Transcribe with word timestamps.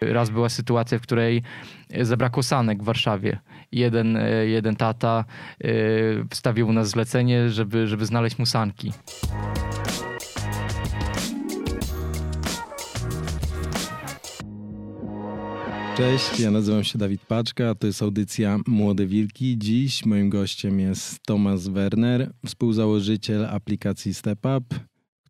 Raz 0.00 0.30
była 0.30 0.48
sytuacja, 0.48 0.98
w 0.98 1.02
której 1.02 1.42
zabrakło 2.00 2.42
sanek 2.42 2.82
w 2.82 2.84
Warszawie. 2.84 3.38
Jeden, 3.72 4.16
e, 4.16 4.46
jeden 4.46 4.76
tata 4.76 5.24
e, 5.60 5.68
wstawił 6.30 6.68
u 6.68 6.72
nas 6.72 6.88
zlecenie, 6.88 7.48
żeby, 7.50 7.86
żeby 7.86 8.06
znaleźć 8.06 8.38
mu 8.38 8.46
sanki. 8.46 8.92
Cześć, 15.96 16.40
ja 16.40 16.50
nazywam 16.50 16.84
się 16.84 16.98
Dawid 16.98 17.22
Paczka, 17.26 17.74
to 17.74 17.86
jest 17.86 18.02
audycja 18.02 18.58
Młode 18.66 19.06
Wilki. 19.06 19.58
Dziś 19.58 20.06
moim 20.06 20.30
gościem 20.30 20.80
jest 20.80 21.22
Tomasz 21.26 21.68
Werner, 21.68 22.32
współzałożyciel 22.46 23.46
aplikacji 23.46 24.14
StepUp, 24.14 24.64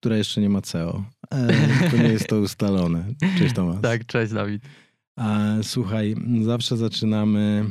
która 0.01 0.17
jeszcze 0.17 0.41
nie 0.41 0.48
ma 0.48 0.61
CEO. 0.61 1.05
E, 1.30 1.91
to 1.91 1.97
nie 1.97 2.09
jest 2.09 2.29
to 2.29 2.41
ustalone. 2.41 3.05
Cześć 3.39 3.55
Tomasz. 3.55 3.83
Tak, 3.83 4.06
cześć 4.06 4.33
Dawid. 4.33 4.62
Słuchaj, 5.62 6.15
zawsze 6.43 6.77
zaczynamy 6.77 7.65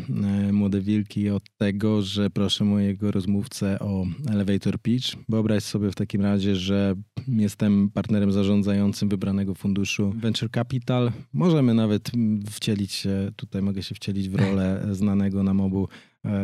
e, 0.50 0.54
Młode 0.54 0.82
Wilki 0.82 1.30
od 1.30 1.44
tego, 1.58 2.02
że 2.02 2.30
proszę 2.30 2.64
mojego 2.64 3.12
rozmówcę 3.12 3.80
o 3.80 4.06
elevator 4.30 4.80
pitch. 4.82 5.16
Wyobraź 5.30 5.64
sobie 5.64 5.92
w 5.92 5.96
takim 5.96 6.22
razie, 6.22 6.56
że 6.56 6.96
jestem 7.28 7.90
partnerem 7.94 8.32
zarządzającym 8.32 9.10
wybranego 9.10 9.56
funduszu 9.56 10.14
Venture 10.16 10.52
Capital. 10.52 11.12
Możemy 11.34 11.74
nawet 11.74 12.12
wcielić 12.52 12.92
się, 12.92 13.32
tutaj 13.36 13.62
mogę 13.62 13.84
się 13.84 13.96
wcielić 13.96 14.30
w 14.30 14.36
rolę 14.36 14.88
znanego 14.92 15.44
nam 15.44 15.62
obu 15.62 15.88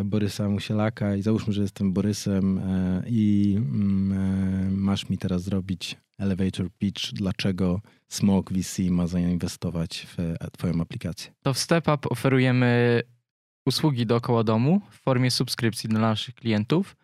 Borysa 0.05 0.49
Musielaka 0.49 1.15
i 1.15 1.21
załóżmy, 1.21 1.53
że 1.53 1.61
jestem 1.61 1.93
Borysem 1.93 2.57
e, 2.57 3.03
i 3.07 3.55
mm, 3.57 4.77
masz 4.77 5.09
mi 5.09 5.17
teraz 5.17 5.43
zrobić 5.43 5.97
elevator 6.19 6.69
pitch, 6.77 7.13
dlaczego 7.13 7.81
Smog 8.07 8.53
VC 8.53 8.79
ma 8.89 9.07
zainwestować 9.07 10.07
w 10.17 10.35
Twoją 10.51 10.81
aplikację? 10.81 11.31
To 11.43 11.53
w 11.53 11.57
StepUp 11.57 12.11
oferujemy 12.11 13.01
usługi 13.65 14.05
dookoła 14.05 14.43
domu 14.43 14.81
w 14.89 14.95
formie 14.95 15.31
subskrypcji 15.31 15.89
dla 15.89 15.99
naszych 15.99 16.35
klientów. 16.35 16.95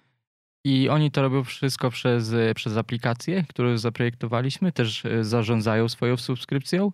I 0.64 0.90
oni 0.90 1.12
to 1.12 1.22
robią 1.22 1.44
wszystko 1.44 1.90
przez, 1.90 2.34
przez 2.56 2.78
aplikację, 2.78 3.46
którą 3.50 3.78
zaprojektowaliśmy. 3.78 4.72
Też 4.72 5.06
e, 5.06 5.24
zarządzają 5.24 5.90
swoją 5.90 6.18
subskrypcją. 6.18 6.92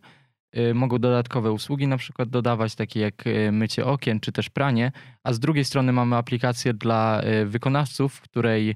E, 0.55 0.73
mogą 0.73 0.99
dodatkowe 0.99 1.51
usługi 1.51 1.87
na 1.87 1.97
przykład 1.97 2.29
dodawać, 2.29 2.75
takie 2.75 2.99
jak 2.99 3.27
e, 3.27 3.51
mycie 3.51 3.85
okien 3.85 4.19
czy 4.19 4.31
też 4.31 4.49
pranie. 4.49 4.91
A 5.23 5.33
z 5.33 5.39
drugiej 5.39 5.65
strony 5.65 5.91
mamy 5.91 6.15
aplikację 6.15 6.73
dla 6.73 7.21
wykonawców, 7.45 8.13
w 8.13 8.21
której 8.21 8.75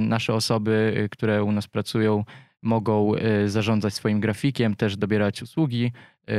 nasze 0.00 0.34
osoby, 0.34 1.08
które 1.10 1.44
u 1.44 1.52
nas 1.52 1.66
pracują, 1.66 2.24
mogą 2.62 3.12
zarządzać 3.46 3.94
swoim 3.94 4.20
grafikiem, 4.20 4.76
też 4.76 4.96
dobierać 4.96 5.42
usługi, 5.42 5.92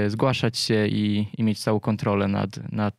zgłaszać 0.08 0.58
się 0.58 0.88
i, 0.88 1.28
i 1.38 1.44
mieć 1.44 1.60
całą 1.60 1.80
kontrolę 1.80 2.28
nad, 2.28 2.72
nad 2.72 2.96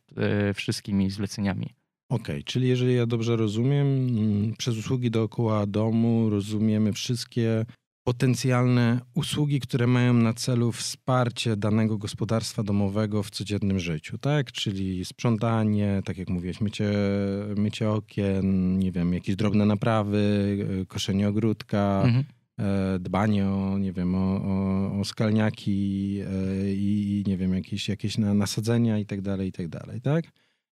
wszystkimi 0.53 1.09
zleceniami. 1.09 1.75
Okej, 2.09 2.35
okay, 2.35 2.43
czyli 2.43 2.67
jeżeli 2.67 2.95
ja 2.95 3.05
dobrze 3.05 3.35
rozumiem, 3.35 3.87
mm, 3.87 4.53
przez 4.57 4.77
usługi 4.77 5.11
dookoła 5.11 5.65
domu 5.65 6.29
rozumiemy 6.29 6.93
wszystkie 6.93 7.65
potencjalne 8.03 8.99
usługi, 9.13 9.59
które 9.59 9.87
mają 9.87 10.13
na 10.13 10.33
celu 10.33 10.71
wsparcie 10.71 11.55
danego 11.55 11.97
gospodarstwa 11.97 12.63
domowego 12.63 13.23
w 13.23 13.29
codziennym 13.29 13.79
życiu, 13.79 14.17
tak? 14.17 14.51
Czyli 14.51 15.05
sprzątanie, 15.05 16.01
tak 16.05 16.17
jak 16.17 16.29
mówiłeś, 16.29 16.61
mycie, 16.61 16.91
mycie 17.57 17.89
okien, 17.89 18.77
nie 18.79 18.91
wiem, 18.91 19.13
jakieś 19.13 19.35
drobne 19.35 19.65
naprawy, 19.65 20.85
koszenie 20.87 21.27
ogródka, 21.27 22.01
mhm 22.05 22.23
E, 22.61 22.99
dbanie 22.99 23.49
o, 23.49 23.77
nie 23.77 23.93
wiem, 23.93 24.15
o, 24.15 24.43
o, 24.43 24.99
o 24.99 25.05
skalniaki 25.05 26.19
e, 26.21 26.73
i, 26.73 27.23
nie 27.27 27.37
wiem, 27.37 27.53
jakieś, 27.53 27.89
jakieś 27.89 28.17
nasadzenia 28.17 28.99
i 28.99 29.05
tak 29.05 29.21
dalej, 29.21 29.49
i 29.49 29.51
tak 29.51 29.67
dalej, 29.67 30.01
tak? 30.01 30.25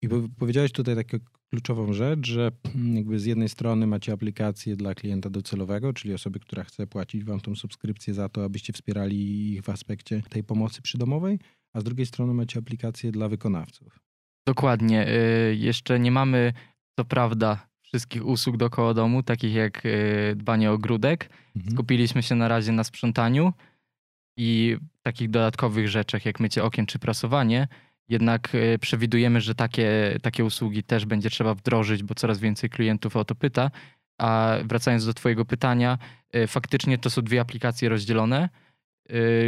I 0.01 0.09
powiedziałeś 0.39 0.71
tutaj 0.71 0.95
taką 0.95 1.17
kluczową 1.49 1.93
rzecz, 1.93 2.27
że 2.27 2.51
jakby 2.93 3.19
z 3.19 3.25
jednej 3.25 3.49
strony 3.49 3.87
macie 3.87 4.13
aplikację 4.13 4.75
dla 4.75 4.95
klienta 4.95 5.29
docelowego, 5.29 5.93
czyli 5.93 6.13
osoby, 6.13 6.39
która 6.39 6.63
chce 6.63 6.87
płacić 6.87 7.23
wam 7.23 7.39
tą 7.39 7.55
subskrypcję 7.55 8.13
za 8.13 8.29
to, 8.29 8.43
abyście 8.43 8.73
wspierali 8.73 9.51
ich 9.51 9.61
w 9.61 9.69
aspekcie 9.69 10.21
tej 10.29 10.43
pomocy 10.43 10.81
przydomowej, 10.81 11.39
a 11.73 11.81
z 11.81 11.83
drugiej 11.83 12.05
strony 12.05 12.33
macie 12.33 12.59
aplikację 12.59 13.11
dla 13.11 13.29
wykonawców. 13.29 13.99
Dokładnie. 14.47 15.07
Y, 15.07 15.55
jeszcze 15.55 15.99
nie 15.99 16.11
mamy, 16.11 16.53
co 16.99 17.05
prawda, 17.05 17.67
wszystkich 17.81 18.25
usług 18.25 18.57
dookoła 18.57 18.93
domu, 18.93 19.23
takich 19.23 19.53
jak 19.53 19.85
y, 19.85 20.35
dbanie 20.35 20.71
o 20.71 20.73
ogródek. 20.73 21.29
Mhm. 21.55 21.75
Skupiliśmy 21.75 22.23
się 22.23 22.35
na 22.35 22.47
razie 22.47 22.71
na 22.71 22.83
sprzątaniu 22.83 23.53
i 24.37 24.77
takich 25.01 25.29
dodatkowych 25.29 25.89
rzeczach, 25.89 26.25
jak 26.25 26.39
mycie 26.39 26.63
okien 26.63 26.85
czy 26.85 26.99
prasowanie. 26.99 27.67
Jednak 28.09 28.55
y, 28.55 28.79
przewidujemy, 28.79 29.41
że 29.41 29.55
takie, 29.55 30.17
takie 30.21 30.45
usługi 30.45 30.83
też 30.83 31.05
będzie 31.05 31.29
trzeba 31.29 31.53
wdrożyć, 31.53 32.03
bo 32.03 32.15
coraz 32.15 32.39
więcej 32.39 32.69
klientów 32.69 33.15
o 33.15 33.25
to 33.25 33.35
pyta. 33.35 33.71
A 34.17 34.57
wracając 34.65 35.05
do 35.05 35.13
Twojego 35.13 35.45
pytania, 35.45 35.97
y, 36.35 36.47
faktycznie 36.47 36.97
to 36.97 37.09
są 37.09 37.21
dwie 37.21 37.41
aplikacje 37.41 37.89
rozdzielone. 37.89 38.49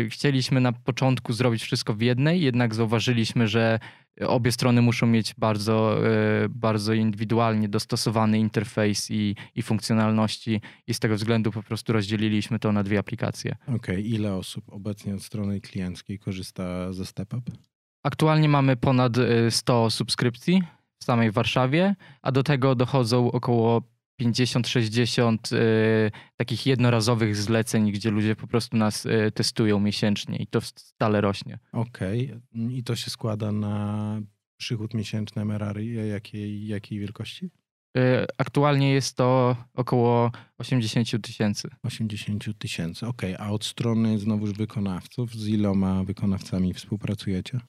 Chcieliśmy 0.10 0.62
na 0.62 0.74
początku 0.74 1.34
zrobić 1.34 1.64
wszystko 1.64 1.94
w 1.94 2.02
jednej, 2.02 2.42
jednak 2.42 2.76
zauważyliśmy, 2.76 3.48
że 3.48 3.80
obie 4.26 4.52
strony 4.52 4.82
muszą 4.82 5.08
mieć 5.08 5.34
bardzo, 5.38 6.08
e, 6.08 6.50
bardzo 6.50 6.94
indywidualnie 6.94 7.70
dostosowany 7.70 8.40
interfejs 8.40 9.12
i, 9.12 9.36
i 9.56 9.62
funkcjonalności 9.62 10.62
i 10.88 10.94
z 10.94 11.00
tego 11.00 11.16
względu 11.16 11.52
po 11.52 11.64
prostu 11.64 11.94
rozdzieliliśmy 11.94 12.60
to 12.60 12.72
na 12.72 12.84
dwie 12.84 13.00
aplikacje. 13.00 13.56
Okej, 13.62 13.76
okay. 13.76 14.02
ile 14.02 14.36
osób 14.36 14.66
obecnie 14.68 15.16
od 15.16 15.24
strony 15.24 15.62
klienckiej 15.62 16.20
korzysta 16.20 16.94
ze 16.94 17.06
StepUp? 17.06 17.44
Aktualnie 18.04 18.50
mamy 18.50 18.76
ponad 18.76 19.14
100 19.50 19.86
e, 19.86 19.92
subskrypcji 19.92 20.64
w 21.02 21.04
samej 21.04 21.32
Warszawie, 21.32 21.96
a 22.22 22.32
do 22.32 22.44
tego 22.44 22.76
dochodzą 22.76 23.32
około 23.32 23.82
50-60 24.22 25.56
y, 25.56 26.12
takich 26.38 26.66
jednorazowych 26.66 27.36
zleceń, 27.36 27.92
gdzie 27.92 28.12
ludzie 28.12 28.36
po 28.36 28.48
prostu 28.48 28.78
nas 28.78 29.06
y, 29.06 29.32
testują 29.34 29.80
miesięcznie 29.80 30.38
i 30.38 30.48
to 30.48 30.62
stale 30.62 31.22
rośnie. 31.22 31.60
Okej. 31.72 32.26
Okay. 32.26 32.74
I 32.74 32.84
to 32.84 32.96
się 32.96 33.10
składa 33.10 33.52
na 33.52 34.22
przychód 34.58 34.94
miesięczny 34.94 35.46
MRR 35.46 35.80
jakiej, 35.82 36.68
jakiej 36.68 37.00
wielkości? 37.00 37.50
Y, 37.98 38.26
aktualnie 38.38 38.94
jest 38.94 39.18
to 39.18 39.56
około 39.76 40.32
80 40.58 41.22
tysięcy. 41.22 41.70
80 41.84 42.46
tysięcy, 42.58 43.08
okej. 43.08 43.36
Okay. 43.36 43.48
A 43.48 43.52
od 43.52 43.66
strony 43.66 44.20
znowuż 44.20 44.54
wykonawców, 44.54 45.36
z 45.36 45.48
iloma 45.48 46.04
wykonawcami 46.04 46.74
współpracujecie? 46.74 47.60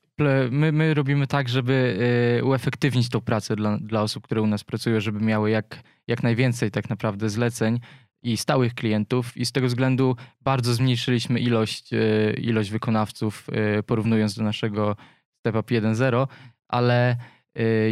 My, 0.51 0.73
my 0.73 0.95
robimy 0.95 1.27
tak, 1.27 1.49
żeby 1.49 1.99
uefektywnić 2.45 3.09
tą 3.09 3.21
pracę 3.21 3.57
dla, 3.57 3.79
dla 3.79 4.03
osób, 4.03 4.25
które 4.25 4.43
u 4.43 4.47
nas 4.47 4.65
pracują, 4.65 5.01
żeby 5.01 5.21
miały 5.21 5.51
jak 5.51 5.83
jak 6.07 6.23
najwięcej 6.23 6.71
tak 6.71 6.91
naprawdę 6.91 7.31
zleceń 7.31 7.81
i 8.23 8.37
stałych 8.37 8.75
klientów 8.75 9.37
i 9.37 9.47
z 9.47 9.53
tego 9.53 9.67
względu 9.67 10.17
bardzo 10.41 10.75
zmniejszyliśmy 10.75 11.41
ilość, 11.41 11.93
e, 11.93 12.33
ilość 12.33 12.71
wykonawców 12.71 13.47
porównując 13.87 14.35
do 14.35 14.43
naszego 14.43 14.97
Step 15.39 15.57
Up 15.57 15.75
1.0, 15.75 16.27
ale 16.69 17.17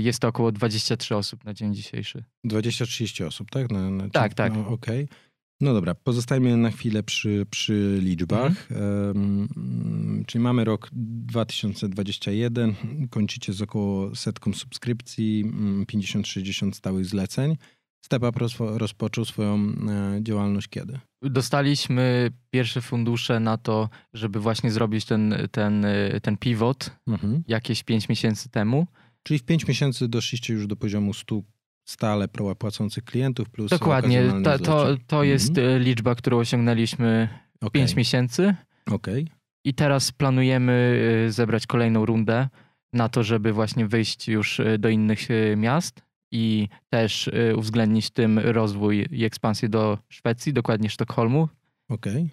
jest 0.01 0.19
to 0.19 0.29
około 0.29 0.53
23 0.53 1.17
osób 1.17 1.45
na 1.45 1.55
dzień 1.55 1.75
dzisiejszy. 1.75 2.25
20-30 2.47 3.27
osób, 3.27 3.51
tak? 3.51 3.71
Na, 3.71 3.91
na, 3.91 4.09
tak, 4.09 4.35
tak. 4.35 4.55
No, 4.55 4.69
Okej. 4.69 5.05
Okay. 5.05 5.17
No 5.61 5.75
dobra, 5.75 5.95
pozostajmy 5.95 6.57
na 6.57 6.71
chwilę 6.71 7.03
przy, 7.03 7.47
przy 7.51 7.99
liczbach. 8.03 8.71
Mhm. 8.71 9.17
Um, 9.17 10.25
czyli 10.27 10.45
mamy 10.45 10.65
rok 10.65 10.91
2021, 10.93 12.75
kończycie 13.11 13.53
z 13.53 13.63
około 13.63 14.15
setką 14.15 14.53
subskrypcji, 14.53 15.45
50-60 15.93 16.63
mm, 16.63 16.75
stałych 16.75 17.07
zleceń. 17.07 17.57
StepUp 18.05 18.37
rozpoczął 18.59 19.25
swoją 19.25 19.57
e, 19.59 20.19
działalność 20.23 20.69
kiedy? 20.69 20.99
Dostaliśmy 21.23 22.31
pierwsze 22.51 22.81
fundusze 22.81 23.41
na 23.41 23.59
to, 23.59 23.89
żeby 24.15 24.41
właśnie 24.41 24.71
zrobić 24.71 25.05
ten, 25.05 25.35
ten, 25.51 25.87
ten 26.23 26.37
pivot 26.37 26.91
mhm. 27.09 27.43
jakieś 27.49 27.83
5 27.83 28.09
miesięcy 28.09 28.49
temu. 28.49 28.87
Czyli 29.27 29.39
w 29.39 29.43
5 29.43 29.69
miesięcy 29.69 30.09
doszliście 30.09 30.55
już 30.55 30.67
do 30.67 30.77
poziomu 30.77 31.15
100 31.15 31.43
stale 31.85 32.29
płacących 32.59 33.05
klientów 33.05 33.51
plus 33.51 33.71
Dokładnie, 33.71 34.33
to, 34.45 34.59
to, 34.59 34.87
to 35.07 35.25
jest 35.25 35.49
mhm. 35.49 35.69
E, 35.69 35.79
liczba, 35.79 36.15
którą 36.15 36.39
osiągnęliśmy 36.39 37.29
okay. 37.57 37.71
5 37.71 37.97
miesięcy. 37.97 38.55
Okay. 38.91 39.25
I 39.65 39.75
teraz 39.75 40.13
planujemy 40.13 41.01
zebrać 41.29 41.67
kolejną 41.67 42.07
rundę 42.07 42.49
na 42.93 43.09
to, 43.09 43.23
żeby 43.23 43.53
właśnie 43.53 43.87
wyjść 43.87 44.29
już 44.29 44.61
do 44.79 44.89
innych 44.89 45.29
miast 45.57 46.03
i 46.33 46.69
też 46.91 47.31
uwzględnić 47.57 48.11
tym 48.11 48.39
rozwój 48.39 49.07
i 49.11 49.25
ekspansję 49.25 49.69
do 49.69 49.99
Szwecji, 50.09 50.53
dokładnie 50.53 50.91
Sztokholmu. 50.91 51.49
Okay. 51.89 52.31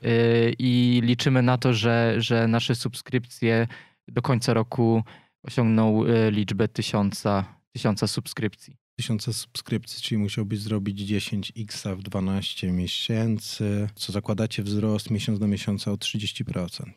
I 0.59 1.01
liczymy 1.03 1.41
na 1.41 1.57
to, 1.57 1.73
że, 1.73 2.15
że 2.17 2.47
nasze 2.47 2.75
subskrypcje 2.75 3.67
do 4.07 4.21
końca 4.21 4.53
roku 4.53 5.03
osiągną 5.43 6.05
y, 6.05 6.31
liczbę 6.31 6.67
tysiąca, 6.67 7.45
tysiąca 7.71 8.07
subskrypcji. 8.07 8.77
Tysiąca 8.99 9.33
subskrypcji, 9.33 10.01
czyli 10.01 10.17
musiałbyś 10.17 10.59
zrobić 10.59 11.11
10x 11.11 11.95
w 11.95 12.03
12 12.03 12.71
miesięcy, 12.71 13.89
co 13.95 14.11
zakładacie 14.11 14.63
wzrost 14.63 15.11
miesiąc 15.11 15.39
do 15.39 15.47
miesiąca 15.47 15.91
o 15.91 15.95
30%. 15.95 16.91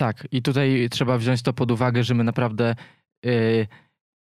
Tak, 0.00 0.28
i 0.32 0.42
tutaj 0.42 0.88
trzeba 0.90 1.18
wziąć 1.18 1.42
to 1.42 1.52
pod 1.52 1.70
uwagę, 1.70 2.04
że 2.04 2.14
my 2.14 2.24
naprawdę 2.24 2.74
yy, 3.24 3.66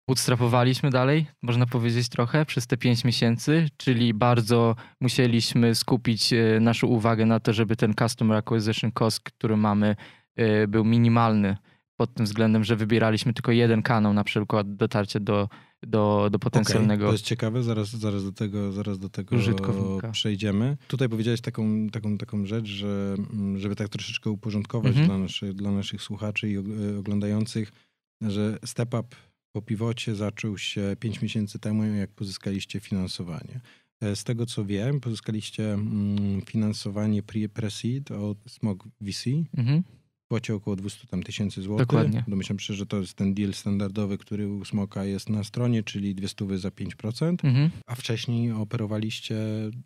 bootstrapowaliśmy 0.08 0.90
dalej, 0.90 1.26
można 1.42 1.66
powiedzieć 1.66 2.08
trochę, 2.08 2.46
przez 2.46 2.66
te 2.66 2.76
5 2.76 3.04
miesięcy, 3.04 3.68
czyli 3.76 4.14
bardzo 4.14 4.76
musieliśmy 5.00 5.74
skupić 5.74 6.32
yy, 6.32 6.60
naszą 6.60 6.86
uwagę 6.86 7.26
na 7.26 7.40
to, 7.40 7.52
żeby 7.52 7.76
ten 7.76 7.94
Customer 7.94 8.36
Acquisition 8.36 8.92
Cost, 8.92 9.20
który 9.20 9.56
mamy, 9.56 9.96
yy, 10.36 10.68
był 10.68 10.84
minimalny 10.84 11.56
pod 11.96 12.14
tym 12.14 12.26
względem, 12.26 12.64
że 12.64 12.76
wybieraliśmy 12.76 13.34
tylko 13.34 13.52
jeden 13.52 13.82
kanał, 13.82 14.14
na 14.14 14.24
przykład 14.24 14.76
dotarcie 14.76 15.20
do, 15.20 15.48
do, 15.82 16.28
do 16.32 16.38
potencjalnego. 16.38 17.04
Okay, 17.04 17.08
to 17.08 17.12
jest 17.12 17.24
ciekawe, 17.24 17.62
zaraz, 17.62 17.90
zaraz 17.90 18.24
do 18.24 18.32
tego, 18.32 18.72
zaraz 18.72 18.98
do 18.98 19.08
tego 19.08 19.36
przejdziemy. 20.12 20.76
Tutaj 20.88 21.08
powiedziałeś 21.08 21.40
taką, 21.40 21.88
taką, 21.88 22.18
taką 22.18 22.46
rzecz, 22.46 22.66
że 22.66 23.14
mm, 23.32 23.58
żeby 23.58 23.76
tak 23.76 23.88
troszeczkę 23.88 24.30
uporządkować 24.30 24.90
mhm. 24.90 25.06
dla, 25.06 25.18
naszych, 25.18 25.54
dla 25.54 25.70
naszych 25.70 26.02
słuchaczy 26.02 26.50
i 26.50 26.56
e, 26.56 26.98
oglądających, 26.98 27.72
że 28.20 28.58
Step 28.64 28.94
Up 28.94 29.16
po 29.52 29.62
piwocie 29.62 30.14
zaczął 30.14 30.58
się 30.58 30.96
5 31.00 31.22
miesięcy 31.22 31.58
temu, 31.58 31.84
jak 31.84 32.10
pozyskaliście 32.10 32.80
finansowanie. 32.80 33.60
E, 34.00 34.16
z 34.16 34.24
tego 34.24 34.46
co 34.46 34.64
wiem, 34.64 35.00
pozyskaliście 35.00 35.72
mm, 35.72 36.42
finansowanie 36.42 37.22
pre-seed 37.22 38.14
od 38.30 38.38
Smog 38.50 38.84
VC. 39.00 39.30
Mhm 39.56 39.82
kwocie 40.32 40.54
około 40.54 40.76
200 40.76 41.06
tam 41.06 41.22
tysięcy 41.22 41.62
złotych. 41.62 41.86
Dokładnie. 41.86 42.24
Domyślam 42.28 42.58
się, 42.58 42.74
że 42.74 42.86
to 42.86 43.00
jest 43.00 43.14
ten 43.14 43.34
deal 43.34 43.52
standardowy, 43.52 44.18
który 44.18 44.48
u 44.48 44.64
Smoka 44.64 45.04
jest 45.04 45.28
na 45.28 45.44
stronie, 45.44 45.82
czyli 45.82 46.14
200 46.14 46.58
za 46.58 46.68
5%, 46.68 47.44
mhm. 47.44 47.70
a 47.86 47.94
wcześniej 47.94 48.52
operowaliście 48.52 49.36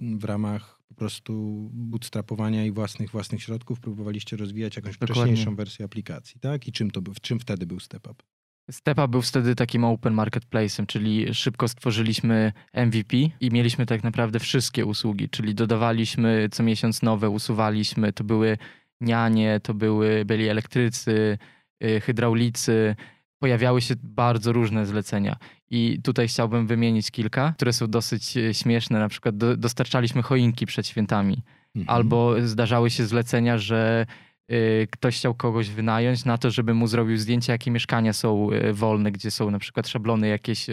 w 0.00 0.24
ramach 0.24 0.80
po 0.88 0.94
prostu 0.94 1.32
bootstrapowania 1.72 2.64
i 2.64 2.70
własnych 2.70 3.10
własnych 3.10 3.42
środków, 3.42 3.80
próbowaliście 3.80 4.36
rozwijać 4.36 4.76
jakąś 4.76 4.98
Dokładnie. 4.98 5.22
wcześniejszą 5.22 5.56
wersję 5.56 5.84
aplikacji, 5.84 6.40
tak? 6.40 6.68
I 6.68 6.72
czym 6.72 6.90
to 6.90 7.00
w 7.00 7.20
czym 7.20 7.40
wtedy 7.40 7.66
był 7.66 7.80
Step 7.80 8.08
Up? 8.08 8.22
Step 8.70 8.98
Up 8.98 9.08
był 9.08 9.22
wtedy 9.22 9.54
takim 9.54 9.84
open 9.84 10.14
marketplace'em, 10.14 10.86
czyli 10.86 11.34
szybko 11.34 11.68
stworzyliśmy 11.68 12.52
MVP 12.74 13.16
i 13.40 13.50
mieliśmy 13.50 13.86
tak 13.86 14.04
naprawdę 14.04 14.40
wszystkie 14.40 14.86
usługi, 14.86 15.28
czyli 15.28 15.54
dodawaliśmy 15.54 16.48
co 16.52 16.62
miesiąc 16.62 17.02
nowe, 17.02 17.30
usuwaliśmy, 17.30 18.12
to 18.12 18.24
były 18.24 18.58
nianie, 19.00 19.60
to 19.62 19.74
były, 19.74 20.24
byli 20.24 20.48
elektrycy, 20.48 21.38
y, 21.84 22.00
hydraulicy. 22.00 22.96
Pojawiały 23.38 23.80
się 23.80 23.94
bardzo 24.02 24.52
różne 24.52 24.86
zlecenia. 24.86 25.36
I 25.70 26.00
tutaj 26.02 26.28
chciałbym 26.28 26.66
wymienić 26.66 27.10
kilka, 27.10 27.52
które 27.56 27.72
są 27.72 27.86
dosyć 27.86 28.36
y, 28.36 28.54
śmieszne. 28.54 28.98
Na 28.98 29.08
przykład 29.08 29.36
do, 29.36 29.56
dostarczaliśmy 29.56 30.22
choinki 30.22 30.66
przed 30.66 30.86
świętami. 30.86 31.42
Mhm. 31.76 31.96
Albo 31.96 32.34
zdarzały 32.42 32.90
się 32.90 33.06
zlecenia, 33.06 33.58
że 33.58 34.06
y, 34.52 34.88
ktoś 34.90 35.16
chciał 35.16 35.34
kogoś 35.34 35.70
wynająć 35.70 36.24
na 36.24 36.38
to, 36.38 36.50
żeby 36.50 36.74
mu 36.74 36.86
zrobił 36.86 37.16
zdjęcie, 37.16 37.52
jakie 37.52 37.70
mieszkania 37.70 38.12
są 38.12 38.48
wolne, 38.72 39.12
gdzie 39.12 39.30
są 39.30 39.50
na 39.50 39.58
przykład 39.58 39.88
szablony 39.88 40.28
jakieś 40.28 40.66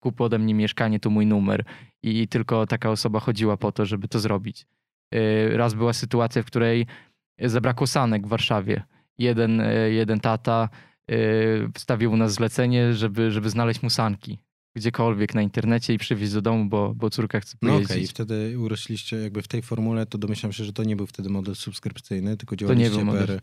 kup 0.00 0.20
ode 0.20 0.38
mnie 0.38 0.54
mieszkanie, 0.54 1.00
tu 1.00 1.10
mój 1.10 1.26
numer. 1.26 1.64
I 2.02 2.28
tylko 2.28 2.66
taka 2.66 2.90
osoba 2.90 3.20
chodziła 3.20 3.56
po 3.56 3.72
to, 3.72 3.86
żeby 3.86 4.08
to 4.08 4.18
zrobić. 4.18 4.66
Raz 5.50 5.74
była 5.74 5.92
sytuacja, 5.92 6.42
w 6.42 6.46
której 6.46 6.86
zabrakło 7.40 7.86
sanek 7.86 8.26
w 8.26 8.28
Warszawie. 8.28 8.82
Jeden, 9.18 9.60
e, 9.60 9.90
jeden 9.90 10.20
tata 10.20 10.68
e, 11.10 11.16
wstawił 11.74 12.12
u 12.12 12.16
nas 12.16 12.32
zlecenie, 12.32 12.94
żeby, 12.94 13.30
żeby 13.30 13.50
znaleźć 13.50 13.82
mu 13.82 13.90
sanki 13.90 14.38
gdziekolwiek 14.76 15.34
na 15.34 15.42
internecie 15.42 15.94
i 15.94 15.98
przywieźć 15.98 16.32
do 16.32 16.42
domu, 16.42 16.64
bo, 16.64 16.94
bo 16.94 17.10
córka 17.10 17.40
chce 17.40 17.56
pojeździć. 17.56 17.88
No 17.88 17.94
okej, 17.94 18.04
okay. 18.04 18.08
wtedy 18.08 18.58
urośliście 18.58 19.16
jakby 19.16 19.42
w 19.42 19.48
tej 19.48 19.62
formule, 19.62 20.06
to 20.06 20.18
domyślam 20.18 20.52
się, 20.52 20.64
że 20.64 20.72
to 20.72 20.84
nie 20.84 20.96
był 20.96 21.06
wtedy 21.06 21.28
model 21.28 21.54
subskrypcyjny, 21.54 22.36
tylko 22.36 22.56
działaliście 22.56 22.90
to 22.90 22.96
nie 22.96 23.04
był 23.04 23.14
model. 23.14 23.40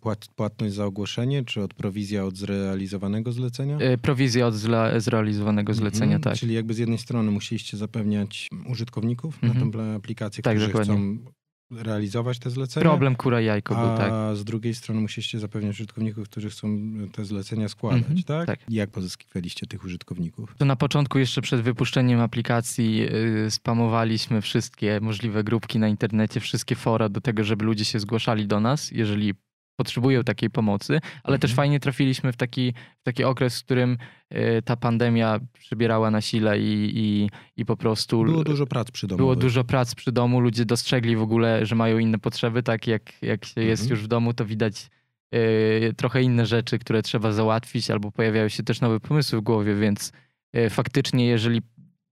Płat, 0.00 0.26
płatność 0.36 0.74
za 0.74 0.84
ogłoszenie, 0.84 1.44
czy 1.44 1.62
od 1.62 1.74
prowizja 1.74 2.24
od 2.24 2.36
zrealizowanego 2.36 3.32
zlecenia? 3.32 3.78
E, 3.78 3.98
prowizja 3.98 4.46
od 4.46 4.54
zle, 4.54 5.00
zrealizowanego 5.00 5.74
zlecenia, 5.74 6.16
mhm, 6.16 6.22
tak. 6.22 6.36
Czyli 6.36 6.54
jakby 6.54 6.74
z 6.74 6.78
jednej 6.78 6.98
strony 6.98 7.30
musieliście 7.30 7.76
zapewniać 7.76 8.48
użytkowników 8.66 9.44
mhm. 9.44 9.70
na 9.70 9.78
tę 9.78 9.94
aplikację, 9.94 10.42
tak, 10.42 10.56
którzy 10.56 10.66
dokładnie. 10.66 10.94
chcą 10.94 11.32
realizować 11.72 12.38
te 12.38 12.50
zlecenia. 12.50 12.84
Problem 12.84 13.16
kura 13.16 13.40
jajko 13.40 13.74
był, 13.74 13.96
tak. 13.96 14.12
A 14.12 14.34
z 14.34 14.44
drugiej 14.44 14.74
strony 14.74 15.00
musieliście 15.00 15.38
zapewniać 15.38 15.74
użytkowników, 15.74 16.28
którzy 16.28 16.50
chcą 16.50 16.78
te 17.12 17.24
zlecenia 17.24 17.68
składać, 17.68 17.98
mhm, 17.98 18.22
tak? 18.22 18.46
tak? 18.46 18.58
Jak 18.68 18.90
pozyskiwaliście 18.90 19.66
tych 19.66 19.84
użytkowników? 19.84 20.54
To 20.58 20.64
na 20.64 20.76
początku 20.76 21.18
jeszcze 21.18 21.42
przed 21.42 21.60
wypuszczeniem 21.60 22.20
aplikacji 22.20 22.96
yy, 22.96 23.50
spamowaliśmy 23.50 24.40
wszystkie 24.40 24.98
możliwe 25.02 25.44
grupki 25.44 25.78
na 25.78 25.88
internecie, 25.88 26.40
wszystkie 26.40 26.74
fora 26.74 27.08
do 27.08 27.20
tego, 27.20 27.44
żeby 27.44 27.64
ludzie 27.64 27.84
się 27.84 28.00
zgłaszali 28.00 28.46
do 28.46 28.60
nas, 28.60 28.90
jeżeli 28.90 29.34
potrzebują 29.82 30.24
takiej 30.24 30.50
pomocy, 30.50 30.92
ale 30.92 31.34
mhm. 31.34 31.40
też 31.40 31.54
fajnie 31.54 31.80
trafiliśmy 31.80 32.32
w 32.32 32.36
taki, 32.36 32.74
w 33.00 33.02
taki 33.02 33.24
okres, 33.24 33.60
w 33.60 33.64
którym 33.64 33.98
y, 34.34 34.62
ta 34.64 34.76
pandemia 34.76 35.40
przybierała 35.52 36.10
na 36.10 36.20
sile 36.20 36.58
i, 36.58 36.92
i, 36.94 37.30
i 37.56 37.64
po 37.64 37.76
prostu... 37.76 38.24
Było 38.24 38.44
dużo 38.44 38.66
prac 38.66 38.90
przy 38.90 39.06
domu. 39.06 39.16
Było 39.16 39.36
dużo 39.36 39.64
prac 39.64 39.94
przy 39.94 40.12
domu, 40.12 40.40
ludzie 40.40 40.64
dostrzegli 40.64 41.16
w 41.16 41.22
ogóle, 41.22 41.66
że 41.66 41.74
mają 41.74 41.98
inne 41.98 42.18
potrzeby, 42.18 42.62
tak 42.62 42.86
jak, 42.86 43.22
jak 43.22 43.44
się 43.44 43.60
jest 43.60 43.82
mhm. 43.82 43.90
już 43.90 44.04
w 44.04 44.08
domu, 44.08 44.34
to 44.34 44.44
widać 44.44 44.90
y, 45.34 45.94
trochę 45.96 46.22
inne 46.22 46.46
rzeczy, 46.46 46.78
które 46.78 47.02
trzeba 47.02 47.32
załatwić, 47.32 47.90
albo 47.90 48.12
pojawiają 48.12 48.48
się 48.48 48.62
też 48.62 48.80
nowe 48.80 49.00
pomysły 49.00 49.38
w 49.38 49.42
głowie, 49.42 49.74
więc 49.74 50.12
y, 50.56 50.70
faktycznie 50.70 51.26
jeżeli 51.26 51.62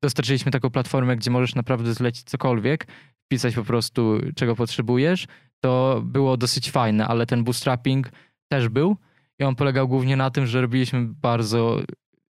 dostarczyliśmy 0.03 0.53
taką 0.53 0.71
platformę, 0.71 1.17
gdzie 1.17 1.31
możesz 1.31 1.55
naprawdę 1.55 1.95
zlecić 1.95 2.23
cokolwiek, 2.23 2.87
wpisać 3.25 3.55
po 3.55 3.65
prostu 3.65 4.19
czego 4.37 4.57
potrzebujesz, 4.57 5.27
to 5.61 6.03
było 6.05 6.37
dosyć 6.37 6.71
fajne, 6.71 7.07
ale 7.07 7.27
ten 7.27 7.45
bootstrapping 7.45 8.11
też 8.49 8.69
był 8.69 8.97
i 9.39 9.45
on 9.45 9.55
polegał 9.55 9.89
głównie 9.89 10.17
na 10.17 10.31
tym, 10.31 10.47
że 10.47 10.61
robiliśmy 10.61 11.07
bardzo 11.07 11.81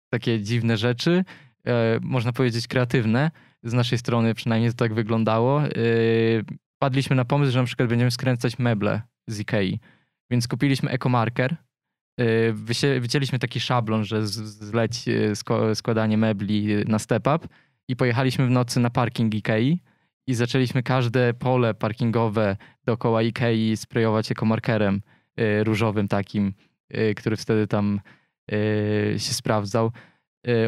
takie 0.10 0.42
dziwne 0.42 0.78
rzeczy, 0.78 1.26
e, 1.68 2.00
można 2.02 2.34
powiedzieć 2.34 2.68
kreatywne. 2.68 3.32
Z 3.64 3.74
naszej 3.74 3.98
strony 3.98 4.34
przynajmniej 4.34 4.72
to 4.72 4.78
tak 4.78 4.94
wyglądało. 4.94 5.64
E, 5.64 5.70
padliśmy 6.80 7.16
na 7.16 7.26
pomysł, 7.26 7.52
że 7.52 7.60
na 7.60 7.66
przykład 7.66 7.90
będziemy 7.90 8.12
skręcać 8.12 8.60
meble 8.60 9.02
z 9.28 9.40
Ikei. 9.40 9.80
Więc 10.32 10.48
kupiliśmy 10.48 10.90
ekomarker, 10.90 11.56
e, 12.18 12.54
wycięliśmy 13.00 13.40
taki 13.40 13.60
szablon, 13.60 14.04
że 14.04 14.28
zleć 14.28 15.06
składanie 15.74 16.18
mebli 16.18 16.68
na 16.86 17.00
step 17.00 17.28
up 17.36 17.48
i 17.88 17.96
pojechaliśmy 17.96 18.48
w 18.48 18.50
nocy 18.50 18.80
na 18.80 18.90
parking 18.90 19.36
Ikei 19.36 19.82
i 20.28 20.34
zaczęliśmy 20.34 20.84
każde 20.84 21.34
pole 21.34 21.74
parkingowe 21.74 22.58
dookoła 22.86 23.22
Ikei 23.22 23.78
sprayować 23.78 24.32
ekomarkerem 24.32 25.02
y, 25.40 25.64
różowym 25.64 26.08
takim, 26.08 26.54
y, 26.96 27.16
który 27.16 27.38
wtedy 27.38 27.68
tam 27.68 28.00
y, 28.52 29.16
się 29.18 29.34
sprawdzał. 29.34 29.92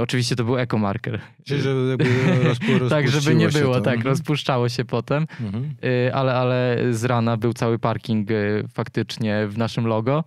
Oczywiście 0.02 0.36
to 0.36 0.44
był 0.44 0.58
ekomarker. 0.58 1.22
Czyli 1.46 1.62
żeby 1.62 1.90
jakby 1.90 2.90
Tak, 2.90 3.08
żeby 3.08 3.36
nie 3.36 3.50
było, 3.50 3.82
tak, 3.82 3.96
mhm. 3.96 4.08
rozpuszczało 4.08 4.70
się 4.70 4.86
potem, 4.86 5.28
mhm. 5.42 5.76
ale, 6.14 6.34
ale 6.34 6.78
z 6.92 7.04
rana 7.04 7.38
był 7.38 7.54
cały 7.54 7.80
parking 7.80 8.30
faktycznie 8.74 9.48
w 9.48 9.58
naszym 9.58 9.88
logo 9.88 10.24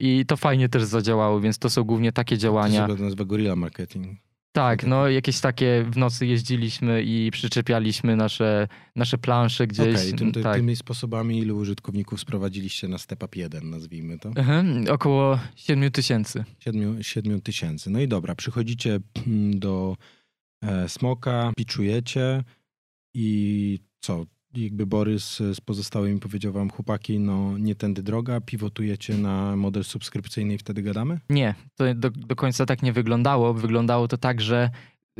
i 0.00 0.26
to 0.26 0.36
fajnie 0.36 0.68
też 0.68 0.82
zadziałało, 0.82 1.40
więc 1.40 1.58
to 1.58 1.70
są 1.70 1.84
głównie 1.84 2.12
takie 2.12 2.38
działania. 2.38 2.88
To 2.88 2.96
się 2.96 3.26
Gorilla 3.26 3.56
Marketing. 3.56 4.18
Tak, 4.52 4.86
no 4.86 5.08
jakieś 5.08 5.40
takie 5.40 5.84
w 5.90 5.96
nocy 5.96 6.26
jeździliśmy 6.26 7.02
i 7.02 7.30
przyczepialiśmy 7.30 8.16
nasze, 8.16 8.68
nasze 8.96 9.18
plansze 9.18 9.66
gdzieś. 9.66 10.00
Okay, 10.00 10.12
tym, 10.12 10.32
ty, 10.32 10.42
tak. 10.42 10.56
tymi 10.56 10.76
sposobami 10.76 11.38
ilu 11.38 11.56
użytkowników 11.56 12.20
sprowadziliście 12.20 12.88
na 12.88 12.98
Step 12.98 13.22
Up 13.22 13.38
1, 13.38 13.70
nazwijmy 13.70 14.18
to? 14.18 14.28
Mhm, 14.28 14.84
około 14.90 15.38
7 15.56 15.90
tysięcy. 15.90 16.44
7, 16.58 17.02
7 17.02 17.40
tysięcy. 17.40 17.90
No 17.90 18.00
i 18.00 18.08
dobra, 18.08 18.34
przychodzicie 18.34 19.00
mm, 19.26 19.58
do 19.58 19.96
e, 20.62 20.88
Smoka, 20.88 21.52
piczujecie 21.56 22.44
i 23.14 23.78
co? 24.00 24.24
Jakby 24.54 24.86
Borys 24.86 25.36
z 25.54 25.60
pozostałymi 25.60 26.20
powiedział 26.20 26.52
wam, 26.52 26.70
chłopaki, 26.70 27.18
no 27.18 27.58
nie 27.58 27.74
tędy 27.74 28.02
droga, 28.02 28.40
pivotujecie 28.40 29.14
na 29.14 29.56
model 29.56 29.84
subskrypcyjny 29.84 30.54
i 30.54 30.58
wtedy 30.58 30.82
gadamy? 30.82 31.20
Nie, 31.30 31.54
to 31.76 31.94
do, 31.94 32.10
do 32.10 32.36
końca 32.36 32.66
tak 32.66 32.82
nie 32.82 32.92
wyglądało. 32.92 33.54
Wyglądało 33.54 34.08
to 34.08 34.16
tak, 34.16 34.40
że 34.40 34.70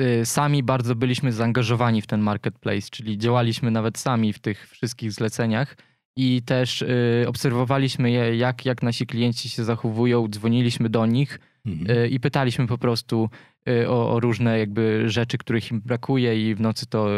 y, 0.00 0.26
sami 0.26 0.62
bardzo 0.62 0.94
byliśmy 0.94 1.32
zaangażowani 1.32 2.02
w 2.02 2.06
ten 2.06 2.20
marketplace, 2.20 2.88
czyli 2.90 3.18
działaliśmy 3.18 3.70
nawet 3.70 3.98
sami 3.98 4.32
w 4.32 4.38
tych 4.38 4.68
wszystkich 4.68 5.12
zleceniach 5.12 5.76
i 6.16 6.42
też 6.42 6.82
y, 6.82 7.24
obserwowaliśmy 7.28 8.10
je, 8.10 8.36
jak, 8.36 8.64
jak 8.64 8.82
nasi 8.82 9.06
klienci 9.06 9.48
się 9.48 9.64
zachowują, 9.64 10.28
dzwoniliśmy 10.28 10.88
do 10.88 11.06
nich 11.06 11.40
mhm. 11.66 11.98
y, 11.98 12.08
i 12.08 12.20
pytaliśmy 12.20 12.66
po 12.66 12.78
prostu 12.78 13.30
y, 13.68 13.88
o, 13.88 14.12
o 14.12 14.20
różne 14.20 14.58
jakby 14.58 15.10
rzeczy, 15.10 15.38
których 15.38 15.70
im 15.70 15.80
brakuje 15.80 16.50
i 16.50 16.54
w 16.54 16.60
nocy 16.60 16.86
to 16.86 17.08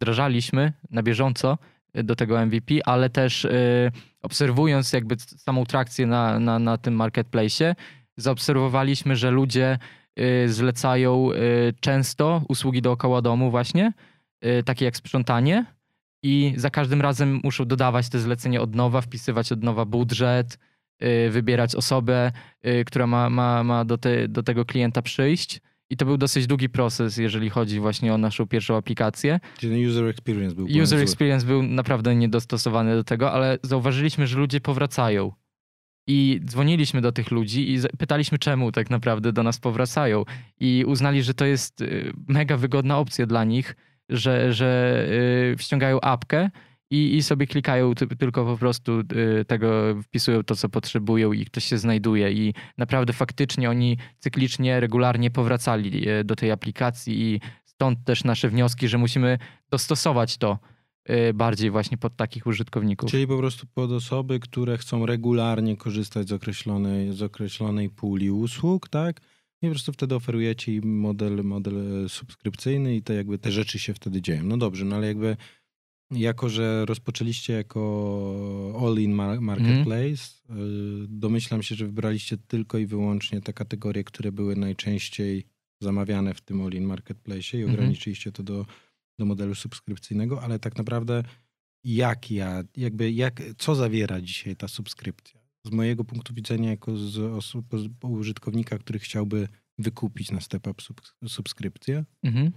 wdrażaliśmy 0.00 0.72
na 0.90 1.02
bieżąco 1.02 1.58
y, 1.98 2.02
do 2.02 2.16
tego 2.16 2.46
MVP, 2.46 2.74
ale 2.84 3.10
też 3.10 3.44
y, 3.44 3.92
obserwując 4.22 4.92
jakby 4.92 5.16
samą 5.18 5.64
trakcję 5.64 6.06
na, 6.06 6.38
na, 6.38 6.58
na 6.58 6.78
tym 6.78 6.94
marketplace, 6.94 7.74
zaobserwowaliśmy, 8.16 9.16
że 9.16 9.30
ludzie 9.30 9.78
y, 10.18 10.48
zlecają 10.48 11.28
często 11.80 12.42
usługi 12.48 12.82
dookoła 12.82 13.22
domu 13.22 13.50
właśnie, 13.50 13.92
takie 14.64 14.84
jak 14.84 14.96
sprzątanie 14.96 15.64
i 16.22 16.54
za 16.56 16.70
każdym 16.70 17.00
razem 17.00 17.40
muszą 17.44 17.64
dodawać 17.64 18.08
te 18.08 18.18
zlecenie 18.18 18.60
od 18.60 18.74
nowa, 18.74 19.00
wpisywać 19.00 19.52
od 19.52 19.62
nowa 19.62 19.84
budżet, 19.84 20.58
wybierać 21.30 21.74
osobę, 21.74 22.32
która 22.86 23.06
ma, 23.06 23.30
ma, 23.30 23.64
ma 23.64 23.84
do, 23.84 23.98
te, 23.98 24.28
do 24.28 24.42
tego 24.42 24.64
klienta 24.64 25.02
przyjść. 25.02 25.60
I 25.90 25.96
to 25.96 26.06
był 26.06 26.16
dosyć 26.16 26.46
długi 26.46 26.68
proces, 26.68 27.16
jeżeli 27.16 27.50
chodzi 27.50 27.80
właśnie 27.80 28.14
o 28.14 28.18
naszą 28.18 28.46
pierwszą 28.46 28.76
aplikację. 28.76 29.40
Czyli 29.58 29.86
user 29.86 30.04
experience 30.04 30.56
był 30.56 30.66
User 30.82 31.00
experience 31.00 31.46
był 31.46 31.62
naprawdę 31.62 32.14
niedostosowany 32.14 32.94
do 32.94 33.04
tego, 33.04 33.32
ale 33.32 33.58
zauważyliśmy, 33.62 34.26
że 34.26 34.38
ludzie 34.38 34.60
powracają. 34.60 35.32
I 36.06 36.40
dzwoniliśmy 36.44 37.00
do 37.00 37.12
tych 37.12 37.30
ludzi 37.30 37.74
i 37.74 37.78
pytaliśmy, 37.98 38.38
czemu 38.38 38.72
tak 38.72 38.90
naprawdę 38.90 39.32
do 39.32 39.42
nas 39.42 39.58
powracają. 39.58 40.24
I 40.60 40.84
uznali, 40.86 41.22
że 41.22 41.34
to 41.34 41.44
jest 41.44 41.80
y, 41.80 42.12
mega 42.28 42.56
wygodna 42.56 42.98
opcja 42.98 43.26
dla 43.26 43.44
nich, 43.44 43.76
że, 44.08 44.52
że 44.52 45.08
ściągają 45.58 46.00
apkę 46.00 46.50
i, 46.90 47.16
i 47.16 47.22
sobie 47.22 47.46
klikają 47.46 47.94
tylko 47.94 48.44
po 48.44 48.56
prostu 48.56 48.96
yy, 48.96 49.44
tego, 49.44 49.94
wpisują 50.02 50.42
to, 50.42 50.56
co 50.56 50.68
potrzebują 50.68 51.32
i 51.32 51.44
ktoś 51.44 51.64
się 51.64 51.78
znajduje. 51.78 52.32
I 52.32 52.54
naprawdę 52.78 53.12
faktycznie 53.12 53.70
oni 53.70 53.96
cyklicznie, 54.18 54.80
regularnie 54.80 55.30
powracali 55.30 56.04
yy, 56.04 56.24
do 56.24 56.36
tej 56.36 56.50
aplikacji 56.50 57.20
i 57.22 57.40
stąd 57.64 58.04
też 58.04 58.24
nasze 58.24 58.48
wnioski, 58.48 58.88
że 58.88 58.98
musimy 58.98 59.38
dostosować 59.70 60.38
to 60.38 60.58
Y, 61.10 61.34
bardziej 61.34 61.70
właśnie 61.70 61.98
pod 61.98 62.16
takich 62.16 62.46
użytkowników. 62.46 63.10
Czyli 63.10 63.26
po 63.26 63.38
prostu 63.38 63.66
pod 63.74 63.92
osoby, 63.92 64.40
które 64.40 64.78
chcą 64.78 65.06
regularnie 65.06 65.76
korzystać 65.76 66.28
z 66.28 66.32
określonej, 66.32 67.12
z 67.12 67.22
określonej 67.22 67.90
puli 67.90 68.30
usług, 68.30 68.88
tak? 68.88 69.20
I 69.62 69.66
po 69.66 69.70
prostu 69.70 69.92
wtedy 69.92 70.14
oferujecie 70.14 70.74
im 70.74 70.98
model, 70.98 71.44
model 71.44 72.08
subskrypcyjny 72.08 72.96
i 72.96 73.02
te 73.02 73.14
jakby 73.14 73.38
te 73.38 73.52
rzeczy 73.52 73.78
się 73.78 73.94
wtedy 73.94 74.22
dzieją. 74.22 74.44
No 74.44 74.56
dobrze, 74.56 74.84
no 74.84 74.96
ale 74.96 75.06
jakby 75.06 75.36
jako, 76.10 76.48
że 76.48 76.84
rozpoczęliście 76.86 77.52
jako 77.52 78.80
all-in 78.80 79.12
marketplace, 79.40 80.24
mm. 80.48 81.06
domyślam 81.08 81.62
się, 81.62 81.74
że 81.74 81.86
wybraliście 81.86 82.36
tylko 82.36 82.78
i 82.78 82.86
wyłącznie 82.86 83.40
te 83.40 83.52
kategorie, 83.52 84.04
które 84.04 84.32
były 84.32 84.56
najczęściej 84.56 85.44
zamawiane 85.82 86.34
w 86.34 86.40
tym 86.40 86.60
all-in 86.60 86.84
marketplace 86.84 87.56
i 87.56 87.60
mhm. 87.60 87.74
ograniczyliście 87.74 88.32
to 88.32 88.42
do 88.42 88.66
do 89.20 89.26
modelu 89.26 89.54
subskrypcyjnego, 89.54 90.42
ale 90.42 90.58
tak 90.58 90.76
naprawdę 90.76 91.22
jak 91.84 92.30
ja, 92.30 92.62
jakby 92.76 93.12
jak, 93.12 93.42
co 93.58 93.74
zawiera 93.74 94.20
dzisiaj 94.20 94.56
ta 94.56 94.68
subskrypcja? 94.68 95.40
Z 95.66 95.70
mojego 95.70 96.04
punktu 96.04 96.34
widzenia, 96.34 96.70
jako 96.70 96.96
z 96.96 97.18
osób, 97.18 97.66
użytkownika, 98.02 98.78
który 98.78 98.98
chciałby 98.98 99.48
wykupić 99.78 100.30
na 100.30 100.40
Step 100.40 100.66
Up 100.66 100.82
subskrypcję, 101.28 102.04
mhm. 102.22 102.52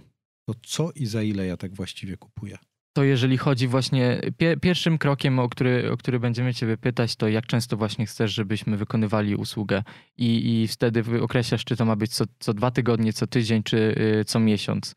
to 0.48 0.54
co 0.66 0.92
i 0.92 1.06
za 1.06 1.22
ile 1.22 1.46
ja 1.46 1.56
tak 1.56 1.74
właściwie 1.74 2.16
kupuję? 2.16 2.58
To 2.96 3.04
jeżeli 3.04 3.38
chodzi 3.38 3.68
właśnie, 3.68 4.20
pie, 4.36 4.56
pierwszym 4.56 4.98
krokiem, 4.98 5.38
o 5.38 5.48
który, 5.48 5.92
o 5.92 5.96
który 5.96 6.20
będziemy 6.20 6.54
Ciebie 6.54 6.76
pytać, 6.76 7.16
to 7.16 7.28
jak 7.28 7.46
często 7.46 7.76
właśnie 7.76 8.06
chcesz, 8.06 8.34
żebyśmy 8.34 8.76
wykonywali 8.76 9.36
usługę 9.36 9.82
i, 10.16 10.62
i 10.62 10.68
wtedy 10.68 11.04
określasz, 11.22 11.64
czy 11.64 11.76
to 11.76 11.84
ma 11.84 11.96
być 11.96 12.14
co, 12.14 12.24
co 12.38 12.54
dwa 12.54 12.70
tygodnie, 12.70 13.12
co 13.12 13.26
tydzień, 13.26 13.62
czy 13.62 13.76
y, 14.20 14.24
co 14.24 14.40
miesiąc. 14.40 14.94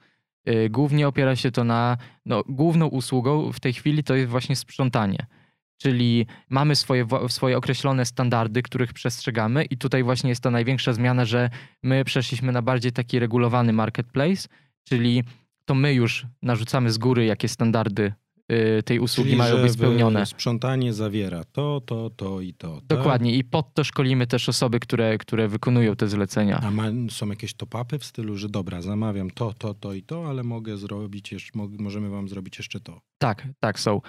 Y, 0.49 0.69
głównie 0.69 1.07
opiera 1.07 1.35
się 1.35 1.51
to 1.51 1.63
na, 1.63 1.97
no, 2.25 2.43
główną 2.49 2.87
usługą 2.87 3.51
w 3.51 3.59
tej 3.59 3.73
chwili 3.73 4.03
to 4.03 4.15
jest 4.15 4.29
właśnie 4.29 4.55
sprzątanie. 4.55 5.25
Czyli 5.77 6.25
mamy 6.49 6.75
swoje, 6.75 7.07
swoje 7.27 7.57
określone 7.57 8.05
standardy, 8.05 8.61
których 8.61 8.93
przestrzegamy, 8.93 9.65
i 9.65 9.77
tutaj 9.77 10.03
właśnie 10.03 10.29
jest 10.29 10.43
ta 10.43 10.51
największa 10.51 10.93
zmiana, 10.93 11.25
że 11.25 11.49
my 11.83 12.05
przeszliśmy 12.05 12.51
na 12.51 12.61
bardziej 12.61 12.91
taki 12.91 13.19
regulowany 13.19 13.73
marketplace, 13.73 14.47
czyli 14.83 15.23
to 15.67 15.75
my 15.75 15.93
już 15.93 16.25
narzucamy 16.41 16.91
z 16.91 16.97
góry, 16.97 17.25
jakie 17.25 17.47
standardy 17.47 18.13
Y, 18.51 18.83
tej 18.83 18.99
usługi 18.99 19.29
Czyli, 19.29 19.37
mają 19.37 19.61
być 19.61 19.71
spełnione. 19.71 20.25
Sprzątanie 20.25 20.93
zawiera 20.93 21.43
to, 21.43 21.81
to, 21.85 22.09
to 22.09 22.41
i 22.41 22.53
to. 22.53 22.73
Tak? 22.75 22.85
Dokładnie. 22.85 23.35
I 23.35 23.43
pod 23.43 23.73
to 23.73 23.83
szkolimy 23.83 24.27
też 24.27 24.49
osoby, 24.49 24.79
które, 24.79 25.17
które 25.17 25.47
wykonują 25.47 25.95
te 25.95 26.07
zlecenia. 26.07 26.59
A 26.63 26.71
ma, 26.71 26.83
są 27.09 27.27
jakieś 27.27 27.53
top-upy 27.53 27.99
w 27.99 28.05
stylu, 28.05 28.37
że 28.37 28.49
dobra, 28.49 28.81
zamawiam 28.81 29.31
to, 29.31 29.53
to, 29.53 29.73
to 29.73 29.93
i 29.93 30.03
to, 30.03 30.29
ale 30.29 30.43
mogę 30.43 30.77
zrobić 30.77 31.31
jeszcze, 31.31 31.59
możemy 31.79 32.09
wam 32.09 32.29
zrobić 32.29 32.57
jeszcze 32.57 32.79
to. 32.79 33.01
Tak, 33.17 33.47
tak 33.59 33.79
są. 33.79 33.97
Y, 33.97 34.01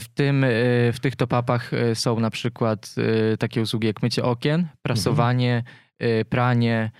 w, 0.00 0.06
tym, 0.14 0.44
y, 0.44 0.92
w 0.94 1.00
tych 1.00 1.16
top-upach 1.16 1.70
są 1.94 2.20
na 2.20 2.30
przykład 2.30 2.94
takie 3.38 3.62
usługi 3.62 3.86
jak 3.86 4.02
mycie 4.02 4.24
okien, 4.24 4.68
prasowanie, 4.82 5.64
mhm. 6.00 6.24
pranie, 6.24 6.90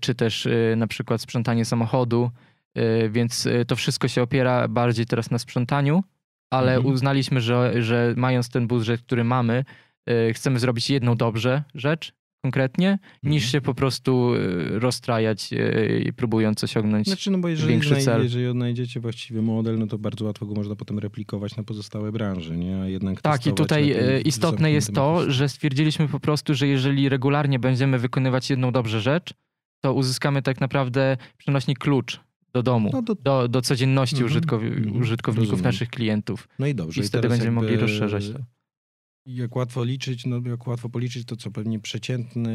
czy 0.00 0.14
też 0.14 0.48
na 0.76 0.86
przykład 0.86 1.20
sprzątanie 1.20 1.64
samochodu. 1.64 2.30
Y, 2.78 3.10
więc 3.10 3.46
y, 3.46 3.64
to 3.64 3.76
wszystko 3.76 4.08
się 4.08 4.22
opiera 4.22 4.68
bardziej 4.68 5.06
teraz 5.06 5.30
na 5.30 5.38
sprzątaniu, 5.38 6.02
ale 6.50 6.74
mhm. 6.76 6.94
uznaliśmy, 6.94 7.40
że, 7.40 7.82
że 7.82 8.14
mając 8.16 8.48
ten 8.48 8.66
budżet, 8.66 9.00
który 9.00 9.24
mamy, 9.24 9.64
y, 10.10 10.34
chcemy 10.34 10.58
zrobić 10.58 10.90
jedną 10.90 11.16
dobrze 11.16 11.62
rzecz 11.74 12.12
konkretnie, 12.44 12.98
niż 13.22 13.44
mhm. 13.44 13.52
się 13.52 13.60
po 13.60 13.74
prostu 13.74 14.32
rozstrajać 14.70 15.50
i 16.04 16.12
próbując 16.12 16.64
osiągnąć 16.64 17.06
znaczy, 17.06 17.30
no 17.30 17.38
bo 17.38 17.48
jeżeli 17.48 17.70
większy 17.70 17.96
cel. 17.96 18.22
Jeżeli 18.22 18.46
odnajdziecie 18.46 19.00
właściwy 19.00 19.42
model, 19.42 19.78
no 19.78 19.86
to 19.86 19.98
bardzo 19.98 20.24
łatwo 20.24 20.46
go 20.46 20.54
można 20.54 20.76
potem 20.76 20.98
replikować 20.98 21.56
na 21.56 21.62
pozostałe 21.64 22.12
branże, 22.12 22.56
nie? 22.56 22.82
A 22.82 22.86
jednak 22.86 23.20
tak, 23.20 23.46
i 23.46 23.52
tutaj 23.52 23.96
istotne 24.24 24.72
jest 24.72 24.94
to, 24.94 25.30
że 25.30 25.48
stwierdziliśmy 25.48 26.08
po 26.08 26.20
prostu, 26.20 26.54
że 26.54 26.66
jeżeli 26.66 27.08
regularnie 27.08 27.58
będziemy 27.58 27.98
wykonywać 27.98 28.50
jedną 28.50 28.72
dobrze 28.72 29.00
rzecz, 29.00 29.34
to 29.80 29.94
uzyskamy 29.94 30.42
tak 30.42 30.60
naprawdę 30.60 31.16
przenośnik 31.36 31.78
klucz 31.78 32.20
do 32.52 32.62
domu, 32.62 32.90
no 32.92 33.02
do... 33.02 33.14
Do, 33.14 33.48
do 33.48 33.62
codzienności 33.62 34.16
mm 34.16 34.28
-hmm. 34.28 34.30
użytkow 34.30 34.62
użytkowników 35.00 35.50
Rozumiem. 35.50 35.72
naszych 35.72 35.88
klientów. 35.88 36.48
No 36.58 36.66
i 36.66 36.74
dobrze. 36.74 37.00
I 37.00 37.04
wtedy 37.04 37.26
I 37.26 37.30
będziemy 37.30 37.50
mogli 37.50 37.76
rozszerzać 37.76 38.30
to. 38.30 38.38
Jak 39.26 39.56
łatwo 39.56 39.84
liczyć, 39.84 40.26
no 40.26 40.40
jak 40.44 40.66
łatwo 40.66 40.88
policzyć, 40.88 41.24
to 41.24 41.36
co 41.36 41.50
pewnie 41.50 41.80
przeciętna 41.80 42.50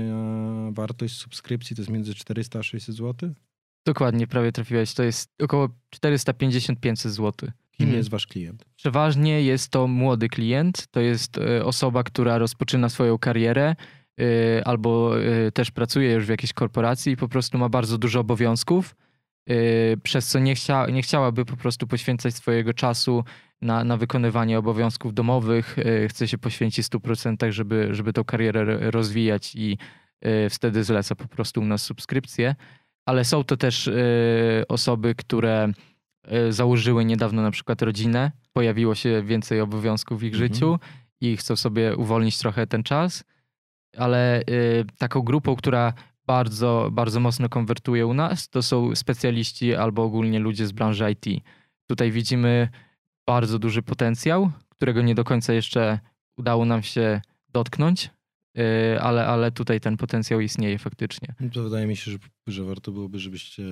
wartość 0.71 1.15
subskrypcji 1.15 1.75
to 1.75 1.81
jest 1.81 1.91
między 1.91 2.15
400 2.15 2.59
a 2.59 2.63
600 2.63 2.95
zł? 2.95 3.33
Dokładnie, 3.85 4.27
prawie 4.27 4.51
trafiłeś. 4.51 4.93
To 4.93 5.03
jest 5.03 5.29
około 5.41 5.69
450-500 5.95 7.09
zł. 7.09 7.49
Kim 7.71 7.85
hmm. 7.85 7.97
jest 7.97 8.09
wasz 8.09 8.27
klient? 8.27 8.65
Przeważnie 8.75 9.41
jest 9.41 9.69
to 9.69 9.87
młody 9.87 10.29
klient. 10.29 10.87
To 10.91 10.99
jest 10.99 11.37
e, 11.37 11.65
osoba, 11.65 12.03
która 12.03 12.37
rozpoczyna 12.37 12.89
swoją 12.89 13.17
karierę 13.17 13.75
e, 14.19 14.67
albo 14.67 15.21
e, 15.21 15.51
też 15.51 15.71
pracuje 15.71 16.13
już 16.13 16.25
w 16.25 16.29
jakiejś 16.29 16.53
korporacji 16.53 17.11
i 17.13 17.17
po 17.17 17.27
prostu 17.27 17.57
ma 17.57 17.69
bardzo 17.69 17.97
dużo 17.97 18.19
obowiązków 18.19 18.95
przez 20.03 20.27
co 20.27 20.39
nie, 20.39 20.55
chcia, 20.55 20.85
nie 20.85 21.01
chciałaby 21.01 21.45
po 21.45 21.57
prostu 21.57 21.87
poświęcać 21.87 22.35
swojego 22.35 22.73
czasu 22.73 23.23
na, 23.61 23.83
na 23.83 23.97
wykonywanie 23.97 24.59
obowiązków 24.59 25.13
domowych. 25.13 25.77
Y, 25.77 26.07
chce 26.09 26.27
się 26.27 26.37
poświęcić 26.37 26.85
100%, 26.85 27.51
żeby, 27.51 27.87
żeby 27.91 28.13
tą 28.13 28.23
karierę 28.23 28.91
rozwijać 28.91 29.55
i 29.55 29.77
y, 30.25 30.49
wtedy 30.49 30.83
zleca 30.83 31.15
po 31.15 31.27
prostu 31.27 31.61
u 31.61 31.65
nas 31.65 31.81
subskrypcję. 31.81 32.55
Ale 33.05 33.25
są 33.25 33.43
to 33.43 33.57
też 33.57 33.89
osoby, 34.67 35.15
które 35.15 35.71
założyły 36.49 37.05
niedawno 37.05 37.41
na 37.41 37.51
przykład 37.51 37.81
rodzinę, 37.81 38.31
pojawiło 38.53 38.95
się 38.95 39.23
więcej 39.23 39.61
obowiązków 39.61 40.19
w 40.19 40.23
ich 40.23 40.33
mhm. 40.33 40.53
życiu 40.53 40.79
i 41.21 41.37
chcą 41.37 41.55
sobie 41.55 41.95
uwolnić 41.95 42.37
trochę 42.37 42.67
ten 42.67 42.83
czas. 42.83 43.23
Ale 43.97 44.43
taką 44.97 45.21
grupą, 45.21 45.55
która 45.55 45.93
bardzo, 46.27 46.89
bardzo 46.91 47.19
mocno 47.19 47.49
konwertuje 47.49 48.07
u 48.07 48.13
nas, 48.13 48.49
to 48.49 48.63
są 48.63 48.95
specjaliści 48.95 49.75
albo 49.75 50.03
ogólnie 50.03 50.39
ludzie 50.39 50.67
z 50.67 50.71
branży 50.71 51.11
IT. 51.11 51.43
Tutaj 51.89 52.11
widzimy 52.11 52.69
bardzo 53.27 53.59
duży 53.59 53.81
potencjał, 53.81 54.51
którego 54.69 55.01
nie 55.01 55.15
do 55.15 55.23
końca 55.23 55.53
jeszcze 55.53 55.99
udało 56.37 56.65
nam 56.65 56.83
się 56.83 57.21
dotknąć, 57.49 58.09
y, 58.57 59.01
ale, 59.01 59.27
ale 59.27 59.51
tutaj 59.51 59.79
ten 59.79 59.97
potencjał 59.97 60.39
istnieje 60.39 60.79
faktycznie. 60.79 61.35
No 61.39 61.49
to 61.49 61.63
wydaje 61.63 61.87
mi 61.87 61.95
się, 61.95 62.11
że, 62.11 62.17
że 62.47 62.63
warto 62.63 62.91
byłoby, 62.91 63.19
żebyście 63.19 63.63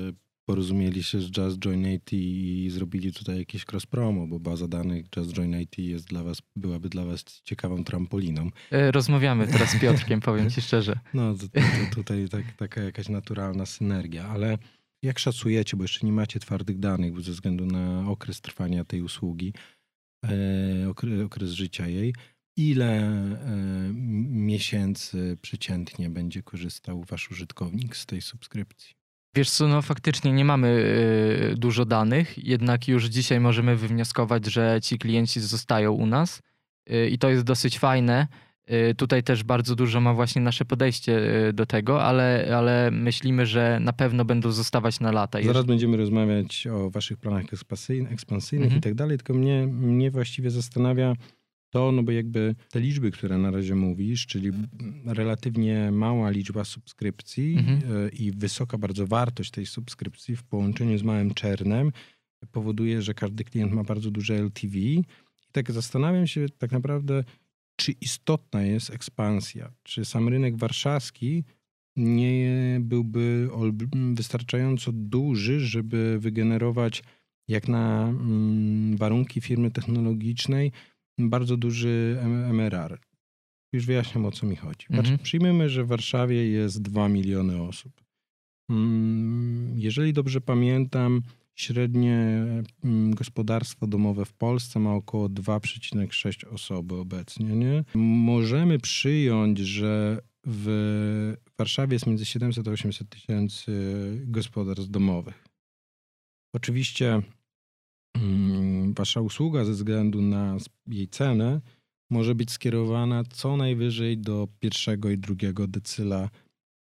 porozumieli 0.46 1.04
się 1.04 1.22
z 1.22 1.38
Just 1.38 1.66
Join 1.66 1.88
IT 1.88 2.14
i 2.14 2.70
zrobili 2.72 3.14
tutaj 3.14 3.38
jakieś 3.38 3.66
cross 3.72 3.86
promo, 3.86 4.28
bo 4.28 4.40
baza 4.40 4.68
danych 4.68 5.06
Just 5.16 5.34
Join 5.34 5.62
IT 5.62 5.78
jest 5.78 6.06
dla 6.06 6.24
was, 6.24 6.42
byłaby 6.56 6.90
dla 6.90 7.06
was 7.06 7.24
ciekawą 7.44 7.84
trampoliną. 7.84 8.50
E, 8.72 8.92
rozmawiamy 8.92 9.48
teraz 9.48 9.70
z 9.72 9.80
Piotrkiem, 9.80 10.20
powiem 10.20 10.50
ci 10.50 10.62
szczerze. 10.62 11.00
No 11.14 11.34
to, 11.34 11.48
to, 11.48 11.60
to 11.60 11.96
tutaj 11.96 12.30
tak, 12.30 12.54
taka 12.58 12.82
jakaś 12.82 13.10
naturalna 13.10 13.66
synergia, 13.66 14.28
ale 14.28 14.58
jak 15.04 15.20
szacujecie, 15.20 15.78
bo 15.78 15.84
jeszcze 15.84 16.06
nie 16.06 16.12
macie 16.14 16.40
twardych 16.40 16.80
danych 16.80 17.22
ze 17.22 17.32
względu 17.32 17.66
na 17.66 18.10
okres 18.10 18.42
trwania 18.42 18.86
tej 18.86 19.02
usługi, 19.02 19.54
e, 20.26 21.24
okres, 21.26 21.52
życia 21.52 21.88
jej, 21.88 22.14
ile 22.58 23.02
e, 23.02 23.94
miesięcy 24.30 25.38
przeciętnie 25.42 26.10
będzie 26.10 26.44
korzystał 26.44 27.04
wasz 27.04 27.32
użytkownik 27.32 27.96
z 27.96 28.06
tej 28.06 28.22
subskrypcji? 28.22 29.03
Wiesz 29.36 29.50
co, 29.50 29.68
no 29.68 29.82
faktycznie 29.82 30.32
nie 30.34 30.46
mamy 30.46 30.68
y, 31.54 31.56
dużo 31.58 31.86
danych, 31.86 32.48
jednak 32.48 32.88
już 32.88 33.06
dzisiaj 33.06 33.40
możemy 33.40 33.76
wywnioskować, 33.76 34.46
że 34.46 34.80
ci 34.84 34.98
klienci 34.98 35.40
zostają 35.40 35.92
u 35.92 36.06
nas 36.06 36.42
y, 36.92 37.10
i 37.10 37.18
to 37.18 37.30
jest 37.30 37.44
dosyć 37.44 37.80
fajne. 37.80 38.28
Y, 38.72 38.96
tutaj 38.96 39.24
też 39.24 39.44
bardzo 39.44 39.76
dużo 39.76 40.02
ma 40.02 40.14
właśnie 40.14 40.42
nasze 40.42 40.66
podejście 40.66 41.22
do 41.54 41.66
tego, 41.66 42.04
ale, 42.04 42.54
ale 42.58 42.92
myślimy, 42.92 43.46
że 43.46 43.80
na 43.82 43.94
pewno 43.94 44.26
będą 44.26 44.52
zostawać 44.52 45.00
na 45.00 45.12
lata. 45.12 45.40
Zaraz 45.44 45.66
będziemy 45.66 45.98
rozmawiać 45.98 46.68
o 46.68 46.90
waszych 46.90 47.18
planach 47.18 47.54
ekspansyjnych, 47.54 48.12
ekspansyjnych 48.12 48.68
mhm. 48.68 48.80
i 48.80 48.82
tak 48.82 48.96
dalej, 48.96 49.18
tylko 49.18 49.34
mnie, 49.34 49.68
mnie 49.68 50.12
właściwie 50.12 50.50
zastanawia, 50.50 51.16
to, 51.74 51.92
no 51.92 52.04
bo 52.04 52.12
jakby 52.12 52.56
te 52.70 52.80
liczby, 52.80 53.12
które 53.12 53.38
na 53.38 53.52
razie 53.52 53.76
mówisz, 53.76 54.26
czyli 54.26 54.52
relatywnie 55.06 55.92
mała 55.92 56.30
liczba 56.30 56.64
subskrypcji 56.64 57.58
mhm. 57.58 57.80
E, 58.06 58.10
i 58.10 58.32
wysoka 58.32 58.78
bardzo 58.78 59.08
wartość 59.08 59.52
tej 59.52 59.66
subskrypcji 59.66 60.36
w 60.36 60.44
połączeniu 60.44 60.98
z 60.98 61.04
małym 61.04 61.34
czernem 61.34 61.92
powoduje, 62.52 63.02
że 63.02 63.14
każdy 63.14 63.44
klient 63.44 63.74
ma 63.74 63.84
bardzo 63.84 64.12
duże 64.12 64.36
LTV. 64.36 64.78
I 64.78 65.04
tak 65.52 65.72
zastanawiam 65.72 66.28
się 66.28 66.46
tak 66.58 66.72
naprawdę, 66.72 67.24
czy 67.76 67.92
istotna 67.92 68.64
jest 68.64 68.90
ekspansja, 68.90 69.72
czy 69.84 70.06
sam 70.06 70.30
rynek 70.30 70.58
warszawski 70.58 71.44
nie 71.96 72.78
byłby 72.82 73.50
wystarczająco 74.14 74.92
duży, 74.94 75.60
żeby 75.60 76.20
wygenerować 76.20 77.04
jak 77.48 77.68
na 77.68 78.10
mm, 78.10 78.98
warunki 78.98 79.42
firmy 79.42 79.72
technologicznej 79.72 80.72
bardzo 81.20 81.58
duży 81.58 82.20
MRR. 82.50 83.00
Już 83.74 83.86
wyjaśniam 83.86 84.26
o 84.26 84.32
co 84.32 84.46
mi 84.46 84.56
chodzi. 84.56 84.86
Mhm. 84.90 85.18
Przyjmijmy, 85.18 85.70
że 85.70 85.84
w 85.84 85.88
Warszawie 85.88 86.48
jest 86.48 86.82
2 86.82 87.10
miliony 87.10 87.62
osób. 87.62 88.04
Mm, 88.70 89.74
jeżeli 89.76 90.14
dobrze 90.14 90.42
pamiętam, 90.42 91.22
średnie 91.56 92.18
mm, 92.84 93.16
gospodarstwo 93.16 93.88
domowe 93.88 94.26
w 94.26 94.34
Polsce 94.34 94.80
ma 94.80 94.94
około 94.94 95.30
2,6 95.30 96.48
osoby 96.54 96.96
obecnie. 96.96 97.56
Nie? 97.56 97.84
Możemy 97.96 98.80
przyjąć, 98.80 99.60
że 99.60 100.22
w 100.48 101.36
Warszawie 101.58 101.96
jest 101.96 102.08
między 102.08 102.26
700 102.26 102.68
a 102.68 102.72
800 102.72 103.10
tysięcy 103.10 103.72
gospodarstw 104.26 104.90
domowych. 104.90 105.48
Oczywiście 106.56 107.22
wasza 108.98 109.22
usługa 109.22 109.66
ze 109.66 109.72
względu 109.72 110.22
na 110.22 110.58
jej 110.88 111.08
cenę 111.08 111.62
może 112.10 112.36
być 112.36 112.52
skierowana 112.52 113.24
co 113.24 113.58
najwyżej 113.58 114.18
do 114.18 114.48
pierwszego 114.60 115.10
i 115.10 115.18
drugiego 115.18 115.68
decyla 115.68 116.30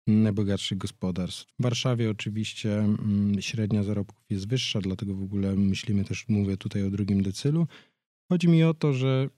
najbogatszych 0.07 0.77
gospodarstw. 0.77 1.45
W 1.59 1.63
Warszawie 1.63 2.09
oczywiście 2.09 2.79
mm, 2.79 3.41
średnia 3.41 3.83
zarobków 3.83 4.25
jest 4.29 4.47
wyższa, 4.47 4.81
dlatego 4.81 5.15
w 5.15 5.23
ogóle 5.23 5.55
myślimy 5.55 6.03
też, 6.05 6.25
mówię 6.29 6.57
tutaj 6.57 6.83
o 6.83 6.89
drugim 6.89 7.23
decylu. 7.23 7.67
Chodzi 8.31 8.47
mi 8.47 8.63
o 8.63 8.73
to, 8.73 8.93
że 8.93 9.29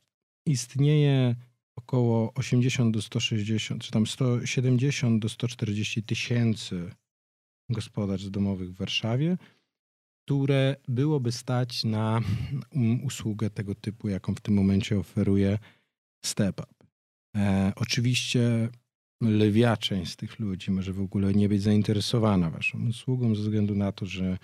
istnieje 0.47 1.35
około 1.75 2.33
80 2.33 2.93
do 2.93 3.01
160, 3.01 3.83
czy 3.83 3.91
tam 3.91 4.07
170 4.07 5.21
do 5.21 5.29
140 5.29 6.03
tysięcy 6.03 6.91
gospodarstw 7.69 8.29
domowych 8.29 8.71
w 8.71 8.77
Warszawie, 8.77 9.37
które 10.25 10.75
byłoby 10.87 11.31
stać 11.31 11.83
na 11.83 12.21
usługę 13.03 13.49
tego 13.49 13.75
typu, 13.75 14.09
jaką 14.09 14.35
w 14.35 14.41
tym 14.41 14.53
momencie 14.53 14.99
oferuje 14.99 15.59
StepUp. 16.25 16.73
E, 17.37 17.73
oczywiście 17.75 18.69
lwia 19.21 19.77
część 19.77 20.11
z 20.11 20.15
tych 20.15 20.39
ludzi 20.39 20.71
może 20.71 20.93
w 20.93 21.01
ogóle 21.01 21.33
nie 21.33 21.49
być 21.49 21.61
zainteresowana 21.61 22.49
waszą 22.49 22.87
usługą 22.87 23.35
ze 23.35 23.41
względu 23.41 23.75
na 23.75 23.91
to, 23.91 24.05
że 24.05 24.37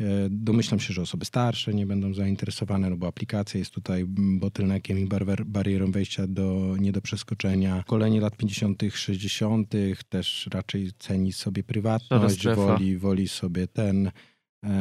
e, 0.00 0.28
domyślam 0.30 0.80
się, 0.80 0.94
że 0.94 1.02
osoby 1.02 1.24
starsze 1.24 1.74
nie 1.74 1.86
będą 1.86 2.14
zainteresowane, 2.14 2.90
no 2.90 2.96
bo 2.96 3.06
aplikacja 3.06 3.58
jest 3.58 3.70
tutaj 3.70 4.04
bottleneckiem 4.08 4.98
i 4.98 5.06
bar 5.06 5.46
barierą 5.46 5.90
wejścia 5.90 6.26
do, 6.26 6.76
nie 6.80 6.92
do 6.92 7.00
przeskoczenia. 7.00 7.84
Kolenie 7.86 8.20
lat 8.20 8.36
50., 8.36 8.82
60. 8.94 9.72
też 10.08 10.48
raczej 10.52 10.90
ceni 10.98 11.32
sobie 11.32 11.62
prywatność, 11.64 12.48
woli, 12.48 12.98
woli 12.98 13.28
sobie 13.28 13.66
ten 13.66 14.10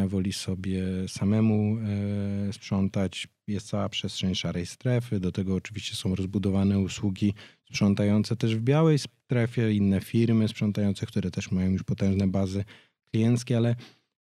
woli 0.08 0.34
sobie 0.34 0.84
samemu 1.08 1.78
e, 1.78 2.54
sprzątać. 2.54 3.28
Jest 3.48 3.68
cała 3.68 3.90
przestrzeń 3.90 4.36
szarej 4.36 4.66
strefy. 4.66 5.20
Do 5.20 5.32
tego 5.32 5.56
oczywiście 5.56 5.96
są 5.96 6.16
rozbudowane 6.16 6.80
usługi 6.80 7.34
sprzątające 7.66 8.36
też 8.36 8.56
w 8.56 8.62
białej 8.62 9.00
strefie, 9.00 9.74
inne 9.74 10.02
firmy 10.02 10.48
sprzątające, 10.48 11.06
które 11.06 11.32
też 11.32 11.52
mają 11.52 11.72
już 11.72 11.84
potężne 11.84 12.28
bazy 12.28 12.64
klienckie, 13.12 13.58
ale 13.58 13.76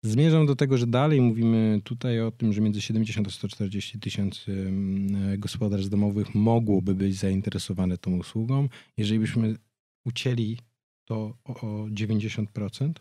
zmierzam 0.02 0.46
do 0.46 0.56
tego, 0.56 0.78
że 0.78 0.86
dalej 0.86 1.20
mówimy 1.20 1.80
tutaj 1.84 2.20
o 2.20 2.30
tym, 2.30 2.52
że 2.52 2.60
między 2.60 2.82
70 2.82 3.28
a 3.28 3.30
140 3.30 3.98
tysięcy 3.98 4.52
mm, 4.52 5.32
e, 5.32 5.38
gospodarstw 5.38 5.90
domowych 5.90 6.34
mogłoby 6.34 6.94
być 6.94 7.16
zainteresowane 7.16 7.98
tą 7.98 8.18
usługą. 8.18 8.68
Jeżeli 8.96 9.20
byśmy 9.20 9.56
ucięli 10.04 10.58
to 11.04 11.38
o 11.44 11.86
90%, 11.90 12.92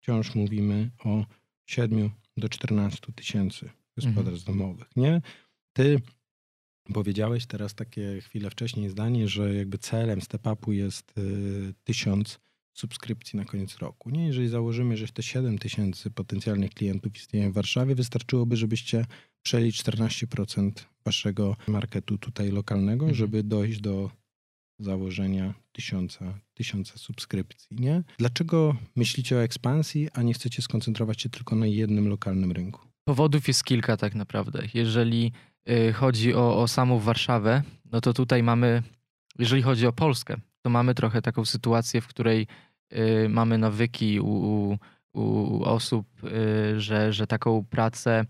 wciąż 0.00 0.34
mówimy 0.34 0.90
o 1.04 1.26
7 1.68 2.10
do 2.36 2.48
14 2.48 3.12
tysięcy 3.12 3.70
gospodarstw 3.96 4.48
mhm. 4.48 4.58
domowych, 4.58 4.88
nie? 4.96 5.20
Ty 5.72 6.00
powiedziałeś 6.94 7.46
teraz 7.46 7.74
takie 7.74 8.20
chwilę 8.20 8.50
wcześniej 8.50 8.88
zdanie, 8.88 9.28
że 9.28 9.54
jakby 9.54 9.78
celem 9.78 10.20
step-upu 10.20 10.72
jest 10.72 11.18
y, 11.18 11.74
tysiąc 11.84 12.40
subskrypcji 12.74 13.36
na 13.36 13.44
koniec 13.44 13.78
roku. 13.78 14.10
Nie, 14.10 14.26
jeżeli 14.26 14.48
założymy, 14.48 14.96
że 14.96 15.08
te 15.08 15.22
7 15.22 15.58
tysięcy 15.58 16.10
potencjalnych 16.10 16.70
klientów 16.70 17.16
istnieje 17.16 17.50
w 17.50 17.54
Warszawie, 17.54 17.94
wystarczyłoby, 17.94 18.56
żebyście 18.56 19.06
przejęli 19.42 19.72
14% 19.72 20.70
waszego 21.04 21.56
marketu 21.66 22.18
tutaj 22.18 22.50
lokalnego, 22.50 23.04
mhm. 23.04 23.14
żeby 23.14 23.42
dojść 23.42 23.80
do 23.80 24.10
założenia 24.78 25.54
tysiąca, 25.72 26.38
tysiąca 26.54 26.92
subskrypcji, 26.96 27.76
nie? 27.80 28.02
Dlaczego 28.18 28.76
myślicie 28.96 29.36
o 29.36 29.42
ekspansji, 29.42 30.08
a 30.12 30.22
nie 30.22 30.34
chcecie 30.34 30.62
skoncentrować 30.62 31.22
się 31.22 31.28
tylko 31.28 31.56
na 31.56 31.66
jednym 31.66 32.08
lokalnym 32.08 32.52
rynku? 32.52 32.88
Powodów 33.04 33.48
jest 33.48 33.64
kilka 33.64 33.96
tak 33.96 34.14
naprawdę. 34.14 34.62
Jeżeli 34.74 35.32
y, 35.70 35.92
chodzi 35.92 36.34
o, 36.34 36.62
o 36.62 36.68
samą 36.68 36.98
Warszawę, 36.98 37.62
no 37.92 38.00
to 38.00 38.12
tutaj 38.12 38.42
mamy, 38.42 38.82
jeżeli 39.38 39.62
chodzi 39.62 39.86
o 39.86 39.92
Polskę, 39.92 40.36
to 40.62 40.70
mamy 40.70 40.94
trochę 40.94 41.22
taką 41.22 41.44
sytuację, 41.44 42.00
w 42.00 42.06
której 42.06 42.46
y, 42.92 43.28
mamy 43.28 43.58
nawyki 43.58 44.20
u, 44.20 44.28
u, 44.28 44.78
u 45.12 45.62
osób, 45.64 46.06
y, 46.24 46.80
że, 46.80 47.12
że 47.12 47.26
taką 47.26 47.64
pracę, 47.64 48.24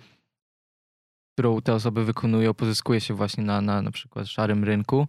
którą 1.34 1.61
te 1.61 1.74
osoby 1.74 2.04
wykonują, 2.04 2.54
pozyskuje 2.54 3.00
się 3.00 3.14
właśnie 3.14 3.44
na, 3.44 3.61
na, 3.61 3.82
na 3.82 3.90
przykład 3.90 4.28
szarym 4.28 4.64
rynku 4.64 5.08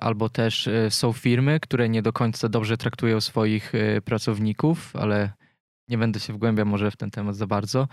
albo 0.00 0.28
też 0.28 0.66
y, 0.66 0.86
są 0.90 1.12
firmy, 1.12 1.60
które 1.60 1.88
nie 1.88 2.02
do 2.02 2.12
końca 2.12 2.48
dobrze 2.48 2.76
traktują 2.76 3.20
swoich 3.20 3.74
y, 3.74 4.02
pracowników, 4.04 4.96
ale 4.96 5.30
nie 5.88 5.98
będę 5.98 6.20
się 6.20 6.32
wgłębiał 6.32 6.66
może 6.66 6.90
w 6.90 6.96
ten 6.96 7.10
temat 7.10 7.36
za 7.36 7.46
bardzo. 7.46 7.88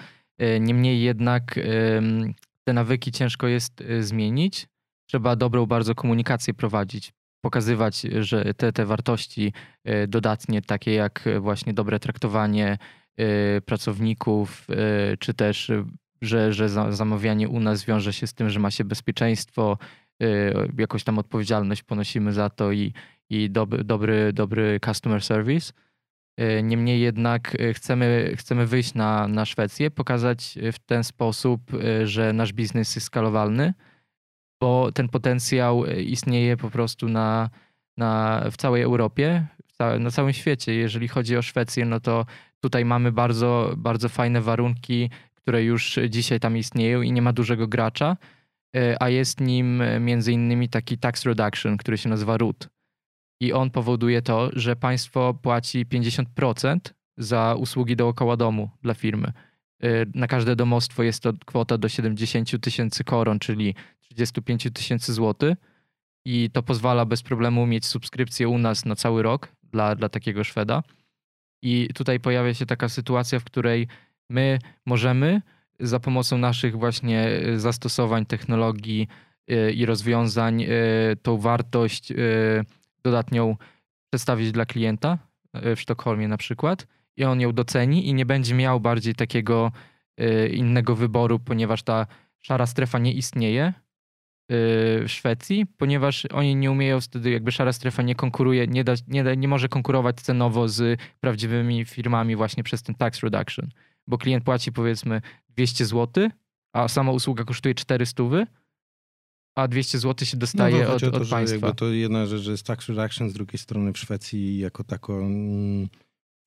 Niemniej 0.59 1.01
jednak 1.01 1.59
te 2.63 2.73
nawyki 2.73 3.11
ciężko 3.11 3.47
jest 3.47 3.83
zmienić. 3.99 4.67
Trzeba 5.09 5.35
dobrą 5.35 5.65
bardzo 5.65 5.95
komunikację 5.95 6.53
prowadzić, 6.53 7.13
pokazywać, 7.41 8.01
że 8.01 8.53
te, 8.53 8.71
te 8.73 8.85
wartości 8.85 9.53
dodatnie, 10.07 10.61
takie 10.61 10.93
jak 10.93 11.29
właśnie 11.39 11.73
dobre 11.73 11.99
traktowanie 11.99 12.77
pracowników, 13.65 14.67
czy 15.19 15.33
też, 15.33 15.71
że, 16.21 16.53
że 16.53 16.69
zamawianie 16.69 17.49
u 17.49 17.59
nas 17.59 17.85
wiąże 17.85 18.13
się 18.13 18.27
z 18.27 18.33
tym, 18.33 18.49
że 18.49 18.59
ma 18.59 18.71
się 18.71 18.83
bezpieczeństwo, 18.83 19.77
Y, 20.10 20.10
jakąś 20.77 21.03
tam 21.03 21.19
odpowiedzialność 21.19 21.83
ponosimy 21.83 22.33
za 22.33 22.49
to 22.49 22.71
i, 22.71 22.93
i 23.29 23.49
dobry, 23.49 23.83
dobry, 23.83 24.33
dobry 24.33 24.79
customer 24.85 25.23
service. 25.23 25.73
Y, 26.39 26.63
niemniej 26.63 27.01
jednak 27.01 27.61
y, 27.61 27.73
chcemy, 27.73 28.33
chcemy 28.35 28.67
wyjść 28.67 28.93
na, 28.93 29.27
na 29.27 29.45
Szwecję, 29.45 29.91
pokazać 29.91 30.57
w 30.73 30.79
ten 30.79 31.03
sposób, 31.03 31.61
że 32.03 32.33
nasz 32.33 32.53
biznes 32.53 32.95
jest 32.95 33.07
skalowalny, 33.07 33.73
bo 34.61 34.91
ten 34.91 35.09
potencjał 35.09 35.85
istnieje 35.85 36.57
po 36.57 36.69
prostu 36.69 37.09
na, 37.09 37.49
na, 37.97 38.43
w 38.51 38.57
całej 38.57 38.81
Europie, 38.81 39.47
na 39.99 40.11
całym 40.11 40.33
świecie. 40.33 40.73
Jeżeli 40.73 41.07
chodzi 41.07 41.37
o 41.37 41.41
Szwecję, 41.41 41.85
no 41.85 41.99
to 41.99 42.25
tutaj 42.59 42.85
mamy 42.85 43.11
bardzo, 43.11 43.73
bardzo 43.77 44.09
fajne 44.09 44.41
warunki, 44.41 45.09
które 45.35 45.63
już 45.63 45.99
dzisiaj 46.09 46.39
tam 46.39 46.57
istnieją 46.57 47.01
i 47.01 47.11
nie 47.11 47.21
ma 47.21 47.33
dużego 47.33 47.67
gracza. 47.67 48.17
E, 48.75 49.03
a 49.03 49.09
jest 49.09 49.41
nim 49.41 49.81
e, 49.81 49.99
między 49.99 50.33
innymi 50.33 50.69
taki 50.69 50.97
tax 50.97 51.25
reduction, 51.25 51.77
który 51.77 51.97
się 51.97 52.09
nazywa 52.09 52.37
RUT. 52.37 52.69
I 53.39 53.53
on 53.53 53.69
powoduje 53.69 54.21
to, 54.21 54.49
że 54.53 54.75
państwo 54.75 55.33
płaci 55.33 55.85
50% 55.85 56.79
za 57.17 57.55
usługi 57.59 57.95
dookoła 57.95 58.37
domu 58.37 58.69
dla 58.81 58.93
firmy. 58.93 59.31
E, 59.83 59.87
na 60.15 60.27
każde 60.27 60.55
domostwo 60.55 61.03
jest 61.03 61.23
to 61.23 61.33
kwota 61.45 61.77
do 61.77 61.89
70 61.89 62.61
tysięcy 62.61 63.03
koron, 63.03 63.39
czyli 63.39 63.75
35 63.99 64.67
tysięcy 64.73 65.13
złotych. 65.13 65.57
I 66.25 66.49
to 66.53 66.63
pozwala 66.63 67.05
bez 67.05 67.23
problemu 67.23 67.65
mieć 67.65 67.85
subskrypcję 67.85 68.49
u 68.49 68.57
nas 68.57 68.85
na 68.85 68.95
cały 68.95 69.23
rok 69.23 69.47
dla, 69.63 69.95
dla 69.95 70.09
takiego 70.09 70.43
Szweda. 70.43 70.83
I 71.61 71.89
tutaj 71.95 72.19
pojawia 72.19 72.53
się 72.53 72.65
taka 72.65 72.89
sytuacja, 72.89 73.39
w 73.39 73.43
której 73.43 73.87
my 74.29 74.59
możemy 74.85 75.41
za 75.81 75.99
pomocą 75.99 76.37
naszych 76.37 76.77
właśnie 76.77 77.27
e, 77.27 77.59
zastosowań, 77.59 78.25
technologii 78.25 79.07
e, 79.47 79.71
i 79.71 79.85
rozwiązań 79.85 80.63
e, 80.63 80.67
tą 81.21 81.37
wartość 81.37 82.13
dodatnią 83.03 83.55
przedstawić 84.09 84.51
dla 84.51 84.65
klienta 84.65 85.17
w 85.53 85.79
Sztokholmie 85.79 86.27
na 86.27 86.37
przykład 86.37 86.87
i 87.17 87.23
on 87.23 87.41
ją 87.41 87.53
doceni 87.53 88.07
i 88.07 88.13
nie 88.13 88.25
będzie 88.25 88.55
miał 88.55 88.79
bardziej 88.79 89.15
takiego 89.15 89.71
innego 90.51 90.95
wyboru, 90.95 91.39
ponieważ 91.39 91.83
ta 91.83 92.07
szara 92.39 92.65
strefa 92.65 92.99
nie 92.99 93.13
istnieje 93.13 93.73
w 94.49 95.05
Szwecji, 95.07 95.65
ponieważ 95.77 96.25
oni 96.25 96.55
nie 96.55 96.71
umieją 96.71 97.01
wtedy, 97.01 97.31
jakby 97.31 97.51
szara 97.51 97.73
strefa 97.73 98.03
nie 98.03 98.15
konkuruje, 98.15 98.67
nie, 98.67 98.83
da, 98.83 98.93
nie, 99.07 99.23
da, 99.23 99.35
nie 99.35 99.47
może 99.47 99.69
konkurować 99.69 100.15
cenowo 100.15 100.67
z 100.67 100.99
prawdziwymi 101.19 101.85
firmami 101.85 102.35
właśnie 102.35 102.63
przez 102.63 102.83
ten 102.83 102.95
tax 102.95 103.23
reduction, 103.23 103.69
bo 104.07 104.17
klient 104.17 104.43
płaci 104.43 104.71
powiedzmy 104.71 105.21
200 105.49 105.85
zł, 105.85 106.29
a 106.73 106.87
sama 106.87 107.11
usługa 107.11 107.43
kosztuje 107.43 107.75
400 107.75 108.23
a 109.55 109.67
200 109.67 109.99
zł 109.99 110.27
się 110.27 110.37
dostaje 110.37 110.83
no 110.83 110.93
od, 110.93 111.01
to, 111.01 111.11
od 111.11 111.29
państwa. 111.29 111.73
to 111.73 111.89
jedna 111.89 112.25
rzecz, 112.25 112.41
że 112.41 112.51
jest 112.51 112.65
tax 112.65 112.89
reduction, 112.89 113.29
z 113.29 113.33
drugiej 113.33 113.57
strony 113.57 113.93
w 113.93 113.97
Szwecji 113.97 114.59
jako 114.59 114.83
taką 114.83 115.17
mm, 115.17 115.89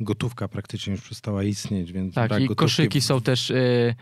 gotówka 0.00 0.48
praktycznie 0.48 0.90
już 0.90 1.02
przestała 1.02 1.44
istnieć, 1.44 1.92
więc 1.92 2.14
Tak, 2.14 2.30
i 2.30 2.34
gotówki... 2.34 2.54
koszyki 2.54 3.00
są 3.00 3.20
też 3.20 3.50
y, 3.50 3.94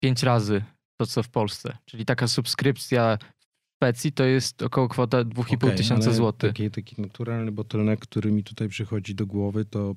pięć 0.00 0.22
razy 0.22 0.62
to, 0.96 1.06
co 1.06 1.22
w 1.22 1.28
Polsce. 1.28 1.78
Czyli 1.84 2.04
taka 2.04 2.28
subskrypcja 2.28 3.18
w 3.20 3.84
Szwecji 3.84 4.12
to 4.12 4.24
jest 4.24 4.62
około 4.62 4.88
kwota 4.88 5.24
2,5 5.24 5.54
okay, 5.54 5.74
tysiąca 5.74 6.12
złotych. 6.12 6.50
Taki, 6.50 6.70
taki 6.70 7.02
naturalny 7.02 7.52
bottleneck, 7.52 8.02
który 8.02 8.32
mi 8.32 8.44
tutaj 8.44 8.68
przychodzi 8.68 9.14
do 9.14 9.26
głowy, 9.26 9.64
to 9.64 9.94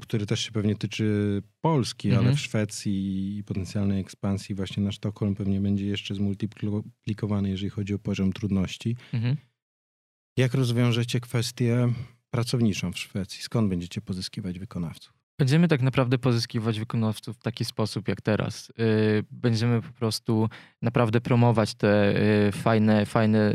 który 0.00 0.26
też 0.26 0.40
się 0.40 0.52
pewnie 0.52 0.76
tyczy 0.76 1.42
Polski, 1.60 2.08
mhm. 2.08 2.26
ale 2.26 2.36
w 2.36 2.40
Szwecji 2.40 3.36
i 3.38 3.44
potencjalnej 3.44 4.00
ekspansji 4.00 4.54
właśnie 4.54 4.82
na 4.82 4.92
Sztokholm 4.92 5.34
pewnie 5.34 5.60
będzie 5.60 5.86
jeszcze 5.86 6.14
zmultiplikowany, 6.14 7.50
jeżeli 7.50 7.70
chodzi 7.70 7.94
o 7.94 7.98
poziom 7.98 8.32
trudności. 8.32 8.96
Mhm. 9.12 9.36
Jak 10.36 10.54
rozwiążecie 10.54 11.20
kwestię 11.20 11.92
pracowniczą 12.30 12.92
w 12.92 12.98
Szwecji? 12.98 13.42
Skąd 13.42 13.68
będziecie 13.68 14.00
pozyskiwać 14.00 14.58
wykonawców? 14.58 15.18
Będziemy 15.38 15.68
tak 15.68 15.82
naprawdę 15.82 16.18
pozyskiwać 16.18 16.78
wykonawców 16.78 17.36
w 17.36 17.42
taki 17.42 17.64
sposób 17.64 18.08
jak 18.08 18.20
teraz. 18.20 18.70
Y, 18.70 19.24
będziemy 19.30 19.82
po 19.82 19.92
prostu 19.92 20.48
naprawdę 20.82 21.20
promować 21.20 21.74
te 21.74 22.22
y, 22.48 22.52
fajne, 22.52 23.06
fajne 23.06 23.52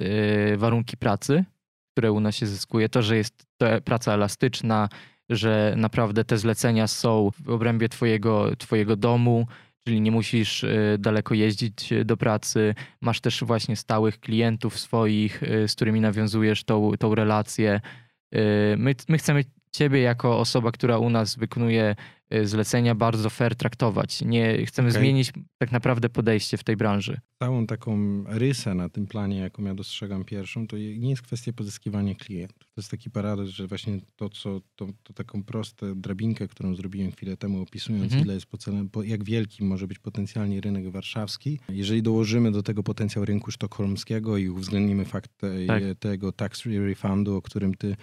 y, 0.53 0.57
warunki 0.57 0.97
pracy, 0.97 1.45
które 1.91 2.11
u 2.11 2.19
nas 2.19 2.35
się 2.35 2.47
zyskuje. 2.47 2.89
To, 2.89 3.01
że 3.01 3.17
jest 3.17 3.45
to 3.57 3.81
praca 3.81 4.13
elastyczna, 4.13 4.89
że 5.29 5.73
naprawdę 5.77 6.23
te 6.25 6.37
zlecenia 6.37 6.87
są 6.87 7.31
w 7.39 7.49
obrębie 7.49 7.89
twojego, 7.89 8.55
twojego 8.55 8.95
domu, 8.95 9.47
czyli 9.87 10.01
nie 10.01 10.11
musisz 10.11 10.65
daleko 10.99 11.33
jeździć 11.33 11.89
do 12.05 12.17
pracy. 12.17 12.75
Masz 13.01 13.21
też 13.21 13.43
właśnie 13.43 13.75
stałych 13.75 14.19
klientów 14.19 14.79
swoich, 14.79 15.41
z 15.67 15.75
którymi 15.75 16.01
nawiązujesz 16.01 16.63
tą, 16.63 16.91
tą 16.99 17.15
relację. 17.15 17.81
My, 18.77 18.95
my 19.09 19.17
chcemy 19.17 19.43
ciebie 19.73 20.01
jako 20.01 20.39
osoba, 20.39 20.71
która 20.71 20.97
u 20.97 21.09
nas 21.09 21.35
wykonuje 21.35 21.95
y, 22.33 22.47
zlecenia, 22.47 22.95
bardzo 22.95 23.29
fair 23.29 23.55
traktować. 23.55 24.21
Nie 24.21 24.65
chcemy 24.65 24.89
okay. 24.89 25.01
zmienić 25.01 25.31
tak 25.57 25.71
naprawdę 25.71 26.09
podejście 26.09 26.57
w 26.57 26.63
tej 26.63 26.77
branży. 26.77 27.19
Całą 27.39 27.67
taką 27.67 28.23
rysę 28.27 28.75
na 28.75 28.89
tym 28.89 29.07
planie, 29.07 29.37
jaką 29.37 29.63
ja 29.63 29.75
dostrzegam 29.75 30.25
pierwszą, 30.25 30.67
to 30.67 30.77
nie 30.77 31.09
jest 31.09 31.21
kwestia 31.21 31.53
pozyskiwania 31.53 32.15
klientów. 32.15 32.59
To 32.59 32.81
jest 32.81 32.91
taki 32.91 33.11
paradoks, 33.11 33.49
że 33.49 33.67
właśnie 33.67 33.99
to, 34.15 34.29
co, 34.29 34.61
to, 34.75 34.87
to 35.03 35.13
taką 35.13 35.43
prostą 35.43 36.01
drabinkę, 36.01 36.47
którą 36.47 36.75
zrobiłem 36.75 37.11
chwilę 37.11 37.37
temu, 37.37 37.61
opisując, 37.61 38.03
mhm. 38.03 38.23
ile 38.23 38.33
jest 38.33 38.45
po, 38.91 39.03
jak 39.03 39.23
wielki 39.23 39.63
może 39.63 39.87
być 39.87 39.99
potencjalnie 39.99 40.61
rynek 40.61 40.91
warszawski. 40.91 41.59
Jeżeli 41.69 42.03
dołożymy 42.03 42.51
do 42.51 42.63
tego 42.63 42.83
potencjał 42.83 43.25
rynku 43.25 43.51
sztokholmskiego 43.51 44.37
i 44.37 44.49
uwzględnimy 44.49 45.05
fakt 45.05 45.31
tak. 45.67 45.83
tego 45.99 46.31
tax 46.31 46.65
refundu, 46.65 47.35
o 47.35 47.41
którym 47.41 47.73
ty 47.73 47.95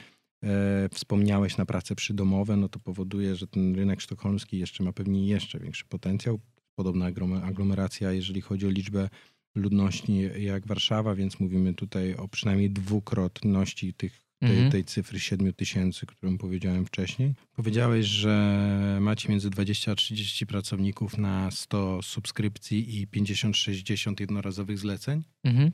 wspomniałeś 0.93 1.57
na 1.57 1.67
prace 1.67 1.95
przydomowe, 1.95 2.57
no 2.57 2.69
to 2.69 2.79
powoduje, 2.79 3.37
że 3.37 3.47
ten 3.47 3.75
rynek 3.75 4.01
sztokholmski 4.01 4.59
jeszcze 4.59 4.85
ma 4.85 4.93
pewnie 4.93 5.27
jeszcze 5.27 5.61
większy 5.61 5.85
potencjał. 5.85 6.41
Podobna 6.75 7.07
aglomeracja, 7.43 8.13
jeżeli 8.13 8.41
chodzi 8.41 8.67
o 8.67 8.71
liczbę 8.71 9.09
ludności 9.55 10.31
jak 10.39 10.67
Warszawa, 10.67 11.15
więc 11.15 11.41
mówimy 11.41 11.75
tutaj 11.75 12.15
o 12.15 12.29
przynajmniej 12.29 12.71
dwukrotności 12.71 13.95
tych, 13.95 14.23
tej, 14.39 14.51
mhm. 14.51 14.71
tej 14.71 14.85
cyfry 14.85 15.21
7 15.21 15.53
tysięcy, 15.53 16.07
którą 16.07 16.39
powiedziałem 16.39 16.87
wcześniej. 16.87 17.35
Powiedziałeś, 17.53 18.07
że 18.07 18.99
macie 19.01 19.29
między 19.29 19.51
20 19.51 19.93
a 19.93 19.95
30 19.95 20.47
pracowników 20.47 21.19
na 21.19 21.51
100 21.51 22.03
subskrypcji 22.03 23.01
i 23.01 23.07
50-60 23.07 24.21
jednorazowych 24.21 24.79
zleceń. 24.79 25.23
Mhm. 25.45 25.71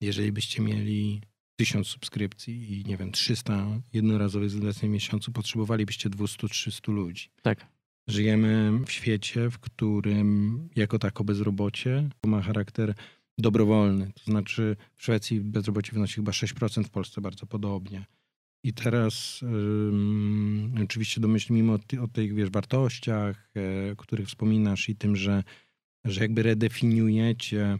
Jeżeli 0.00 0.32
byście 0.32 0.62
mieli 0.62 1.20
1000 1.56 1.86
subskrypcji 1.86 2.72
i 2.72 2.84
nie 2.84 2.96
wiem, 2.96 3.12
300 3.12 3.66
jednorazowych 3.92 4.50
zleceń 4.50 4.90
w 4.90 4.92
miesiącu, 4.92 5.32
potrzebowalibyście 5.32 6.10
200-300 6.10 6.92
ludzi. 6.92 7.28
Tak. 7.42 7.66
Żyjemy 8.08 8.80
w 8.86 8.92
świecie, 8.92 9.50
w 9.50 9.58
którym 9.58 10.58
jako 10.76 10.98
tako 10.98 11.24
bezrobocie 11.24 12.08
ma 12.26 12.42
charakter 12.42 12.94
dobrowolny. 13.38 14.12
To 14.12 14.24
znaczy 14.24 14.76
w 14.96 15.02
Szwecji 15.02 15.40
bezrobocie 15.40 15.92
wynosi 15.92 16.14
chyba 16.14 16.32
6%, 16.32 16.84
w 16.84 16.90
Polsce 16.90 17.20
bardzo 17.20 17.46
podobnie. 17.46 18.06
I 18.64 18.72
teraz 18.72 19.42
um, 19.42 20.74
oczywiście 20.84 21.20
domyślimy 21.20 21.72
o, 21.72 21.78
ty, 21.78 22.02
o 22.02 22.08
tych 22.08 22.34
wiesz, 22.34 22.50
wartościach, 22.50 23.50
e, 23.88 23.92
o 23.92 23.96
których 23.96 24.28
wspominasz 24.28 24.88
i 24.88 24.96
tym, 24.96 25.16
że, 25.16 25.42
że 26.04 26.20
jakby 26.20 26.42
redefiniujecie 26.42 27.78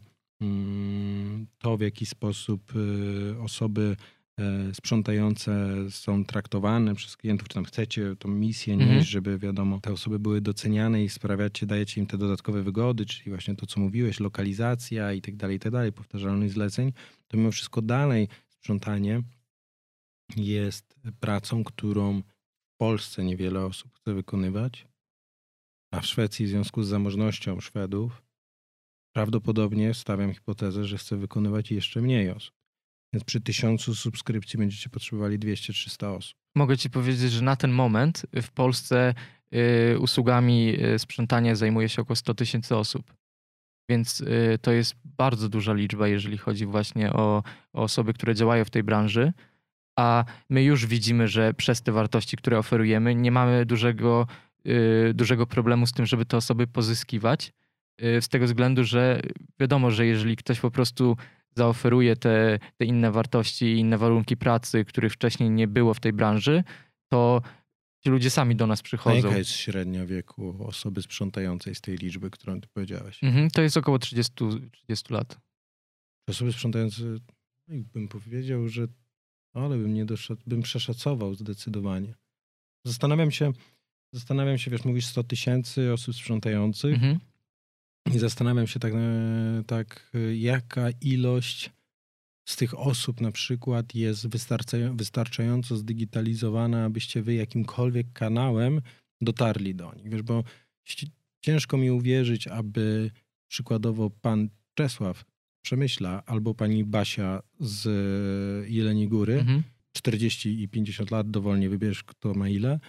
to, 1.58 1.76
w 1.76 1.80
jaki 1.80 2.06
sposób 2.06 2.72
y, 2.76 3.40
osoby 3.40 3.96
e, 4.40 4.74
sprzątające 4.74 5.76
są 5.90 6.24
traktowane 6.24 6.94
przez 6.94 7.16
klientów, 7.16 7.48
czy 7.48 7.54
tam 7.54 7.64
chcecie 7.64 8.16
tą 8.16 8.28
misję 8.28 8.74
mhm. 8.74 8.94
nieść, 8.94 9.08
żeby 9.08 9.38
wiadomo, 9.38 9.80
te 9.80 9.92
osoby 9.92 10.18
były 10.18 10.40
doceniane 10.40 11.04
i 11.04 11.08
sprawiacie, 11.08 11.66
dajecie 11.66 12.00
im 12.00 12.06
te 12.06 12.18
dodatkowe 12.18 12.62
wygody, 12.62 13.06
czyli 13.06 13.30
właśnie 13.30 13.56
to, 13.56 13.66
co 13.66 13.80
mówiłeś, 13.80 14.20
lokalizacja 14.20 15.12
i 15.12 15.20
tak 15.20 15.36
dalej, 15.36 15.56
i 15.56 15.60
tak 15.60 15.72
dalej, 15.72 15.92
powtarzalność 15.92 16.52
zleceń, 16.52 16.92
to 17.28 17.36
mimo 17.36 17.50
wszystko 17.50 17.82
dalej 17.82 18.28
sprzątanie 18.48 19.22
jest 20.36 20.96
pracą, 21.20 21.64
którą 21.64 22.22
w 22.22 22.76
Polsce 22.78 23.24
niewiele 23.24 23.64
osób 23.64 23.94
chce 23.94 24.14
wykonywać, 24.14 24.86
a 25.92 26.00
w 26.00 26.06
Szwecji 26.06 26.46
w 26.46 26.48
związku 26.48 26.82
z 26.82 26.88
zamożnością 26.88 27.60
Szwedów 27.60 28.25
prawdopodobnie 29.16 29.94
stawiam 29.94 30.34
hipotezę, 30.34 30.84
że 30.84 30.98
chce 30.98 31.16
wykonywać 31.16 31.70
jeszcze 31.70 32.00
mniej 32.00 32.30
osób. 32.30 32.54
Więc 33.12 33.24
przy 33.24 33.40
tysiącu 33.40 33.94
subskrypcji 33.94 34.58
będziecie 34.58 34.90
potrzebowali 34.90 35.38
200-300 35.38 36.16
osób. 36.16 36.38
Mogę 36.56 36.78
ci 36.78 36.90
powiedzieć, 36.90 37.32
że 37.32 37.42
na 37.42 37.56
ten 37.56 37.70
moment 37.70 38.26
w 38.42 38.50
Polsce 38.50 39.14
y, 39.94 39.98
usługami 39.98 40.84
y, 40.84 40.98
sprzątania 40.98 41.54
zajmuje 41.54 41.88
się 41.88 42.02
około 42.02 42.16
100 42.16 42.34
tysięcy 42.34 42.76
osób. 42.76 43.14
Więc 43.90 44.20
y, 44.20 44.58
to 44.62 44.72
jest 44.72 44.94
bardzo 45.04 45.48
duża 45.48 45.72
liczba, 45.72 46.08
jeżeli 46.08 46.38
chodzi 46.38 46.66
właśnie 46.66 47.12
o, 47.12 47.42
o 47.72 47.82
osoby, 47.82 48.14
które 48.14 48.34
działają 48.34 48.64
w 48.64 48.70
tej 48.70 48.82
branży. 48.82 49.32
A 49.98 50.24
my 50.50 50.62
już 50.62 50.86
widzimy, 50.86 51.28
że 51.28 51.54
przez 51.54 51.82
te 51.82 51.92
wartości, 51.92 52.36
które 52.36 52.58
oferujemy, 52.58 53.14
nie 53.14 53.30
mamy 53.30 53.66
dużego, 53.66 54.26
dużego 55.14 55.46
problemu 55.46 55.86
z 55.86 55.92
tym, 55.92 56.06
żeby 56.06 56.26
te 56.26 56.36
osoby 56.36 56.66
pozyskiwać 56.66 57.52
Y, 57.52 57.64
z 57.98 58.28
tego 58.28 58.46
względu, 58.46 58.84
że 58.84 59.20
wiadomo, 59.60 59.90
że 59.90 60.06
jeżeli 60.06 60.36
ktoś 60.36 60.60
po 60.60 60.70
prostu 60.70 61.16
zaoferuje 61.56 62.16
te, 62.16 62.58
te 62.76 62.84
inne 62.84 63.12
wartości 63.12 63.64
i 63.64 63.78
inne 63.78 63.98
warunki 63.98 64.36
pracy, 64.36 64.84
których 64.84 65.12
wcześniej 65.12 65.50
nie 65.50 65.68
było 65.68 65.94
w 65.94 66.00
tej 66.00 66.12
branży, 66.12 66.64
to 67.08 67.42
ci 68.04 68.10
ludzie 68.10 68.30
sami 68.30 68.56
do 68.56 68.66
nas 68.66 68.82
przychodzą. 68.82 69.16
A 69.16 69.20
jaka 69.20 69.38
jest 69.38 69.50
średnia 69.50 70.06
wieku 70.06 70.66
osoby 70.66 71.02
sprzątającej 71.02 71.74
z 71.74 71.80
tej 71.80 71.96
liczby, 71.96 72.30
którą 72.30 72.60
ty 72.60 72.68
powiedziałeś? 72.68 73.24
Mhm, 73.24 73.50
to 73.50 73.62
jest 73.62 73.76
około 73.76 73.98
30, 73.98 74.32
30 74.72 75.12
lat. 75.12 75.40
Osoby 76.28 76.52
sprzątające, 76.52 77.02
no 77.68 77.84
bym 77.92 78.08
powiedział, 78.08 78.68
że 78.68 78.86
ale 79.54 79.78
bym 79.78 79.94
nie 79.94 80.04
doszedł, 80.04 80.42
bym 80.46 80.62
przeszacował 80.62 81.34
zdecydowanie. 81.34 82.14
Zastanawiam 82.86 83.30
się, 83.30 83.52
zastanawiam 84.12 84.58
się, 84.58 84.70
wiesz, 84.70 84.84
mówisz 84.84 85.06
100 85.06 85.24
tysięcy 85.24 85.92
osób 85.92 86.14
sprzątających. 86.14 86.94
Mhm. 86.94 87.18
I 88.14 88.18
zastanawiam 88.18 88.66
się 88.66 88.80
tak, 88.80 88.92
e, 88.94 89.62
tak, 89.66 90.12
jaka 90.34 90.90
ilość 91.00 91.70
z 92.48 92.56
tych 92.56 92.78
osób 92.78 93.20
na 93.20 93.32
przykład 93.32 93.94
jest 93.94 94.28
wystarczająco 94.96 95.76
zdigitalizowana, 95.76 96.84
abyście 96.84 97.22
wy 97.22 97.34
jakimkolwiek 97.34 98.06
kanałem 98.12 98.80
dotarli 99.20 99.74
do 99.74 99.94
nich. 99.94 100.08
Wiesz, 100.08 100.22
bo 100.22 100.44
ciężko 101.40 101.76
mi 101.76 101.90
uwierzyć, 101.90 102.48
aby 102.48 103.10
przykładowo 103.48 104.10
pan 104.10 104.48
Czesław 104.74 105.24
Przemyśla 105.64 106.22
albo 106.26 106.54
pani 106.54 106.84
Basia 106.84 107.42
z 107.60 107.88
Jeleni 108.70 109.08
Góry, 109.08 109.34
mhm. 109.34 109.62
40 109.92 110.62
i 110.62 110.68
50 110.68 111.10
lat, 111.10 111.30
dowolnie 111.30 111.68
wybierz 111.68 112.04
kto 112.04 112.34
ma 112.34 112.48
ile, 112.48 112.80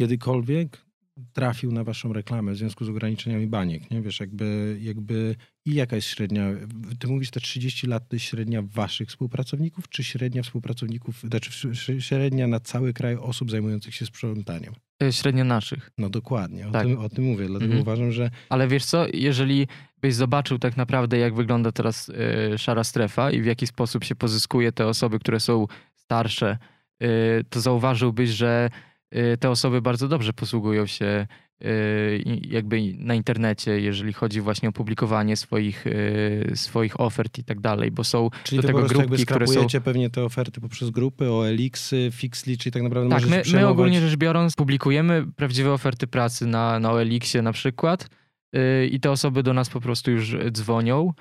kiedykolwiek 0.00 0.85
trafił 1.32 1.72
na 1.72 1.84
waszą 1.84 2.12
reklamę 2.12 2.52
w 2.52 2.56
związku 2.56 2.84
z 2.84 2.88
ograniczeniami 2.88 3.46
baniek, 3.46 3.90
nie? 3.90 4.02
Wiesz, 4.02 4.20
jakby, 4.20 4.78
jakby 4.80 5.36
i 5.64 5.74
jaka 5.74 5.96
jest 5.96 6.08
średnia, 6.08 6.48
ty 6.98 7.08
mówisz 7.08 7.30
te 7.30 7.40
30 7.40 7.86
lat 7.86 8.08
to 8.08 8.16
jest 8.16 8.26
średnia 8.26 8.62
waszych 8.62 9.08
współpracowników, 9.08 9.88
czy 9.88 10.04
średnia 10.04 10.42
współpracowników, 10.42 11.20
znaczy 11.20 11.50
średnia 12.00 12.46
na 12.46 12.60
cały 12.60 12.92
kraj 12.92 13.16
osób 13.16 13.50
zajmujących 13.50 13.94
się 13.94 14.06
sprzątaniem? 14.06 14.74
E, 15.02 15.12
średnia 15.12 15.44
naszych. 15.44 15.90
No 15.98 16.10
dokładnie, 16.10 16.68
o, 16.68 16.70
tak. 16.70 16.86
tym, 16.86 16.98
o 16.98 17.08
tym 17.08 17.24
mówię, 17.24 17.46
dlatego 17.46 17.64
mhm. 17.64 17.82
uważam, 17.82 18.12
że... 18.12 18.30
Ale 18.48 18.68
wiesz 18.68 18.84
co, 18.84 19.06
jeżeli 19.14 19.66
byś 20.00 20.14
zobaczył 20.14 20.58
tak 20.58 20.76
naprawdę 20.76 21.18
jak 21.18 21.34
wygląda 21.34 21.72
teraz 21.72 22.08
y, 22.08 22.58
szara 22.58 22.84
strefa 22.84 23.30
i 23.30 23.42
w 23.42 23.46
jaki 23.46 23.66
sposób 23.66 24.04
się 24.04 24.14
pozyskuje 24.14 24.72
te 24.72 24.86
osoby, 24.86 25.18
które 25.18 25.40
są 25.40 25.66
starsze, 25.94 26.58
y, 27.02 27.06
to 27.50 27.60
zauważyłbyś, 27.60 28.30
że 28.30 28.70
te 29.40 29.50
osoby 29.50 29.82
bardzo 29.82 30.08
dobrze 30.08 30.32
posługują 30.32 30.86
się 30.86 31.26
y, 31.64 32.22
jakby 32.48 32.94
na 32.98 33.14
internecie, 33.14 33.80
jeżeli 33.80 34.12
chodzi 34.12 34.40
właśnie 34.40 34.68
o 34.68 34.72
publikowanie 34.72 35.36
swoich, 35.36 35.86
y, 35.86 36.52
swoich 36.54 37.00
ofert 37.00 37.38
i 37.38 37.44
tak 37.44 37.60
dalej, 37.60 37.90
bo 37.90 38.04
są 38.04 38.30
Czyli 38.44 38.62
do 38.62 38.68
tego 38.68 38.82
po 38.82 38.88
grupki, 38.88 39.26
które 39.26 39.46
są... 39.46 39.66
pewnie 39.84 40.10
te 40.10 40.24
oferty 40.24 40.60
poprzez 40.60 40.90
grupy, 40.90 41.30
OLX-y, 41.30 42.10
Fixly, 42.12 42.56
czyli 42.56 42.72
tak 42.72 42.82
naprawdę 42.82 43.10
Tak, 43.10 43.26
my, 43.26 43.42
my 43.52 43.68
ogólnie 43.68 44.00
rzecz 44.00 44.16
biorąc 44.16 44.54
publikujemy 44.54 45.26
prawdziwe 45.36 45.72
oferty 45.72 46.06
pracy 46.06 46.46
na, 46.46 46.80
na 46.80 46.92
OLX-ie 46.92 47.42
na 47.42 47.52
przykład 47.52 48.08
i 48.90 49.00
te 49.00 49.10
osoby 49.10 49.42
do 49.42 49.52
nas 49.52 49.68
po 49.68 49.80
prostu 49.80 50.10
już 50.10 50.36
dzwonią 50.50 51.12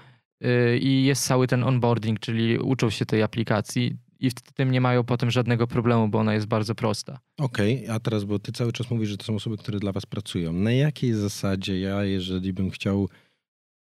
i 0.82 1.06
jest 1.06 1.26
cały 1.26 1.48
ten 1.48 1.64
onboarding, 1.64 2.20
czyli 2.20 2.58
uczą 2.58 2.90
się 2.90 3.06
tej 3.06 3.24
aplikacji 3.24 3.98
i 4.26 4.30
w 4.30 4.34
tym 4.34 4.72
nie 4.72 4.82
mają 4.82 5.04
potem 5.04 5.32
żadnego 5.32 5.68
problemu, 5.68 6.08
bo 6.08 6.20
ona 6.20 6.34
jest 6.34 6.46
bardzo 6.48 6.76
prosta. 6.76 7.20
Okej, 7.38 7.84
okay, 7.84 7.96
a 7.96 8.00
teraz, 8.00 8.24
bo 8.24 8.40
ty 8.40 8.52
cały 8.52 8.72
czas 8.72 8.92
mówisz, 8.92 9.10
że 9.10 9.18
to 9.18 9.24
są 9.24 9.36
osoby, 9.36 9.58
które 9.58 9.80
dla 9.80 9.92
was 9.92 10.06
pracują. 10.06 10.54
Na 10.54 10.72
jakiej 10.72 11.14
zasadzie 11.14 11.80
ja, 11.80 12.04
jeżeli 12.04 12.54
bym 12.54 12.70
chciał 12.70 13.10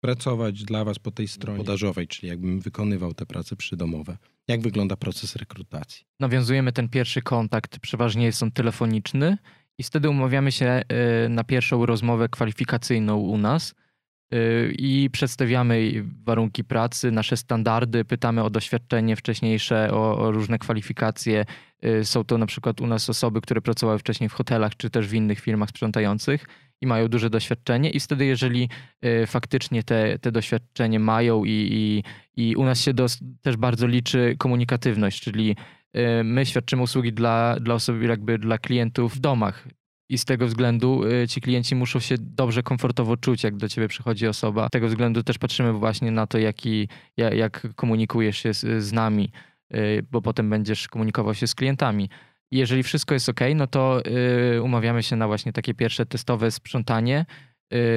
pracować 0.01 0.65
dla 0.65 0.85
was 0.85 0.99
po 0.99 1.11
tej 1.11 1.29
stronie 1.29 1.59
podażowej, 1.59 2.09
czyli 2.09 2.29
jakbym 2.29 2.61
wykonywał 2.61 3.15
te 3.15 3.27
prace 3.27 3.57
przydomowe, 3.57 4.17
jak 4.49 4.61
wygląda 4.61 4.97
proces 4.97 5.37
rekrutacji? 5.37 6.07
Nawiązujemy 6.21 6.73
ten 6.73 6.89
pierwszy 6.89 7.23
kontakt, 7.23 7.79
przeważnie 7.79 8.25
jest 8.25 8.43
on 8.43 8.53
telefoniczny 8.53 9.39
i 9.79 9.83
wtedy 9.83 10.11
umawiamy 10.11 10.53
się 10.53 10.83
y, 11.27 11.29
na 11.29 11.45
pierwszą 11.45 11.87
rozmowę 11.87 12.29
kwalifikacyjną 12.29 13.17
u 13.17 13.39
nas– 13.39 13.75
i 14.79 15.11
przedstawiamy 15.13 16.05
warunki 16.25 16.65
pracy, 16.65 17.11
nasze 17.11 17.37
standardy, 17.37 18.05
pytamy 18.05 18.43
o 18.43 18.51
doświadczenie 18.51 19.17
wcześniejsze, 19.17 19.89
o, 19.93 20.19
o, 20.19 20.33
różne 20.33 20.59
kwalifikacje. 20.59 21.45
Y, 21.85 22.05
są 22.05 22.25
to 22.25 22.39
na 22.39 22.47
przykład 22.47 22.81
u 22.81 22.87
nas 22.87 23.11
osoby, 23.11 23.41
które 23.41 23.61
pracowały 23.61 23.99
wcześniej 23.99 24.29
w 24.29 24.33
hotelach 24.33 24.77
czy 24.77 24.91
też 24.91 25.09
w 25.09 25.15
innych 25.15 25.41
firmach 25.41 25.69
sprzątających 25.69 26.47
i 26.81 26.87
mają 26.87 27.09
duże 27.09 27.31
doświadczenie 27.31 27.91
i 27.91 28.01
wtedy 28.01 28.25
jeżeli 28.27 28.69
y, 29.05 29.27
faktycznie 29.27 29.83
te, 29.83 30.19
te 30.19 30.33
doświadczenie 30.33 31.01
mają 31.01 31.45
i, 31.45 31.69
i, 31.71 32.03
i 32.37 32.57
u 32.57 32.65
nas 32.65 32.81
się 32.81 32.95
dos, 32.95 33.19
też 33.43 33.57
bardzo 33.57 33.87
liczy 33.87 34.35
komunikatywność, 34.39 35.21
czyli 35.21 35.57
my 36.25 36.47
świadczymy 36.47 36.83
usługi 36.83 37.13
dla, 37.13 37.57
dla 37.61 37.75
osób, 37.75 38.03
jakby 38.03 38.39
dla 38.39 38.59
klientów 38.59 39.15
w 39.15 39.21
domach, 39.21 39.69
i 40.11 40.19
z 40.19 40.25
tego 40.25 40.47
względu 40.47 41.05
y, 41.05 41.29
ci 41.29 41.41
klienci 41.41 41.75
muszą 41.75 42.01
się 42.01 42.15
dobrze, 42.19 42.63
komfortowo 42.63 43.17
czuć, 43.17 43.45
jak 43.45 43.57
do 43.57 43.69
ciebie 43.69 43.89
przychodzi 43.89 44.27
osoba. 44.27 44.67
Z 44.67 44.71
tego 44.71 44.89
względu 44.89 45.23
też 45.23 45.39
patrzymy 45.39 45.73
właśnie 45.73 46.11
na 46.11 46.27
to, 46.27 46.39
jaki, 46.39 46.89
jak 47.17 47.67
komunikujesz 47.77 48.39
się 48.39 48.55
z, 48.55 48.85
z 48.85 48.93
nami, 48.93 49.33
y, 49.75 50.07
bo 50.11 50.23
potem 50.23 50.51
będziesz 50.51 50.89
komunikował 50.89 51.35
się 51.35 51.47
z 51.47 51.55
klientami. 51.55 52.11
Jeżeli 52.51 52.83
wszystko 52.83 53.15
jest 53.15 53.29
ok, 53.29 53.41
no 53.55 53.67
to 53.67 54.03
y, 54.57 54.63
umawiamy 54.63 55.03
się 55.03 55.17
na 55.17 55.27
właśnie 55.27 55.53
takie 55.53 55.75
pierwsze 55.75 56.07
testowe 56.07 56.51
sprzątanie, 56.51 57.27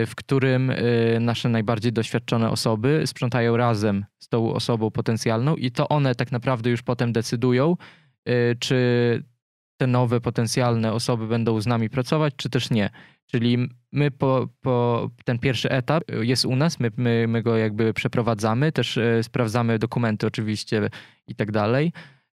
w 0.07 0.11
którym 0.15 0.71
nasze 1.19 1.49
najbardziej 1.49 1.93
doświadczone 1.93 2.49
osoby 2.49 3.03
sprzątają 3.05 3.57
razem 3.57 4.05
z 4.19 4.27
tą 4.29 4.53
osobą 4.53 4.91
potencjalną 4.91 5.55
i 5.55 5.71
to 5.71 5.89
one 5.89 6.15
tak 6.15 6.31
naprawdę 6.31 6.69
już 6.69 6.81
potem 6.81 7.13
decydują, 7.13 7.77
czy 8.59 9.23
te 9.83 9.87
nowe 9.87 10.21
potencjalne 10.21 10.93
osoby 10.93 11.27
będą 11.27 11.61
z 11.61 11.67
nami 11.67 11.89
pracować, 11.89 12.33
czy 12.37 12.49
też 12.49 12.69
nie. 12.69 12.89
Czyli 13.31 13.57
my 13.91 14.11
po, 14.11 14.47
po 14.61 15.09
ten 15.25 15.39
pierwszy 15.39 15.69
etap 15.69 16.03
jest 16.21 16.45
u 16.45 16.55
nas, 16.55 16.79
my, 16.79 16.91
my, 16.97 17.25
my 17.27 17.43
go 17.43 17.57
jakby 17.57 17.93
przeprowadzamy, 17.93 18.71
też 18.71 18.97
e, 18.97 19.23
sprawdzamy 19.23 19.79
dokumenty 19.79 20.27
oczywiście 20.27 20.89
i 21.27 21.35
tak 21.35 21.51
dalej. 21.51 21.91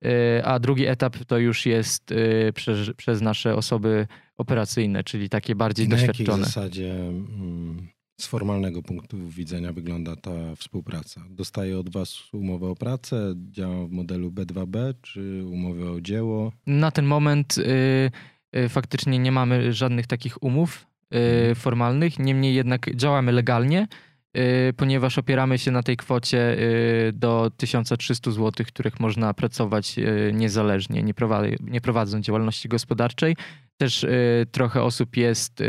E, 0.04 0.44
a 0.44 0.58
drugi 0.58 0.86
etap 0.86 1.16
to 1.26 1.38
już 1.38 1.66
jest 1.66 2.12
e, 2.12 2.52
przez, 2.52 2.90
przez 2.96 3.20
nasze 3.20 3.56
osoby 3.56 4.06
operacyjne, 4.36 5.04
czyli 5.04 5.28
takie 5.28 5.54
bardziej 5.54 5.88
Na 5.88 5.96
doświadczone. 5.96 6.28
Na 6.28 6.36
jakiej 6.38 6.44
zasadzie 6.44 6.94
mm, 6.94 7.88
z 8.20 8.26
formalnego 8.26 8.82
punktu 8.82 9.28
widzenia 9.28 9.72
wygląda 9.72 10.16
ta 10.16 10.30
współpraca? 10.56 11.20
Dostaję 11.30 11.78
od 11.78 11.88
Was 11.88 12.18
umowę 12.32 12.68
o 12.68 12.74
pracę, 12.74 13.34
działam 13.50 13.86
w 13.88 13.90
modelu 13.90 14.30
B2B, 14.30 14.94
czy 15.02 15.44
umowę 15.46 15.90
o 15.90 16.00
dzieło? 16.00 16.52
Na 16.66 16.90
ten 16.90 17.04
moment 17.04 17.58
y, 17.58 18.10
y, 18.56 18.68
faktycznie 18.68 19.18
nie 19.18 19.32
mamy 19.32 19.72
żadnych 19.72 20.06
takich 20.06 20.42
umów 20.42 20.86
y, 21.14 21.18
mhm. 21.18 21.54
formalnych, 21.54 22.18
niemniej 22.18 22.54
jednak 22.54 22.96
działamy 22.96 23.32
legalnie, 23.32 23.88
y, 24.36 24.72
ponieważ 24.76 25.18
opieramy 25.18 25.58
się 25.58 25.70
na 25.70 25.82
tej 25.82 25.96
kwocie 25.96 26.58
y, 26.58 27.12
do 27.12 27.50
1300 27.56 28.30
zł, 28.30 28.66
których 28.66 29.00
można 29.00 29.34
pracować 29.34 29.98
y, 29.98 30.30
niezależnie, 30.34 31.02
nie, 31.02 31.14
nie 31.60 31.80
prowadząc 31.80 32.26
działalności 32.26 32.68
gospodarczej. 32.68 33.36
Też 33.78 34.06
trochę 34.52 34.82
osób 34.82 35.16
jest 35.16 35.62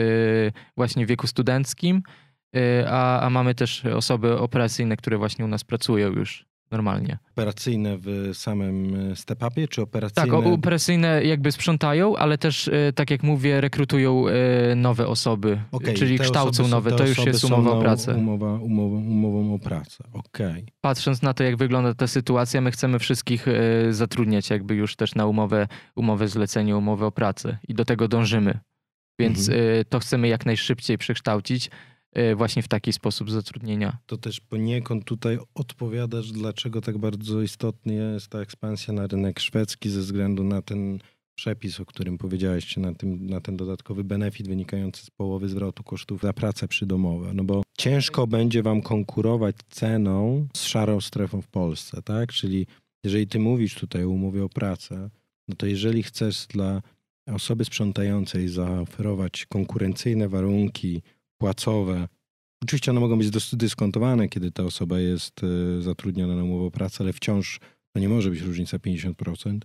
właśnie 0.77 1.05
w 1.05 1.09
wieku 1.09 1.27
studenckim, 1.27 2.03
a, 2.87 3.21
a 3.21 3.29
mamy 3.29 3.55
też 3.55 3.85
osoby 3.85 4.39
operacyjne, 4.39 4.97
które 4.97 5.17
właśnie 5.17 5.45
u 5.45 5.47
nas 5.47 5.63
pracują 5.63 6.11
już 6.11 6.45
normalnie. 6.71 7.17
Operacyjne 7.31 7.97
w 7.97 8.29
samym 8.33 8.95
y, 9.11 9.15
step-upie, 9.15 9.67
czy 9.67 9.81
operacyjne? 9.81 10.31
Tak, 10.31 10.47
operacyjne 10.53 11.23
jakby 11.23 11.51
sprzątają, 11.51 12.15
ale 12.15 12.37
też, 12.37 12.67
y, 12.67 12.93
tak 12.95 13.11
jak 13.11 13.23
mówię, 13.23 13.61
rekrutują 13.61 14.25
nowe 14.75 15.07
osoby, 15.07 15.61
okay, 15.71 15.93
czyli 15.93 16.19
kształcą 16.19 16.63
osoby, 16.63 16.69
nowe. 16.69 16.91
To 16.91 17.07
już 17.07 17.25
jest 17.25 17.43
umowa 17.43 17.71
o 17.71 17.81
pracę. 17.81 18.15
Umowa, 18.15 18.53
umowa, 18.53 18.97
umową 18.97 19.53
o 19.53 19.59
pracę, 19.59 20.03
okej. 20.13 20.47
Okay. 20.47 20.65
Patrząc 20.81 21.21
na 21.21 21.33
to, 21.33 21.43
jak 21.43 21.57
wygląda 21.57 21.93
ta 21.93 22.07
sytuacja, 22.07 22.61
my 22.61 22.71
chcemy 22.71 22.99
wszystkich 22.99 23.45
zatrudniać 23.89 24.49
jakby 24.49 24.75
już 24.75 24.95
też 24.95 25.15
na 25.15 25.25
umowę, 25.25 25.67
umowę 25.95 26.27
zlecenie, 26.27 26.77
umowę 26.77 27.05
o 27.05 27.11
pracę 27.11 27.57
i 27.67 27.73
do 27.73 27.85
tego 27.85 28.07
dążymy. 28.07 28.59
Więc 29.19 29.49
mhm. 29.49 29.85
to 29.89 29.99
chcemy 29.99 30.27
jak 30.27 30.45
najszybciej 30.45 30.97
przekształcić 30.97 31.69
właśnie 32.35 32.63
w 32.63 32.67
taki 32.67 32.93
sposób 32.93 33.31
zatrudnienia. 33.31 33.97
To 34.05 34.17
też 34.17 34.39
poniekąd 34.39 35.05
tutaj 35.05 35.37
odpowiadasz, 35.55 36.31
dlaczego 36.31 36.81
tak 36.81 36.97
bardzo 36.97 37.41
istotny 37.41 37.93
jest 37.93 38.27
ta 38.27 38.39
ekspansja 38.39 38.93
na 38.93 39.07
rynek 39.07 39.39
szwedzki 39.39 39.89
ze 39.89 39.99
względu 39.99 40.43
na 40.43 40.61
ten 40.61 40.99
przepis, 41.35 41.79
o 41.79 41.85
którym 41.85 42.17
powiedziałeś, 42.17 42.65
czy 42.65 42.79
na, 42.79 42.93
tym, 42.93 43.25
na 43.25 43.41
ten 43.41 43.57
dodatkowy 43.57 44.03
benefit 44.03 44.47
wynikający 44.47 45.05
z 45.05 45.09
połowy 45.09 45.49
zwrotu 45.49 45.83
kosztów 45.83 46.21
za 46.21 46.33
pracę 46.33 46.67
przydomową. 46.67 47.33
No 47.33 47.43
bo 47.43 47.63
ciężko 47.77 48.27
będzie 48.27 48.63
wam 48.63 48.81
konkurować 48.81 49.55
ceną 49.69 50.47
z 50.55 50.63
szarą 50.63 51.01
strefą 51.01 51.41
w 51.41 51.47
Polsce, 51.47 52.01
tak? 52.01 52.33
Czyli 52.33 52.67
jeżeli 53.03 53.27
ty 53.27 53.39
mówisz 53.39 53.75
tutaj 53.75 54.03
o 54.03 54.09
umowie 54.09 54.43
o 54.43 54.49
pracę, 54.49 55.09
no 55.47 55.55
to 55.55 55.65
jeżeli 55.65 56.03
chcesz 56.03 56.47
dla 56.47 56.81
osoby 57.27 57.65
sprzątającej 57.65 58.47
zaoferować 58.47 59.45
konkurencyjne 59.45 60.29
warunki 60.29 61.01
płacowe. 61.37 62.07
Oczywiście 62.63 62.91
one 62.91 62.99
mogą 62.99 63.17
być 63.17 63.29
dyskontowane, 63.53 64.29
kiedy 64.29 64.51
ta 64.51 64.63
osoba 64.63 64.99
jest 64.99 65.41
e, 65.43 65.81
zatrudniona 65.81 66.35
na 66.35 66.43
umowę 66.43 66.65
o 66.65 66.71
pracę, 66.71 67.03
ale 67.03 67.13
wciąż 67.13 67.59
to 67.93 67.99
nie 67.99 68.09
może 68.09 68.29
być 68.29 68.41
różnica 68.41 68.77
50%. 68.77 69.59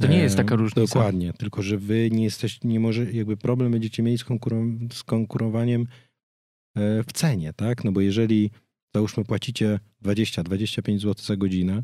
To 0.00 0.06
nie 0.06 0.18
jest 0.18 0.36
taka 0.36 0.56
różnica. 0.56 0.80
Dokładnie, 0.80 1.32
tylko 1.32 1.62
że 1.62 1.78
wy 1.78 2.10
nie 2.10 2.24
jesteście, 2.24 2.68
nie 2.68 2.80
może, 2.80 3.12
jakby 3.12 3.36
problem 3.36 3.72
będziecie 3.72 4.02
mieli 4.02 4.18
z, 4.18 4.24
konkur- 4.24 4.92
z 4.92 5.02
konkurowaniem 5.02 5.86
e, 6.76 7.02
w 7.02 7.12
cenie, 7.12 7.52
tak? 7.52 7.84
No 7.84 7.92
bo 7.92 8.00
jeżeli 8.00 8.50
załóżmy 8.94 9.24
płacicie 9.24 9.80
20-25 10.04 10.98
zł 10.98 11.24
za 11.24 11.36
godzinę 11.36 11.82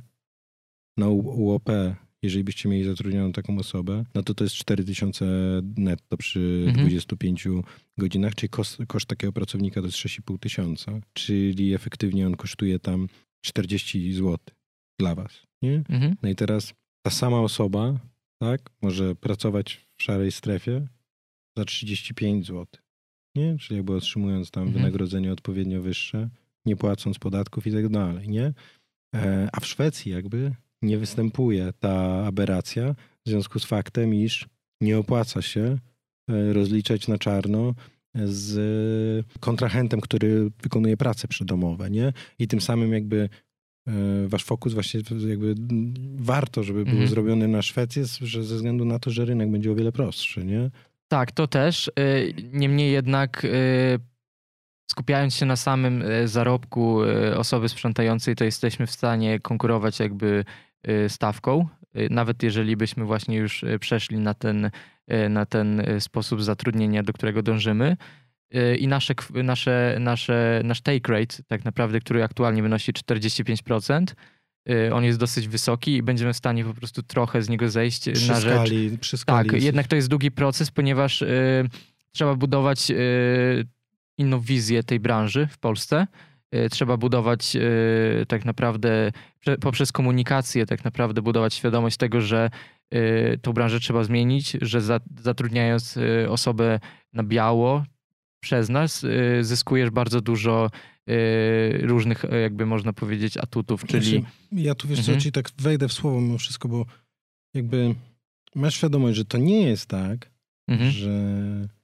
na 0.97 1.09
UOP 1.09 1.69
jeżeli 2.23 2.45
byście 2.45 2.69
mieli 2.69 2.85
zatrudnioną 2.85 3.33
taką 3.33 3.59
osobę, 3.59 4.05
no 4.15 4.23
to 4.23 4.35
to 4.35 4.45
jest 4.45 4.57
4000 4.57 5.27
netto 5.77 6.17
przy 6.17 6.65
mhm. 6.67 6.87
25 6.87 7.49
godzinach, 7.99 8.35
czyli 8.35 8.51
koszt, 8.51 8.79
koszt 8.89 9.07
takiego 9.07 9.33
pracownika 9.33 9.81
to 9.81 9.87
jest 9.87 9.99
6,5 9.99 10.39
tysiąca, 10.39 10.93
czyli 11.13 11.75
efektywnie 11.75 12.27
on 12.27 12.37
kosztuje 12.37 12.79
tam 12.79 13.09
40 13.41 14.13
zł 14.13 14.39
dla 14.99 15.15
was, 15.15 15.47
nie? 15.63 15.83
Mhm. 15.89 16.17
No 16.23 16.29
i 16.29 16.35
teraz 16.35 16.75
ta 17.03 17.11
sama 17.11 17.41
osoba, 17.41 18.01
tak, 18.39 18.71
może 18.83 19.15
pracować 19.15 19.87
w 19.97 20.03
szarej 20.03 20.33
strefie 20.33 20.87
za 21.57 21.65
35 21.65 22.47
zł, 22.47 22.67
nie? 23.35 23.59
Czyli 23.59 23.77
jakby 23.77 23.95
otrzymując 23.95 24.51
tam 24.51 24.63
mhm. 24.63 24.83
wynagrodzenie 24.83 25.33
odpowiednio 25.33 25.83
wyższe, 25.83 26.29
nie 26.67 26.77
płacąc 26.77 27.19
podatków 27.19 27.67
i 27.67 27.73
tak 27.73 27.89
dalej, 27.89 28.29
nie? 28.29 28.53
E, 29.15 29.49
a 29.53 29.61
w 29.61 29.67
Szwecji 29.67 30.13
jakby 30.13 30.53
nie 30.83 30.99
występuje 30.99 31.73
ta 31.81 32.25
aberracja 32.27 32.95
w 33.27 33.29
związku 33.29 33.59
z 33.59 33.65
faktem, 33.65 34.15
iż 34.15 34.47
nie 34.81 34.99
opłaca 34.99 35.43
się 35.43 35.79
rozliczać 36.53 37.09
na 37.09 37.19
czarno 37.19 37.75
z 38.25 39.27
kontrahentem, 39.41 40.01
który 40.01 40.51
wykonuje 40.63 40.97
prace 40.97 41.29
przydomowe, 41.29 41.91
nie? 41.91 42.13
I 42.39 42.49
tym 42.49 42.61
samym 42.61 42.93
jakby 42.93 43.29
wasz 44.27 44.45
fokus 44.45 44.75
właśnie 44.75 45.01
jakby 45.29 45.55
warto, 46.17 46.63
żeby 46.63 46.85
był 46.85 46.93
mhm. 46.93 47.09
zrobiony 47.09 47.49
na 47.49 47.63
Szwecję, 47.63 48.05
że 48.21 48.45
ze 48.45 48.55
względu 48.55 48.85
na 48.85 48.99
to, 48.99 49.11
że 49.11 49.25
rynek 49.25 49.51
będzie 49.51 49.73
o 49.73 49.75
wiele 49.75 49.93
prostszy, 49.93 50.45
nie? 50.45 50.71
Tak, 51.09 51.33
to 51.33 51.47
też. 51.47 51.91
Niemniej 52.53 52.93
jednak 52.93 53.47
skupiając 54.91 55.35
się 55.35 55.47
na 55.47 55.57
samym 55.57 56.03
e, 56.03 56.29
zarobku 56.29 57.05
e, 57.05 57.37
osoby 57.37 57.69
sprzątającej, 57.69 58.37
to 58.37 58.45
jesteśmy 58.45 58.87
w 58.87 58.91
stanie 58.91 59.41
konkurować 59.41 60.01
jakby 60.01 60.45
e, 60.45 60.45
stawką. 61.09 61.69
Nawet 62.11 62.43
jeżeli 62.43 62.77
byśmy 62.77 63.05
właśnie 63.05 63.37
już 63.37 63.65
przeszli 63.81 64.19
na 64.19 64.35
ten, 64.35 64.71
na 65.31 65.47
ten 65.47 65.83
sposób 65.99 66.43
zatrudnienia, 66.43 67.03
do 67.03 67.13
którego 67.13 67.43
dążymy. 67.43 67.97
I 68.79 68.89
nasze, 68.89 69.15
nasze, 69.45 69.97
nasze, 70.01 70.61
nasz 70.65 70.81
take 70.81 71.13
rate, 71.13 71.37
tak 71.47 71.65
naprawdę, 71.65 72.01
który 72.01 72.25
aktualnie 72.25 72.63
wynosi 72.63 72.93
45%, 72.93 74.05
on 74.93 75.05
jest 75.05 75.19
dosyć 75.19 75.49
wysoki 75.49 75.97
i 75.97 76.03
będziemy 76.03 76.33
w 76.33 76.37
stanie 76.37 76.65
po 76.65 76.75
prostu 76.75 77.03
trochę 77.03 77.43
z 77.43 77.49
niego 77.49 77.71
zejść 77.71 78.11
przy 78.13 78.29
na 78.29 78.41
skali, 78.41 78.91
rzecz. 78.91 79.01
Przy 79.01 79.17
skali 79.17 79.51
tak, 79.51 79.63
jednak 79.63 79.87
to 79.87 79.97
jest 79.97 80.09
długi 80.09 80.31
proces, 80.31 80.71
ponieważ 80.71 81.23
y, 81.23 81.69
trzeba 82.13 82.35
budować 82.35 82.91
y, 82.91 83.67
inną 84.19 84.41
wizję 84.41 84.83
tej 84.83 85.01
branży 85.01 85.49
w 85.51 85.59
Polsce. 85.59 86.07
E, 86.51 86.69
trzeba 86.69 86.97
budować 86.97 87.57
e, 87.57 87.61
tak 88.27 88.45
naprawdę 88.45 89.13
poprzez 89.61 89.93
komunikację, 89.93 90.67
tak 90.67 90.85
naprawdę 90.85 91.23
budować 91.23 91.55
świadomość 91.55 91.97
tego, 91.97 92.21
że 92.21 92.51
e, 92.91 93.39
tą 93.39 93.53
branżę 93.53 93.81
trzeba 93.81 94.05
zmienić, 94.05 94.57
że 94.63 94.81
zatrudniając 95.21 95.99
osobę 96.29 96.81
na 97.13 97.23
biało 97.23 97.85
przez 98.41 98.69
nas, 98.69 99.07
zyskujesz 99.41 99.91
bardzo 99.91 100.21
dużo 100.21 100.71
różnych, 101.81 102.25
jakby 102.43 102.67
można 102.67 102.93
powiedzieć, 102.93 103.37
atutów, 103.37 103.87
czyli... 103.87 104.25
Ja 104.53 104.75
tu 104.75 104.89
wiesz 104.89 104.99
mhm. 104.99 105.19
co, 105.19 105.25
ci 105.25 105.33
tak 105.33 105.51
wejdę 105.59 105.89
w 105.89 105.93
słowo 105.93 106.21
mimo 106.21 106.39
wszystko, 106.39 106.69
bo 106.69 106.87
jakby 107.55 107.95
masz 108.55 108.75
świadomość, 108.75 109.17
że 109.17 109.25
to 109.25 109.39
nie 109.39 109.63
jest 109.63 109.87
tak, 109.87 110.31
mhm. 110.69 110.91
że 110.91 111.11
E, 111.11 111.78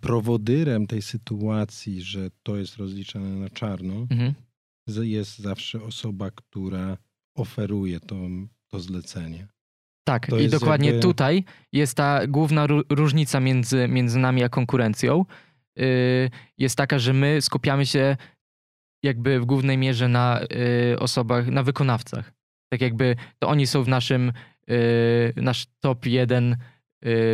prowodyrem 0.00 0.86
tej 0.86 1.02
sytuacji, 1.02 2.02
że 2.02 2.30
to 2.42 2.56
jest 2.56 2.76
rozliczane 2.76 3.28
na 3.28 3.50
czarno, 3.50 4.06
mhm. 4.10 4.34
jest 5.02 5.38
zawsze 5.38 5.82
osoba, 5.82 6.30
która 6.30 6.96
oferuje 7.36 8.00
to, 8.00 8.16
to 8.68 8.80
zlecenie. 8.80 9.48
Tak, 10.04 10.26
to 10.26 10.38
i 10.38 10.48
dokładnie 10.48 10.88
jakby... 10.88 11.02
tutaj 11.02 11.44
jest 11.72 11.96
ta 11.96 12.26
główna 12.26 12.66
różnica 12.90 13.40
między, 13.40 13.88
między 13.88 14.18
nami 14.18 14.42
a 14.44 14.48
konkurencją. 14.48 15.24
Yy, 15.76 16.30
jest 16.58 16.76
taka, 16.76 16.98
że 16.98 17.12
my 17.12 17.42
skupiamy 17.42 17.86
się 17.86 18.16
jakby 19.02 19.40
w 19.40 19.44
głównej 19.44 19.78
mierze 19.78 20.08
na 20.08 20.40
yy, 20.90 20.98
osobach, 20.98 21.46
na 21.46 21.62
wykonawcach. 21.62 22.32
Tak 22.72 22.80
jakby 22.80 23.16
to 23.38 23.48
oni 23.48 23.66
są 23.66 23.82
w 23.82 23.88
naszym, 23.88 24.32
yy, 24.68 25.32
nasz 25.36 25.66
top 25.80 26.06
jeden 26.06 26.56
Y, 26.56 26.71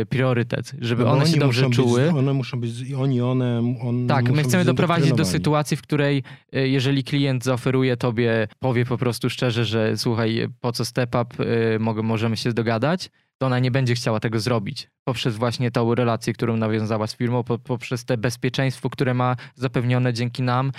priorytet, 0.09 0.71
żeby 0.81 1.03
no 1.03 1.11
one 1.11 1.27
się 1.27 1.39
dobrze 1.39 1.69
czuły. 1.69 2.01
Być, 2.01 2.15
one 2.15 2.33
muszą 2.33 2.59
być, 2.59 2.71
oni, 2.97 3.21
one, 3.21 3.75
on, 3.81 4.07
Tak, 4.07 4.31
my 4.31 4.43
chcemy 4.43 4.65
doprowadzić 4.65 5.13
do 5.13 5.25
sytuacji, 5.25 5.77
w 5.77 5.81
której 5.81 6.23
y, 6.55 6.67
jeżeli 6.67 7.03
klient 7.03 7.43
zaoferuje 7.43 7.97
tobie, 7.97 8.47
powie 8.59 8.85
po 8.85 8.97
prostu 8.97 9.29
szczerze, 9.29 9.65
że 9.65 9.97
słuchaj, 9.97 10.47
po 10.61 10.71
co 10.71 10.85
step 10.85 11.15
up, 11.15 11.43
y, 11.43 12.03
możemy 12.03 12.37
się 12.37 12.53
dogadać, 12.53 13.09
to 13.37 13.45
ona 13.45 13.59
nie 13.59 13.71
będzie 13.71 13.95
chciała 13.95 14.19
tego 14.19 14.39
zrobić. 14.39 14.89
Poprzez 15.03 15.37
właśnie 15.37 15.71
tą 15.71 15.95
relację, 15.95 16.33
którą 16.33 16.57
nawiązała 16.57 17.07
z 17.07 17.15
firmą, 17.15 17.43
poprzez 17.43 18.05
te 18.05 18.17
bezpieczeństwo, 18.17 18.89
które 18.89 19.13
ma 19.13 19.35
zapewnione 19.55 20.13
dzięki 20.13 20.43
nam, 20.43 20.71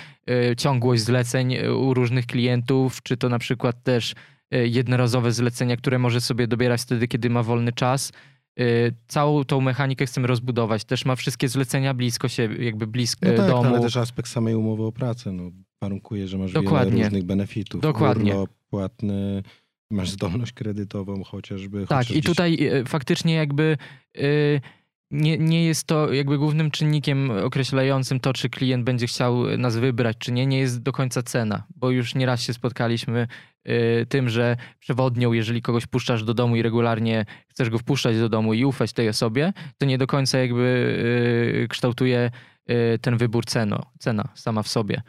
ciągłość 0.57 1.03
zleceń 1.03 1.57
u 1.67 1.93
różnych 1.93 2.25
klientów, 2.25 3.03
czy 3.03 3.17
to 3.17 3.29
na 3.29 3.39
przykład 3.39 3.83
też 3.83 4.15
jednorazowe 4.51 5.31
zlecenia, 5.31 5.77
które 5.77 5.99
może 5.99 6.21
sobie 6.21 6.47
dobierać 6.47 6.81
wtedy, 6.81 7.07
kiedy 7.07 7.29
ma 7.29 7.43
wolny 7.43 7.71
czas 7.71 8.11
Y, 8.11 8.40
całą 9.07 9.43
tą 9.43 9.61
mechanikę 9.61 10.05
chcemy 10.05 10.27
rozbudować. 10.27 10.85
Też 10.85 11.05
ma 11.05 11.15
wszystkie 11.15 11.49
zlecenia 11.49 11.93
blisko 11.93 12.27
siebie, 12.27 12.65
jakby 12.65 12.87
blisko 12.87 13.25
no 13.25 13.37
tak, 13.37 13.47
domu. 13.47 13.69
ale 13.69 13.79
też 13.81 13.97
aspekt 13.97 14.29
samej 14.29 14.55
umowy 14.55 14.83
o 14.83 14.91
pracę 14.91 15.31
no, 15.31 15.51
warunkuje, 15.81 16.27
że 16.27 16.37
masz 16.37 16.51
Dokładnie. 16.51 16.91
wiele 16.91 17.03
różnych 17.03 17.23
benefitów. 17.23 17.81
Dokładnie. 17.81 18.31
Urlop 18.31 18.49
płatny, 18.69 19.43
masz 19.91 20.09
zdolność 20.09 20.53
kredytową 20.53 21.23
chociażby. 21.23 21.87
Tak, 21.87 22.11
i 22.11 22.21
tutaj 22.21 22.57
y, 22.73 22.85
faktycznie 22.85 23.33
jakby... 23.33 23.77
Yy, 24.15 24.61
nie, 25.11 25.37
nie 25.37 25.65
jest 25.65 25.87
to 25.87 26.13
jakby 26.13 26.37
głównym 26.37 26.71
czynnikiem 26.71 27.31
określającym 27.31 28.19
to, 28.19 28.33
czy 28.33 28.49
klient 28.49 28.83
będzie 28.83 29.07
chciał 29.07 29.57
nas 29.57 29.77
wybrać, 29.77 30.17
czy 30.19 30.31
nie, 30.31 30.45
nie 30.45 30.59
jest 30.59 30.81
do 30.81 30.91
końca 30.91 31.23
cena, 31.23 31.63
bo 31.75 31.91
już 31.91 32.15
nieraz 32.15 32.41
się 32.41 32.53
spotkaliśmy 32.53 33.27
y, 33.67 34.05
tym, 34.09 34.29
że 34.29 34.57
przewodnią, 34.79 35.33
jeżeli 35.33 35.61
kogoś 35.61 35.87
puszczasz 35.87 36.23
do 36.23 36.33
domu 36.33 36.55
i 36.55 36.61
regularnie 36.61 37.25
chcesz 37.47 37.69
go 37.69 37.77
wpuszczać 37.77 38.17
do 38.17 38.29
domu 38.29 38.53
i 38.53 38.65
ufać 38.65 38.93
tej 38.93 39.09
osobie, 39.09 39.53
to 39.77 39.85
nie 39.85 39.97
do 39.97 40.07
końca 40.07 40.39
jakby 40.39 40.63
y, 41.63 41.67
kształtuje 41.67 42.31
y, 42.69 42.99
ten 43.01 43.17
wybór 43.17 43.45
ceno, 43.45 43.91
cena 43.99 44.29
sama 44.35 44.63
w 44.63 44.67
sobie 44.67 45.01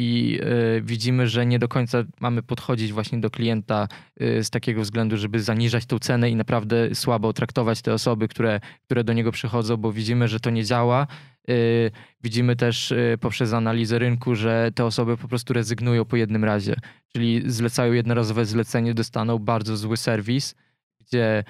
i 0.00 0.38
y, 0.78 0.82
widzimy, 0.82 1.28
że 1.28 1.46
nie 1.46 1.58
do 1.58 1.68
końca 1.68 2.04
mamy 2.20 2.42
podchodzić 2.42 2.92
właśnie 2.92 3.18
do 3.18 3.30
klienta 3.30 3.88
y, 4.22 4.44
z 4.44 4.50
takiego 4.50 4.82
względu, 4.82 5.16
żeby 5.16 5.42
zaniżać 5.42 5.86
tą 5.86 5.98
cenę 5.98 6.30
i 6.30 6.36
naprawdę 6.36 6.94
słabo 6.94 7.32
traktować 7.32 7.82
te 7.82 7.94
osoby, 7.94 8.28
które, 8.28 8.60
które 8.84 9.04
do 9.04 9.12
niego 9.12 9.32
przychodzą, 9.32 9.76
bo 9.76 9.92
widzimy, 9.92 10.28
że 10.28 10.40
to 10.40 10.50
nie 10.50 10.64
działa. 10.64 11.06
Y, 11.50 11.90
widzimy 12.22 12.56
też 12.56 12.94
poprzez 13.20 13.52
analizę 13.52 13.98
rynku, 13.98 14.34
że 14.34 14.70
te 14.74 14.84
osoby 14.84 15.16
po 15.16 15.28
prostu 15.28 15.52
rezygnują 15.52 16.04
po 16.04 16.16
jednym 16.16 16.44
razie, 16.44 16.76
czyli 17.12 17.42
zlecają 17.46 17.92
jednorazowe 17.92 18.44
zlecenie, 18.44 18.94
dostaną 18.94 19.38
bardzo 19.38 19.76
zły 19.76 19.96
serwis, 19.96 20.54
gdzie 21.00 21.44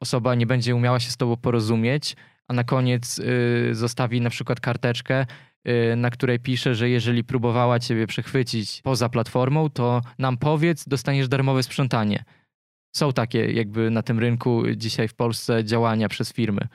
osoba 0.00 0.34
nie 0.34 0.46
będzie 0.46 0.74
umiała 0.76 1.00
się 1.00 1.10
z 1.10 1.16
tobą 1.16 1.36
porozumieć, 1.36 2.16
a 2.48 2.52
na 2.52 2.64
koniec 2.64 3.20
zostawi 3.72 4.20
na 4.20 4.30
przykład 4.30 4.60
karteczkę, 4.60 5.26
Y, 5.68 5.96
na 5.96 6.10
której 6.10 6.38
pisze, 6.40 6.74
że 6.74 6.88
jeżeli 6.88 7.24
próbowała 7.24 7.78
ciebie 7.78 8.06
przechwycić 8.06 8.80
poza 8.82 9.08
platformą, 9.08 9.70
to 9.70 10.02
nam 10.18 10.36
powiedz, 10.36 10.88
dostaniesz 10.88 11.28
darmowe 11.28 11.62
sprzątanie. 11.62 12.24
Są 12.96 13.12
takie 13.12 13.52
jakby 13.52 13.90
na 13.90 14.02
tym 14.02 14.18
rynku 14.18 14.62
dzisiaj 14.76 15.08
w 15.08 15.14
Polsce 15.14 15.64
działania 15.64 16.08
przez 16.08 16.32
firmy 16.32 16.68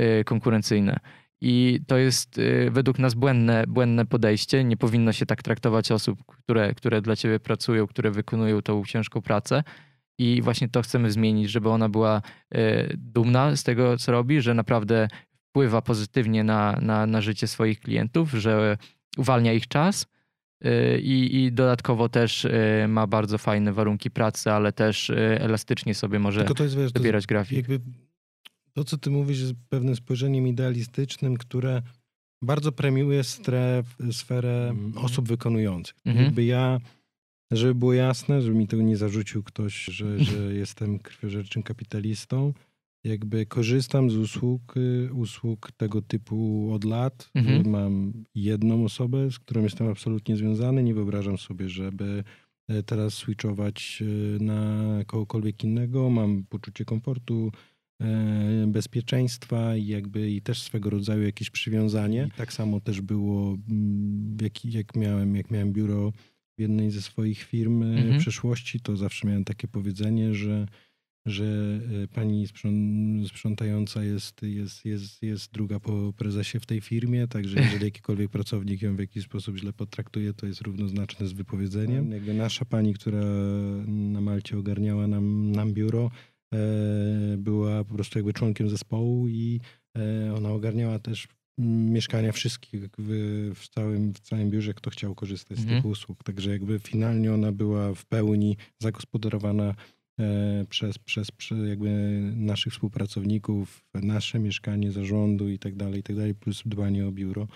y, 0.00 0.24
konkurencyjne. 0.24 0.98
I 1.40 1.80
to 1.86 1.96
jest 1.96 2.38
y, 2.38 2.70
według 2.70 2.98
nas 2.98 3.14
błędne, 3.14 3.64
błędne 3.68 4.06
podejście. 4.06 4.64
Nie 4.64 4.76
powinno 4.76 5.12
się 5.12 5.26
tak 5.26 5.42
traktować 5.42 5.92
osób, 5.92 6.18
które, 6.26 6.74
które 6.74 7.02
dla 7.02 7.16
ciebie 7.16 7.40
pracują, 7.40 7.86
które 7.86 8.10
wykonują 8.10 8.62
tą 8.62 8.84
ciężką 8.84 9.22
pracę. 9.22 9.62
I 10.18 10.42
właśnie 10.42 10.68
to 10.68 10.82
chcemy 10.82 11.10
zmienić, 11.10 11.50
żeby 11.50 11.68
ona 11.68 11.88
była 11.88 12.22
dumna 12.96 13.56
z 13.56 13.62
tego, 13.62 13.98
co 13.98 14.12
robi, 14.12 14.40
że 14.40 14.54
naprawdę 14.54 15.08
wpływa 15.58 15.82
pozytywnie 15.82 16.44
na, 16.44 16.78
na, 16.82 17.06
na 17.06 17.20
życie 17.20 17.46
swoich 17.46 17.80
klientów, 17.80 18.30
że 18.30 18.76
uwalnia 19.16 19.52
ich 19.52 19.68
czas 19.68 20.06
y, 20.64 21.00
i, 21.00 21.44
i 21.44 21.52
dodatkowo 21.52 22.08
też 22.08 22.44
y, 22.44 22.86
ma 22.88 23.06
bardzo 23.06 23.38
fajne 23.38 23.72
warunki 23.72 24.10
pracy, 24.10 24.50
ale 24.50 24.72
też 24.72 25.10
elastycznie 25.40 25.94
sobie 25.94 26.18
może 26.18 26.44
to 26.44 26.64
jest, 26.64 26.76
wiesz, 26.76 26.92
dobierać 26.92 27.24
to 27.24 27.28
grafik. 27.28 27.66
to, 28.72 28.84
co 28.84 28.98
ty 28.98 29.10
mówisz, 29.10 29.40
jest 29.40 29.54
pewnym 29.68 29.96
spojrzeniem 29.96 30.46
idealistycznym, 30.46 31.36
które 31.36 31.82
bardzo 32.42 32.72
premiuje 32.72 33.24
stref, 33.24 33.96
sferę 34.12 34.68
mm. 34.70 34.98
osób 34.98 35.28
wykonujących. 35.28 35.96
Mhm. 36.06 36.24
Jakby 36.24 36.44
ja, 36.44 36.80
żeby 37.50 37.74
było 37.74 37.92
jasne, 37.92 38.42
żeby 38.42 38.56
mi 38.56 38.68
tego 38.68 38.82
nie 38.82 38.96
zarzucił 38.96 39.42
ktoś, 39.42 39.84
że, 39.84 40.18
że 40.24 40.54
jestem 40.54 40.98
krwiożerczym 40.98 41.62
kapitalistą, 41.62 42.52
jakby 43.04 43.46
korzystam 43.46 44.10
z 44.10 44.16
usług, 44.16 44.76
y, 44.76 45.10
usług 45.14 45.72
tego 45.72 46.02
typu 46.02 46.70
od 46.72 46.84
lat. 46.84 47.30
Mhm. 47.34 47.70
Mam 47.70 48.12
jedną 48.34 48.84
osobę, 48.84 49.30
z 49.30 49.38
którą 49.38 49.62
jestem 49.62 49.88
absolutnie 49.88 50.36
związany. 50.36 50.82
Nie 50.82 50.94
wyobrażam 50.94 51.38
sobie, 51.38 51.68
żeby 51.68 52.24
e, 52.68 52.82
teraz 52.82 53.14
switchować 53.14 54.02
e, 54.02 54.44
na 54.44 54.84
kogokolwiek 55.06 55.64
innego. 55.64 56.10
Mam 56.10 56.44
poczucie 56.48 56.84
komfortu, 56.84 57.52
e, 58.02 58.66
bezpieczeństwa 58.66 59.76
i 59.76 59.86
jakby 59.86 60.30
i 60.30 60.42
też 60.42 60.62
swego 60.62 60.90
rodzaju 60.90 61.22
jakieś 61.22 61.50
przywiązanie. 61.50 62.28
I 62.34 62.38
tak 62.38 62.52
samo 62.52 62.80
też 62.80 63.00
było, 63.00 63.56
mm, 63.70 64.36
jak, 64.42 64.64
jak, 64.64 64.96
miałem, 64.96 65.36
jak 65.36 65.50
miałem 65.50 65.72
biuro 65.72 66.12
w 66.58 66.60
jednej 66.60 66.90
ze 66.90 67.02
swoich 67.02 67.42
firm 67.42 67.82
mhm. 67.82 68.18
w 68.18 68.20
przeszłości, 68.20 68.80
to 68.80 68.96
zawsze 68.96 69.28
miałem 69.28 69.44
takie 69.44 69.68
powiedzenie, 69.68 70.34
że 70.34 70.66
że 71.26 71.80
e, 72.04 72.08
pani 72.08 72.46
sprzątająca 73.28 74.04
jest, 74.04 74.42
jest, 74.42 74.84
jest, 74.84 75.22
jest 75.22 75.52
druga 75.52 75.80
po 75.80 76.12
prezesie 76.16 76.60
w 76.60 76.66
tej 76.66 76.80
firmie, 76.80 77.28
także 77.28 77.60
jeżeli 77.62 77.84
jakikolwiek 77.84 78.30
pracownik 78.30 78.82
ją 78.82 78.96
w 78.96 78.98
jakiś 78.98 79.24
sposób 79.24 79.56
źle 79.56 79.72
potraktuje, 79.72 80.32
to 80.32 80.46
jest 80.46 80.60
równoznaczne 80.60 81.26
z 81.26 81.32
wypowiedzeniem. 81.32 82.12
Jakby 82.12 82.34
nasza 82.34 82.64
pani, 82.64 82.94
która 82.94 83.24
na 83.86 84.20
Malcie 84.20 84.58
ogarniała 84.58 85.06
nam, 85.06 85.52
nam 85.52 85.72
biuro, 85.72 86.10
e, 86.54 86.58
była 87.38 87.84
po 87.84 87.94
prostu 87.94 88.18
jakby 88.18 88.32
członkiem 88.32 88.70
zespołu 88.70 89.28
i 89.28 89.60
E, 89.98 90.34
ona 90.34 90.50
ogarniała 90.50 90.98
też 90.98 91.28
mieszkania 91.58 92.32
wszystkich 92.32 92.88
w, 92.98 93.52
w, 93.54 93.68
całym, 93.68 94.14
w 94.14 94.20
całym 94.20 94.50
biurze, 94.50 94.74
kto 94.74 94.90
chciał 94.90 95.14
korzystać 95.14 95.58
z 95.58 95.62
mhm. 95.62 95.82
tych 95.82 95.90
usług. 95.90 96.24
Także 96.24 96.50
jakby 96.50 96.78
finalnie 96.78 97.34
ona 97.34 97.52
była 97.52 97.94
w 97.94 98.06
pełni 98.06 98.56
zagospodarowana 98.78 99.74
e, 100.20 100.64
przez, 100.68 100.98
przez, 100.98 101.30
przez 101.30 101.68
jakby 101.68 101.90
naszych 102.36 102.72
współpracowników, 102.72 103.84
nasze 103.94 104.38
mieszkanie 104.38 104.92
zarządu 104.92 105.48
i 105.48 105.58
tak 105.58 105.76
dalej, 105.76 106.00
i 106.00 106.02
tak 106.02 106.16
dalej, 106.16 106.34
plus 106.34 106.62
dbanie 106.66 107.06
o 107.06 107.12
biuro. 107.12 107.48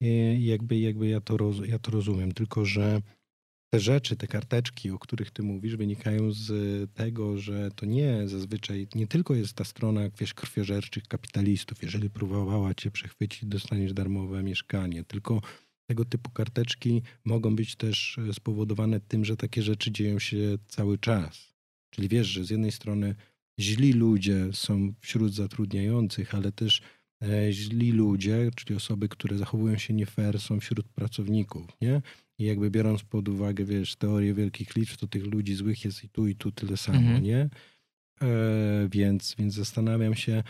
I 0.00 0.44
jakby, 0.44 0.78
jakby 0.78 1.08
ja, 1.08 1.20
to 1.20 1.36
roz, 1.36 1.56
ja 1.66 1.78
to 1.78 1.90
rozumiem, 1.90 2.32
tylko 2.32 2.64
że 2.64 3.00
te 3.70 3.80
rzeczy, 3.80 4.16
te 4.16 4.26
karteczki, 4.26 4.90
o 4.90 4.98
których 4.98 5.30
ty 5.30 5.42
mówisz, 5.42 5.76
wynikają 5.76 6.32
z 6.32 6.50
tego, 6.94 7.38
że 7.38 7.70
to 7.70 7.86
nie 7.86 8.28
zazwyczaj, 8.28 8.88
nie 8.94 9.06
tylko 9.06 9.34
jest 9.34 9.52
ta 9.52 9.64
strona, 9.64 10.00
wiesz, 10.18 10.34
krwiożerczych 10.34 11.08
kapitalistów. 11.08 11.82
Jeżeli 11.82 12.10
próbowała 12.10 12.74
cię 12.74 12.90
przechwycić, 12.90 13.44
dostaniesz 13.44 13.92
darmowe 13.92 14.42
mieszkanie. 14.42 15.04
Tylko 15.04 15.40
tego 15.86 16.04
typu 16.04 16.30
karteczki 16.30 17.02
mogą 17.24 17.56
być 17.56 17.76
też 17.76 18.18
spowodowane 18.32 19.00
tym, 19.00 19.24
że 19.24 19.36
takie 19.36 19.62
rzeczy 19.62 19.90
dzieją 19.90 20.18
się 20.18 20.58
cały 20.68 20.98
czas. 20.98 21.54
Czyli 21.90 22.08
wiesz, 22.08 22.26
że 22.26 22.44
z 22.44 22.50
jednej 22.50 22.72
strony 22.72 23.14
źli 23.60 23.92
ludzie 23.92 24.48
są 24.52 24.92
wśród 25.00 25.34
zatrudniających, 25.34 26.34
ale 26.34 26.52
też 26.52 26.80
e, 26.80 26.82
źli 27.50 27.92
ludzie, 27.92 28.50
czyli 28.56 28.76
osoby, 28.76 29.08
które 29.08 29.38
zachowują 29.38 29.78
się 29.78 29.94
nie 29.94 30.06
fair, 30.06 30.40
są 30.40 30.60
wśród 30.60 30.88
pracowników, 30.88 31.66
nie? 31.80 32.02
I 32.38 32.44
jakby 32.44 32.70
biorąc 32.70 33.02
pod 33.02 33.28
uwagę, 33.28 33.64
wiesz, 33.64 33.96
teorię 33.96 34.34
wielkich 34.34 34.76
liczb, 34.76 34.96
to 34.96 35.06
tych 35.06 35.26
ludzi 35.26 35.54
złych 35.54 35.84
jest 35.84 36.04
i 36.04 36.08
tu, 36.08 36.26
i 36.26 36.34
tu 36.34 36.52
tyle 36.52 36.76
samo, 36.76 36.98
mhm. 36.98 37.22
nie? 37.22 37.48
E, 38.22 38.88
więc, 38.90 39.34
więc 39.38 39.54
zastanawiam 39.54 40.14
się, 40.14 40.42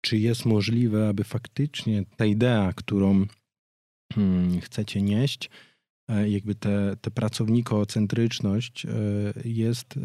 czy 0.00 0.18
jest 0.18 0.44
możliwe, 0.44 1.08
aby 1.08 1.24
faktycznie 1.24 2.04
ta 2.16 2.24
idea, 2.24 2.72
którą 2.72 3.26
hmm, 4.14 4.60
chcecie 4.60 5.02
nieść, 5.02 5.50
e, 6.08 6.28
jakby 6.28 6.54
te, 6.54 6.96
te 7.00 7.10
pracownikocentryczność 7.10 8.86
e, 8.86 8.90
jest 9.44 9.96
e, 9.96 10.00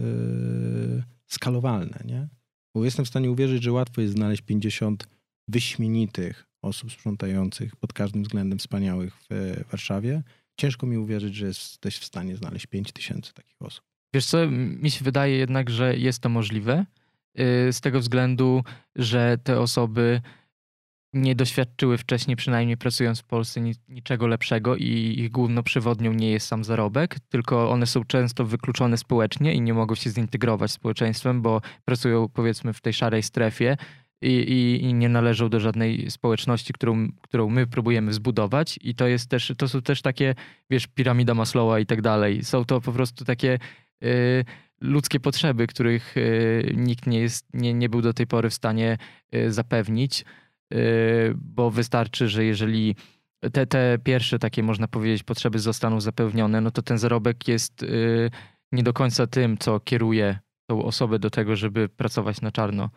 skalowalne, 1.28 2.04
nie? 2.06 2.28
Bo 2.76 2.86
jestem 2.86 3.06
w 3.06 3.08
stanie 3.08 3.32
uwierzyć, 3.32 3.64
że 3.64 3.72
łatwo 3.72 4.02
jest 4.02 4.14
znaleźć 4.14 4.42
50 4.42 5.17
wyśmienitych 5.48 6.48
osób 6.62 6.92
sprzątających 6.92 7.76
pod 7.76 7.94
każdym 7.94 8.24
względem 8.24 8.60
wspaniałych 8.60 9.14
w 9.30 9.64
Warszawie, 9.72 10.24
ciężko 10.58 10.88
mi 10.88 10.98
uwierzyć, 10.98 11.36
że 11.36 11.46
jesteś 11.46 11.98
w 11.98 12.06
stanie 12.06 12.38
znaleźć 12.38 12.68
5 12.68 12.92
tysięcy 12.92 13.34
takich 13.34 13.62
osób. 13.62 13.84
Wiesz 14.14 14.26
co, 14.26 14.48
mi 14.52 14.92
się 14.92 15.06
wydaje 15.06 15.38
jednak, 15.38 15.70
że 15.70 15.98
jest 15.98 16.20
to 16.20 16.30
możliwe 16.30 16.86
y, 17.40 17.74
z 17.74 17.82
tego 17.82 18.00
względu, 18.00 18.64
że 18.96 19.38
te 19.44 19.60
osoby 19.60 20.22
nie 21.14 21.36
doświadczyły 21.36 21.98
wcześniej, 21.98 22.38
przynajmniej 22.38 22.78
pracując 22.78 23.20
w 23.20 23.24
Polsce, 23.24 23.62
niczego 23.88 24.28
lepszego 24.28 24.76
i 24.76 25.16
ich 25.18 25.32
główną 25.32 25.64
przewodnią 25.64 26.14
nie 26.14 26.32
jest 26.32 26.48
sam 26.48 26.64
zarobek, 26.64 27.20
tylko 27.20 27.72
one 27.72 27.86
są 27.86 28.04
często 28.04 28.46
wykluczone 28.46 28.98
społecznie 28.98 29.54
i 29.54 29.62
nie 29.62 29.74
mogą 29.74 29.96
się 29.96 30.10
zintegrować 30.10 30.72
z 30.72 30.74
społeczeństwem, 30.74 31.42
bo 31.42 31.62
pracują 31.86 32.30
powiedzmy 32.30 32.74
w 32.74 32.82
tej 32.82 32.94
szarej 32.94 33.24
strefie, 33.24 33.78
i, 34.22 34.28
i, 34.28 34.84
i, 34.84 34.94
nie 34.94 35.10
należą 35.10 35.50
do 35.50 35.60
żadnej 35.60 36.12
społeczności, 36.12 36.74
którą, 36.74 37.08
którą 37.22 37.50
my 37.50 37.68
próbujemy 37.68 38.14
zbudować. 38.14 38.80
I 38.82 38.96
to 38.96 39.08
jest 39.08 39.30
też, 39.30 39.54
to 39.58 39.68
są 39.68 39.82
też 39.82 40.02
takie, 40.02 40.36
wiesz, 40.70 40.88
piramida 40.88 41.34
Maslowa 41.34 41.80
i 41.80 41.86
tak 41.86 42.02
dalej. 42.02 42.44
Są 42.44 42.66
to 42.66 42.82
po 42.82 42.92
prostu 42.92 43.26
takie 43.26 43.60
y, 44.04 44.46
ludzkie 44.82 45.20
potrzeby, 45.20 45.68
których 45.68 46.18
y, 46.18 46.74
nikt 46.78 47.08
nie, 47.08 47.20
jest, 47.20 47.48
nie, 47.54 47.74
nie 47.74 47.90
był 47.90 48.02
do 48.02 48.14
tej 48.14 48.28
pory 48.28 48.50
w 48.50 48.54
stanie 48.54 48.98
y, 49.36 49.52
zapewnić, 49.52 50.26
y, 50.74 51.34
bo 51.36 51.72
wystarczy, 51.72 52.30
że 52.30 52.46
jeżeli 52.46 52.96
te, 53.54 53.68
te 53.68 53.98
pierwsze 54.04 54.40
takie, 54.40 54.64
można 54.64 54.88
powiedzieć, 54.88 55.24
potrzeby 55.24 55.60
zostaną 55.60 56.02
zapewnione, 56.02 56.62
no 56.62 56.72
to 56.72 56.82
ten 56.82 56.98
zarobek 56.98 57.48
jest 57.48 57.84
y, 57.84 58.32
nie 58.72 58.84
do 58.84 58.94
końca 58.94 59.28
tym, 59.28 59.58
co 59.58 59.80
kieruje 59.80 60.40
tą 60.70 60.84
osobę 60.84 61.20
do 61.20 61.30
tego, 61.30 61.56
żeby 61.56 61.90
pracować 61.90 62.42
na 62.42 62.52
czarno. 62.52 62.90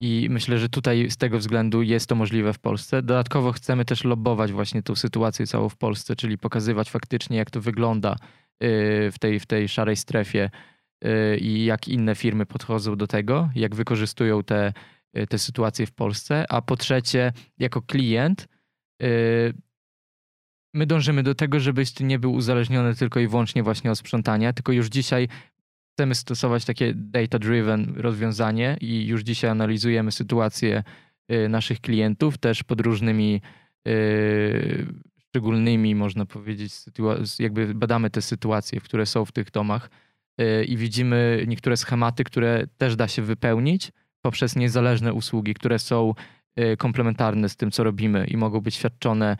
I 0.00 0.26
myślę, 0.30 0.58
że 0.58 0.68
tutaj 0.68 1.10
z 1.10 1.16
tego 1.16 1.38
względu 1.38 1.82
jest 1.82 2.08
to 2.08 2.14
możliwe 2.14 2.52
w 2.52 2.58
Polsce. 2.58 3.02
Dodatkowo 3.02 3.52
chcemy 3.52 3.84
też 3.84 4.04
lobbować 4.04 4.52
właśnie 4.52 4.82
tą 4.82 4.94
sytuację 4.94 5.46
całą 5.46 5.68
w 5.68 5.76
Polsce, 5.76 6.16
czyli 6.16 6.38
pokazywać 6.38 6.90
faktycznie, 6.90 7.36
jak 7.36 7.50
to 7.50 7.60
wygląda 7.60 8.12
y, 8.12 8.16
w 9.12 9.18
tej, 9.18 9.40
w 9.40 9.46
tej 9.46 9.68
szarej 9.68 9.96
strefie 9.96 10.50
y, 11.04 11.38
i 11.38 11.64
jak 11.64 11.88
inne 11.88 12.14
firmy 12.14 12.46
podchodzą 12.46 12.96
do 12.96 13.06
tego, 13.06 13.50
jak 13.54 13.74
wykorzystują 13.74 14.42
te, 14.42 14.72
y, 15.18 15.26
te 15.26 15.38
sytuacje 15.38 15.86
w 15.86 15.92
Polsce. 15.92 16.44
A 16.48 16.62
po 16.62 16.76
trzecie, 16.76 17.32
jako 17.58 17.82
klient, 17.82 18.48
my 20.74 20.86
dążymy 20.86 21.22
do 21.22 21.34
tego, 21.34 21.60
żebyś 21.60 22.00
nie 22.00 22.18
był 22.18 22.32
uzależniony 22.32 22.94
tylko 22.94 23.20
i 23.20 23.28
wyłącznie 23.28 23.62
właśnie 23.62 23.90
od 23.90 23.98
sprzątania, 23.98 24.52
tylko 24.52 24.72
już 24.72 24.86
dzisiaj 24.86 25.28
chcemy 25.94 26.14
stosować 26.14 26.64
takie 26.64 26.94
data-driven 26.94 27.92
rozwiązanie 27.96 28.76
i 28.80 29.06
już 29.06 29.22
dzisiaj 29.22 29.50
analizujemy 29.50 30.12
sytuację 30.12 30.82
y, 31.32 31.48
naszych 31.48 31.80
klientów 31.80 32.38
też 32.38 32.62
pod 32.62 32.80
różnymi 32.80 33.40
y, 33.88 34.86
szczególnymi, 35.18 35.94
można 35.94 36.26
powiedzieć, 36.26 36.72
jakby 37.38 37.74
badamy 37.74 38.10
te 38.10 38.22
sytuacje, 38.22 38.80
które 38.80 39.06
są 39.06 39.24
w 39.24 39.32
tych 39.32 39.50
domach 39.50 39.90
y, 40.40 40.64
i 40.64 40.76
widzimy 40.76 41.44
niektóre 41.46 41.76
schematy, 41.76 42.24
które 42.24 42.66
też 42.78 42.96
da 42.96 43.08
się 43.08 43.22
wypełnić 43.22 43.92
poprzez 44.20 44.56
niezależne 44.56 45.12
usługi, 45.12 45.54
które 45.54 45.78
są 45.78 46.14
komplementarne 46.78 47.48
z 47.48 47.56
tym, 47.56 47.70
co 47.70 47.84
robimy 47.84 48.26
i 48.26 48.36
mogą 48.36 48.60
być 48.60 48.74
świadczone 48.74 49.36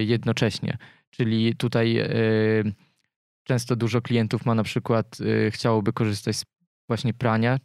jednocześnie. 0.00 0.78
Czyli 1.10 1.56
tutaj 1.56 1.98
Często 3.44 3.76
dużo 3.76 4.00
klientów 4.00 4.46
ma 4.46 4.54
na 4.54 4.62
przykład, 4.62 5.20
y, 5.20 5.50
chciałoby 5.50 5.92
korzystać 5.92 6.36
z 6.36 6.44
właśnie 6.88 7.14
prania, 7.14 7.58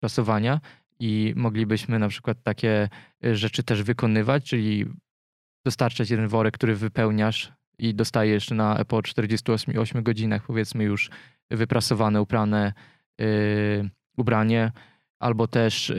prasowania 0.00 0.60
i 1.00 1.32
moglibyśmy 1.36 1.98
na 1.98 2.08
przykład 2.08 2.42
takie 2.42 2.88
y, 3.24 3.36
rzeczy 3.36 3.62
też 3.62 3.82
wykonywać, 3.82 4.44
czyli 4.44 4.86
dostarczać 5.64 6.10
jeden 6.10 6.28
worek, 6.28 6.54
który 6.54 6.74
wypełniasz 6.74 7.52
i 7.78 7.94
dostajesz 7.94 8.50
na 8.50 8.84
po 8.84 9.02
48 9.02 10.02
godzinach 10.02 10.46
powiedzmy 10.46 10.84
już 10.84 11.10
wyprasowane, 11.50 12.22
uprane 12.22 12.72
yy, 13.18 13.90
ubranie, 14.16 14.72
albo 15.20 15.48
też 15.48 15.92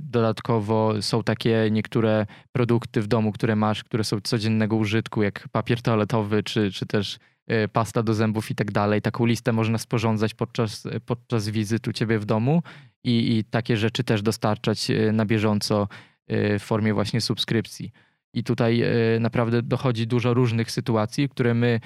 dodatkowo 0.00 1.02
są 1.02 1.22
takie 1.22 1.68
niektóre 1.70 2.26
produkty 2.52 3.02
w 3.02 3.06
domu, 3.06 3.32
które 3.32 3.56
masz, 3.56 3.84
które 3.84 4.04
są 4.04 4.20
codziennego 4.20 4.76
użytku, 4.76 5.22
jak 5.22 5.48
papier 5.48 5.82
toaletowy, 5.82 6.42
czy, 6.42 6.72
czy 6.72 6.86
też 6.86 7.18
Y, 7.18 7.35
pasta 7.72 8.02
do 8.02 8.14
zębów 8.14 8.50
i 8.50 8.54
tak 8.54 8.70
dalej. 8.70 9.02
Taką 9.02 9.26
listę 9.26 9.52
można 9.52 9.78
sporządzać 9.78 10.34
podczas, 10.34 10.86
podczas 11.06 11.48
wizyt 11.48 11.88
u 11.88 11.92
ciebie 11.92 12.18
w 12.18 12.24
domu 12.24 12.62
i, 13.04 13.38
i 13.38 13.44
takie 13.44 13.76
rzeczy 13.76 14.04
też 14.04 14.22
dostarczać 14.22 14.90
y, 14.90 15.12
na 15.12 15.26
bieżąco 15.26 15.88
y, 16.32 16.58
w 16.58 16.62
formie 16.62 16.94
właśnie 16.94 17.20
subskrypcji. 17.20 17.92
I 18.34 18.44
tutaj 18.44 18.82
naprawdę 19.20 19.62
dochodzi 19.62 20.06
dużo 20.06 20.34
różnych 20.34 20.70
sytuacji, 20.70 21.28
które 21.28 21.54
my 21.54 21.80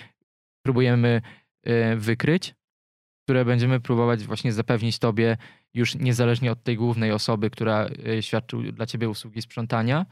próbujemy 0.63 1.23
wykryć, 1.97 2.55
które 3.25 3.45
będziemy 3.45 3.81
próbować 3.81 4.25
właśnie 4.25 4.53
zapewnić 4.53 4.99
tobie 4.99 5.37
już 5.75 5.95
niezależnie 5.95 6.53
od 6.53 6.63
tej 6.63 6.77
głównej 6.77 7.13
osoby, 7.13 7.51
która 7.51 7.89
świadczy 8.21 8.57
dla 8.73 8.87
ciebie 8.87 9.09
usługi 9.09 9.43
sprzątania, 9.43 10.07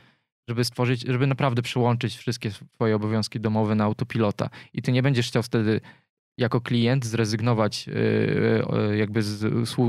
żeby 0.49 0.65
stworzyć, 0.65 1.05
żeby 1.09 1.27
naprawdę 1.27 1.63
przyłączyć 1.63 2.17
wszystkie 2.17 2.51
twoje 2.51 2.97
obowiązki 2.97 3.41
domowe 3.41 3.75
na 3.75 3.85
autopilota. 3.85 4.51
I 4.73 4.83
ty 4.83 4.93
nie 4.93 5.03
będziesz 5.03 5.29
chciał 5.29 5.43
wtedy 5.43 5.81
jako 6.39 6.61
klient 6.61 7.07
zrezygnować 7.07 7.89
y, 7.89 7.93
y, 8.93 8.97
jakby 8.97 9.23
z 9.23 9.45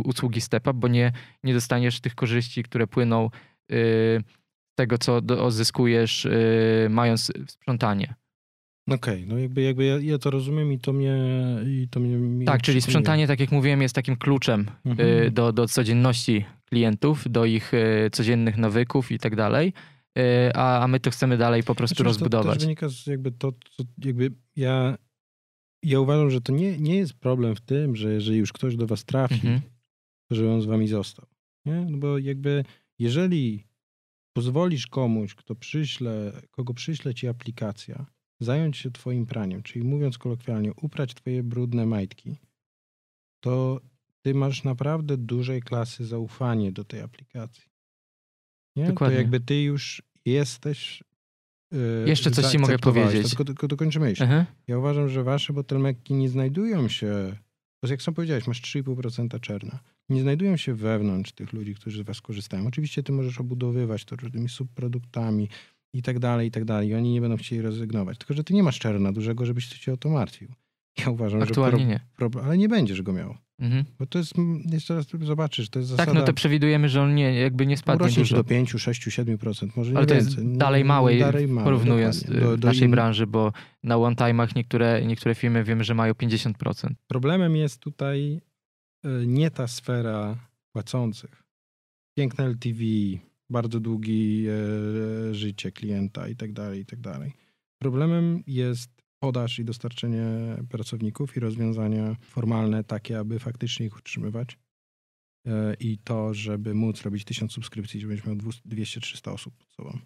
usługi 0.05 0.41
StepUp, 0.41 0.78
bo 0.78 0.88
nie, 0.88 1.12
nie 1.43 1.53
dostaniesz 1.53 2.01
tych 2.01 2.16
korzyści, 2.16 2.64
które 2.64 2.88
płyną 2.88 3.26
y, 3.26 3.30
z 3.70 4.76
tego, 4.76 4.97
co 4.97 5.22
zyskujesz 5.51 6.28
mając 6.89 7.32
sprzątanie. 7.47 8.14
Okej, 8.88 9.16
okay, 9.16 9.26
no 9.28 9.38
jakby, 9.38 9.62
jakby 9.62 9.86
ja, 9.86 9.97
ja, 9.99 10.18
to 10.18 10.30
rozumiem 10.30 10.74
i 10.74 10.80
to 10.80 10.93
mnie... 10.93 11.18
I 11.66 11.88
to 11.91 11.99
mnie, 11.99 12.18
mnie 12.18 12.45
tak, 12.45 12.62
czyli 12.62 12.82
sprzątanie, 12.82 13.28
tak 13.28 13.39
jak 13.39 13.51
mówiłem, 13.51 13.82
jest 13.82 13.95
takim 13.95 14.16
kluczem 14.16 14.66
mhm. 14.86 15.34
do, 15.34 15.53
do 15.53 15.68
codzienności 15.68 16.45
klientów, 16.66 17.24
do 17.30 17.45
ich 17.45 17.72
codziennych 18.12 18.57
nawyków 18.57 19.12
i 19.12 19.20
tak 19.20 19.36
dalej. 19.36 19.74
Y, 20.18 20.51
a, 20.53 20.84
a 20.84 20.88
my 20.88 20.99
to 20.99 21.12
chcemy 21.12 21.38
dalej 21.38 21.64
po 21.64 21.76
prostu 21.76 21.95
znaczy, 21.95 22.03
rozbudować. 22.03 22.45
To 22.45 22.53
też 22.53 22.64
wynika 22.64 22.89
z 22.89 23.07
jakby 23.07 23.32
to, 23.32 23.51
co 23.51 23.84
jakby 23.97 24.32
ja, 24.55 24.97
ja 25.84 25.99
uważam, 25.99 26.32
że 26.32 26.41
to 26.41 26.53
nie, 26.53 26.80
nie 26.80 26.95
jest 26.95 27.14
problem 27.14 27.55
w 27.55 27.62
tym, 27.62 27.95
że 27.95 28.14
jeżeli 28.14 28.38
już 28.38 28.53
ktoś 28.53 28.76
do 28.76 28.88
was 28.88 29.05
trafi, 29.05 29.36
mhm. 29.36 29.62
to 30.30 30.36
żeby 30.36 30.51
on 30.51 30.62
z 30.62 30.66
wami 30.66 30.88
został. 30.88 31.26
Nie? 31.66 31.86
No 31.89 31.97
bo 31.97 32.18
jakby 32.18 32.66
jeżeli 32.99 33.68
pozwolisz 34.34 34.88
komuś, 34.88 35.36
kto 35.36 35.55
przyśle, 35.55 36.41
kogo 36.51 36.74
przyśle 36.74 37.14
ci 37.14 37.28
aplikacja, 37.28 38.05
zająć 38.39 38.78
się 38.78 38.91
twoim 38.91 39.26
praniem, 39.26 39.64
czyli 39.64 39.86
mówiąc 39.86 40.18
kolokwialnie, 40.18 40.74
uprać 40.74 41.14
twoje 41.14 41.43
brudne 41.43 41.86
majtki, 41.86 42.38
to 43.39 43.82
ty 44.22 44.34
masz 44.34 44.64
naprawdę 44.64 45.18
dużej 45.18 45.62
klasy 45.62 46.05
zaufanie 46.05 46.72
do 46.72 46.84
tej 46.84 47.01
aplikacji. 47.01 47.68
Nie? 48.80 48.88
Dokładnie. 48.88 49.16
to 49.16 49.22
jakby 49.22 49.40
ty 49.40 49.62
już 49.62 50.02
jesteś... 50.26 51.04
e, 51.74 52.10
Jeszcze 52.10 52.32
coś 52.32 52.46
ci 52.46 52.58
mogę 52.60 52.68
zaakceptowałeś 52.68 53.08
to, 53.08 53.12
powiedzieć. 53.12 53.38
Tylko, 53.46 53.68
dokończę 53.68 54.00
myśl. 54.00 54.24
Aha. 54.24 54.46
Ja 54.68 54.78
uważam, 54.78 55.10
że 55.10 55.24
wasze 55.24 55.54
bottlenecki 55.54 56.14
nie 56.14 56.30
znajdują 56.30 56.88
się, 56.88 57.36
bo 57.84 57.90
jak 57.90 58.02
sam 58.02 58.14
powiedziałeś, 58.14 58.48
masz 58.48 58.62
3,5% 58.62 59.40
czerna. 59.40 59.80
Nie 60.10 60.22
znajdują 60.22 60.58
się 60.58 60.74
wewnątrz 60.74 61.32
tych 61.32 61.54
ludzi, 61.54 61.76
którzy 61.76 62.04
z 62.04 62.06
was 62.06 62.22
korzystają. 62.22 62.68
Oczywiście 62.68 63.04
ty 63.04 63.12
możesz 63.12 63.40
obudowywać 63.40 64.06
to 64.06 64.16
różnymi 64.16 64.50
subproduktami 64.50 65.50
i 65.94 66.02
tak 66.02 66.20
dalej, 66.20 66.48
i 66.48 66.52
tak 66.52 66.66
dalej. 66.66 66.90
I 66.90 66.96
oni 66.96 67.14
nie 67.14 67.22
będą 67.22 67.38
chcieli 67.38 67.62
rezygnować. 67.62 68.18
Tylko, 68.18 68.34
że 68.34 68.44
ty 68.44 68.54
nie 68.54 68.64
masz 68.64 68.80
czerna 68.80 69.12
dużego, 69.12 69.46
żebyś 69.46 69.66
się 69.66 69.94
o 69.94 69.98
to 69.98 70.10
martwił. 70.10 70.50
Ja 71.06 71.10
uważam, 71.10 71.41
Aktualnie 71.41 71.93
że 71.93 72.16
pro, 72.18 72.30
pro, 72.30 72.43
ale 72.43 72.58
nie 72.58 72.70
będziesz 72.70 73.02
go 73.02 73.14
miał. 73.14 73.36
Mhm. 73.60 73.86
Bo 74.00 74.06
to 74.06 74.18
jest, 74.18 74.38
mm, 74.38 74.62
jeszcze 74.72 74.95
raz 74.95 75.06
zobaczysz, 75.22 75.70
to 75.70 75.80
jest 75.80 75.89
zasada... 75.89 76.06
Tak, 76.06 76.16
no 76.20 76.26
to 76.26 76.34
przewidujemy, 76.34 76.89
że 76.89 77.02
on 77.02 77.16
nie, 77.16 77.34
jakby 77.39 77.66
nie 77.66 77.78
spadnie 77.78 78.04
urośnie 78.06 78.16
ci 78.26 78.30
dużo. 78.30 78.36
do 78.36 78.43
5, 78.43 78.70
6, 78.72 79.08
7%, 79.08 79.70
może 79.76 79.91
nie 79.91 79.97
Ale 79.97 80.06
to 80.06 80.14
jest 80.14 80.28
więcej. 80.28 80.45
No, 80.45 80.58
dalej 80.58 80.86
małe, 80.86 81.18
dalej 81.18 81.47
małe, 81.47 81.66
porównując 81.66 82.24
y, 82.24 82.39
Do- 82.39 82.58
do 82.58 82.68
naszej 82.68 82.86
in- 82.86 82.91
branży, 82.91 83.28
bo 83.28 83.54
na 83.84 83.97
one-time'ach 83.97 84.56
niektóre, 84.56 85.06
niektóre 85.06 85.36
firmy 85.36 85.64
wiemy, 85.64 85.84
że 85.84 85.93
mają 85.95 86.14
50%. 86.14 86.89
Problemem 87.08 87.56
jest 87.56 87.80
tutaj 87.80 88.41
e, 89.06 89.10
nie 89.26 89.52
ta 89.52 89.68
sfera 89.68 90.47
płacących. 90.74 91.43
Piękne 92.18 92.45
LTV, 92.45 92.80
bardzo 93.50 93.80
długi 93.80 94.45
e, 94.47 95.34
życie 95.34 95.72
klienta 95.72 96.28
i 96.28 96.36
tak 96.36 96.54
dalej, 96.54 96.82
i 96.82 96.86
tak 96.86 97.00
dalej. 97.02 97.34
Problemem 97.82 98.43
jest 98.47 98.99
podaż 99.20 99.59
i 99.59 99.65
dostarczenie 99.65 100.24
pracowników 100.70 101.38
i 101.38 101.39
rozwiązania 101.39 102.15
formalne 102.22 102.84
takie, 102.84 103.20
aby 103.20 103.39
faktycznie 103.39 103.86
ich 103.86 103.97
utrzymywać. 103.97 104.57
E, 105.47 105.74
I 105.74 105.97
to, 105.97 106.34
żeby 106.34 106.74
móc 106.74 107.01
robić 107.01 107.26
1000 107.26 107.51
subskrypcji, 107.53 108.01
żebyś 108.01 108.26
miał 108.26 108.36
200-300 108.36 109.32
osób 109.32 109.57
pod 109.57 109.72
sobą. 109.72 109.99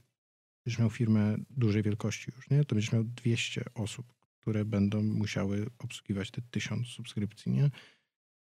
Będziesz 0.65 0.79
miał 0.79 0.89
firmę 0.89 1.37
dużej 1.49 1.83
wielkości 1.83 2.31
już, 2.35 2.49
nie? 2.49 2.65
To 2.65 2.75
będziesz 2.75 2.91
miał 2.91 3.03
200 3.03 3.65
osób, 3.73 4.13
które 4.41 4.65
będą 4.65 5.03
musiały 5.03 5.69
obsługiwać 5.77 6.31
te 6.31 6.41
1000 6.41 6.87
subskrypcji, 6.87 7.51
nie? 7.51 7.69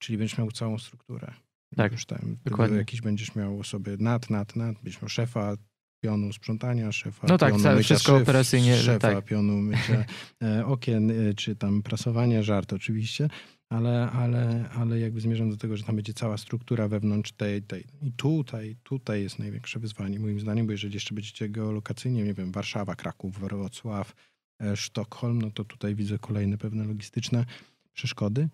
Czyli 0.02 0.18
będziesz 0.18 0.38
miał 0.38 0.52
całą 0.52 0.78
strukturę. 0.78 1.34
Tak, 1.76 1.92
Już 1.92 2.06
tam, 2.06 2.38
dokładnie. 2.46 2.78
jakiś 2.78 3.02
będziesz 3.02 3.36
miał 3.36 3.60
osoby 3.60 3.98
nad, 4.00 4.30
nad, 4.30 4.56
nad, 4.56 4.76
będziesz 4.76 5.02
miał 5.02 5.10
szefa 5.10 5.58
pionu 6.02 6.34
sprzątania, 6.34 6.92
szefa 6.92 7.28
No 7.28 7.38
tak, 7.38 7.54
pionu 7.54 7.64
mycia 7.64 7.84
wszystko 7.84 8.12
szyf, 8.12 8.22
operacyjnie, 8.22 8.78
szefa 8.78 9.00
tak. 9.00 9.26
pionu 9.26 9.58
mycia 9.58 10.06
e, 10.44 10.66
okien, 10.66 11.30
e, 11.30 11.34
czy 11.34 11.56
tam 11.56 11.84
prasowania, 11.84 12.44
żart 12.44 12.74
oczywiście, 12.74 13.30
ale, 13.70 14.12
ale, 14.12 14.70
ale 14.70 15.00
jakby 15.00 15.22
zmierzam 15.22 15.50
do 15.50 15.58
tego, 15.58 15.78
że 15.78 15.84
tam 15.84 15.96
będzie 15.96 16.14
cała 16.14 16.38
struktura 16.38 16.88
wewnątrz 16.88 17.32
tej, 17.32 17.62
tej. 17.62 17.86
I 18.02 18.12
tutaj, 18.12 18.76
tutaj 18.84 19.22
jest 19.24 19.40
największe 19.40 19.80
wyzwanie 19.80 20.20
moim 20.20 20.40
zdaniem, 20.40 20.66
bo 20.66 20.72
jeżeli 20.72 20.94
jeszcze 20.94 21.16
będziecie 21.16 21.50
geolokacyjnie, 21.50 22.24
nie 22.24 22.34
wiem, 22.34 22.52
Warszawa, 22.52 22.96
Kraków, 22.96 23.40
Wrocław, 23.40 24.14
e, 24.62 24.78
Sztokholm, 24.78 25.42
no 25.42 25.52
to 25.52 25.66
tutaj 25.66 25.96
widzę 25.96 26.20
kolejne 26.20 26.58
pewne 26.58 26.84
logistyczne 26.84 27.46
przeszkody. 27.94 28.50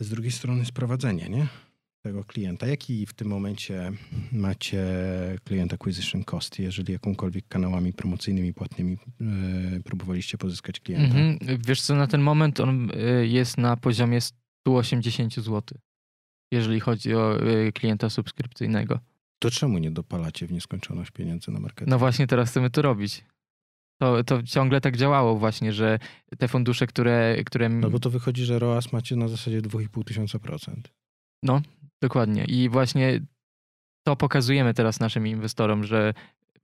Z 0.00 0.08
drugiej 0.08 0.32
strony 0.32 0.64
sprowadzenie, 0.64 1.28
nie? 1.28 1.46
Tego 2.02 2.24
klienta. 2.24 2.66
Jaki 2.66 3.06
w 3.06 3.14
tym 3.14 3.28
momencie 3.28 3.92
macie 4.32 4.84
client 5.48 5.72
acquisition 5.72 6.24
cost, 6.24 6.58
jeżeli 6.58 6.92
jakąkolwiek 6.92 7.48
kanałami 7.48 7.92
promocyjnymi, 7.92 8.54
płatnymi 8.54 8.98
e, 9.20 9.80
próbowaliście 9.84 10.38
pozyskać 10.38 10.80
klienta? 10.80 11.18
Mhm. 11.18 11.38
Wiesz 11.66 11.82
co, 11.82 11.94
na 11.94 12.06
ten 12.06 12.20
moment 12.20 12.60
on 12.60 12.90
y, 12.90 13.26
jest 13.26 13.58
na 13.58 13.76
poziomie 13.76 14.20
180 14.20 15.34
zł, 15.34 15.62
jeżeli 16.52 16.80
chodzi 16.80 17.14
o 17.14 17.48
y, 17.48 17.72
klienta 17.72 18.10
subskrypcyjnego. 18.10 19.00
To 19.38 19.50
czemu 19.50 19.78
nie 19.78 19.90
dopalacie 19.90 20.46
w 20.46 20.52
nieskończoność 20.52 21.10
pieniędzy 21.10 21.50
na 21.50 21.60
marketing? 21.60 21.90
No 21.90 21.98
właśnie 21.98 22.26
teraz 22.26 22.50
chcemy 22.50 22.70
to 22.70 22.82
robić. 22.82 23.24
To, 24.00 24.24
to 24.24 24.42
ciągle 24.42 24.80
tak 24.80 24.96
działało 24.96 25.36
właśnie, 25.36 25.72
że 25.72 25.98
te 26.38 26.48
fundusze, 26.48 26.86
które... 26.86 27.44
które 27.44 27.68
No 27.68 27.90
bo 27.90 27.98
to 27.98 28.10
wychodzi, 28.10 28.44
że 28.44 28.58
ROAS 28.58 28.92
macie 28.92 29.16
na 29.16 29.28
zasadzie 29.28 29.62
2,5 29.62 30.04
tysiąca 30.04 30.38
procent. 30.38 30.99
No, 31.42 31.60
dokładnie. 32.02 32.44
I 32.44 32.68
właśnie 32.68 33.20
to 34.06 34.16
pokazujemy 34.16 34.74
teraz 34.74 35.00
naszym 35.00 35.26
inwestorom, 35.26 35.84
że 35.84 36.14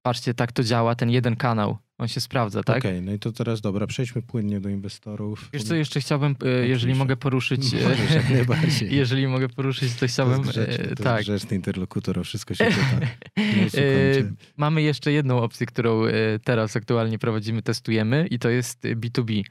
patrzcie, 0.02 0.34
tak 0.34 0.52
to 0.52 0.62
działa, 0.62 0.94
ten 0.94 1.10
jeden 1.10 1.36
kanał, 1.36 1.78
on 1.98 2.08
się 2.08 2.20
sprawdza, 2.20 2.62
tak? 2.62 2.78
Okej, 2.78 3.02
no 3.02 3.12
i 3.12 3.18
to 3.18 3.32
teraz 3.32 3.60
dobra, 3.60 3.86
przejdźmy 3.86 4.22
płynnie 4.22 4.60
do 4.60 4.68
inwestorów. 4.68 5.48
Wiesz 5.52 5.62
co, 5.62 5.74
jeszcze 5.74 6.00
chciałbym, 6.00 6.36
e, 6.44 6.48
jeżeli 6.48 6.72
Oczywiście. 6.74 6.98
mogę 6.98 7.16
poruszyć, 7.16 7.74
e, 7.74 7.88
Możesz 7.88 8.14
jak 8.14 8.30
najbardziej. 8.36 8.96
jeżeli 8.96 9.28
mogę 9.28 9.48
poruszyć, 9.48 9.94
to 9.94 10.00
To 10.00 10.06
chciałbym, 10.06 10.38
jest 10.38 10.50
grzeczny, 10.50 10.84
e, 10.84 10.94
to 10.94 11.02
tak. 11.04 11.20
grzeczny 11.22 11.56
interlokutor, 11.56 12.18
o 12.18 12.24
wszystko 12.24 12.54
się 12.54 12.64
pyta. 12.64 13.06
Mamy 14.56 14.82
jeszcze 14.82 15.12
jedną 15.12 15.38
opcję, 15.42 15.66
którą 15.66 16.02
teraz 16.44 16.76
aktualnie 16.76 17.18
prowadzimy, 17.18 17.62
testujemy 17.62 18.26
i 18.26 18.38
to 18.38 18.48
jest 18.50 18.82
B2B. 18.84 19.42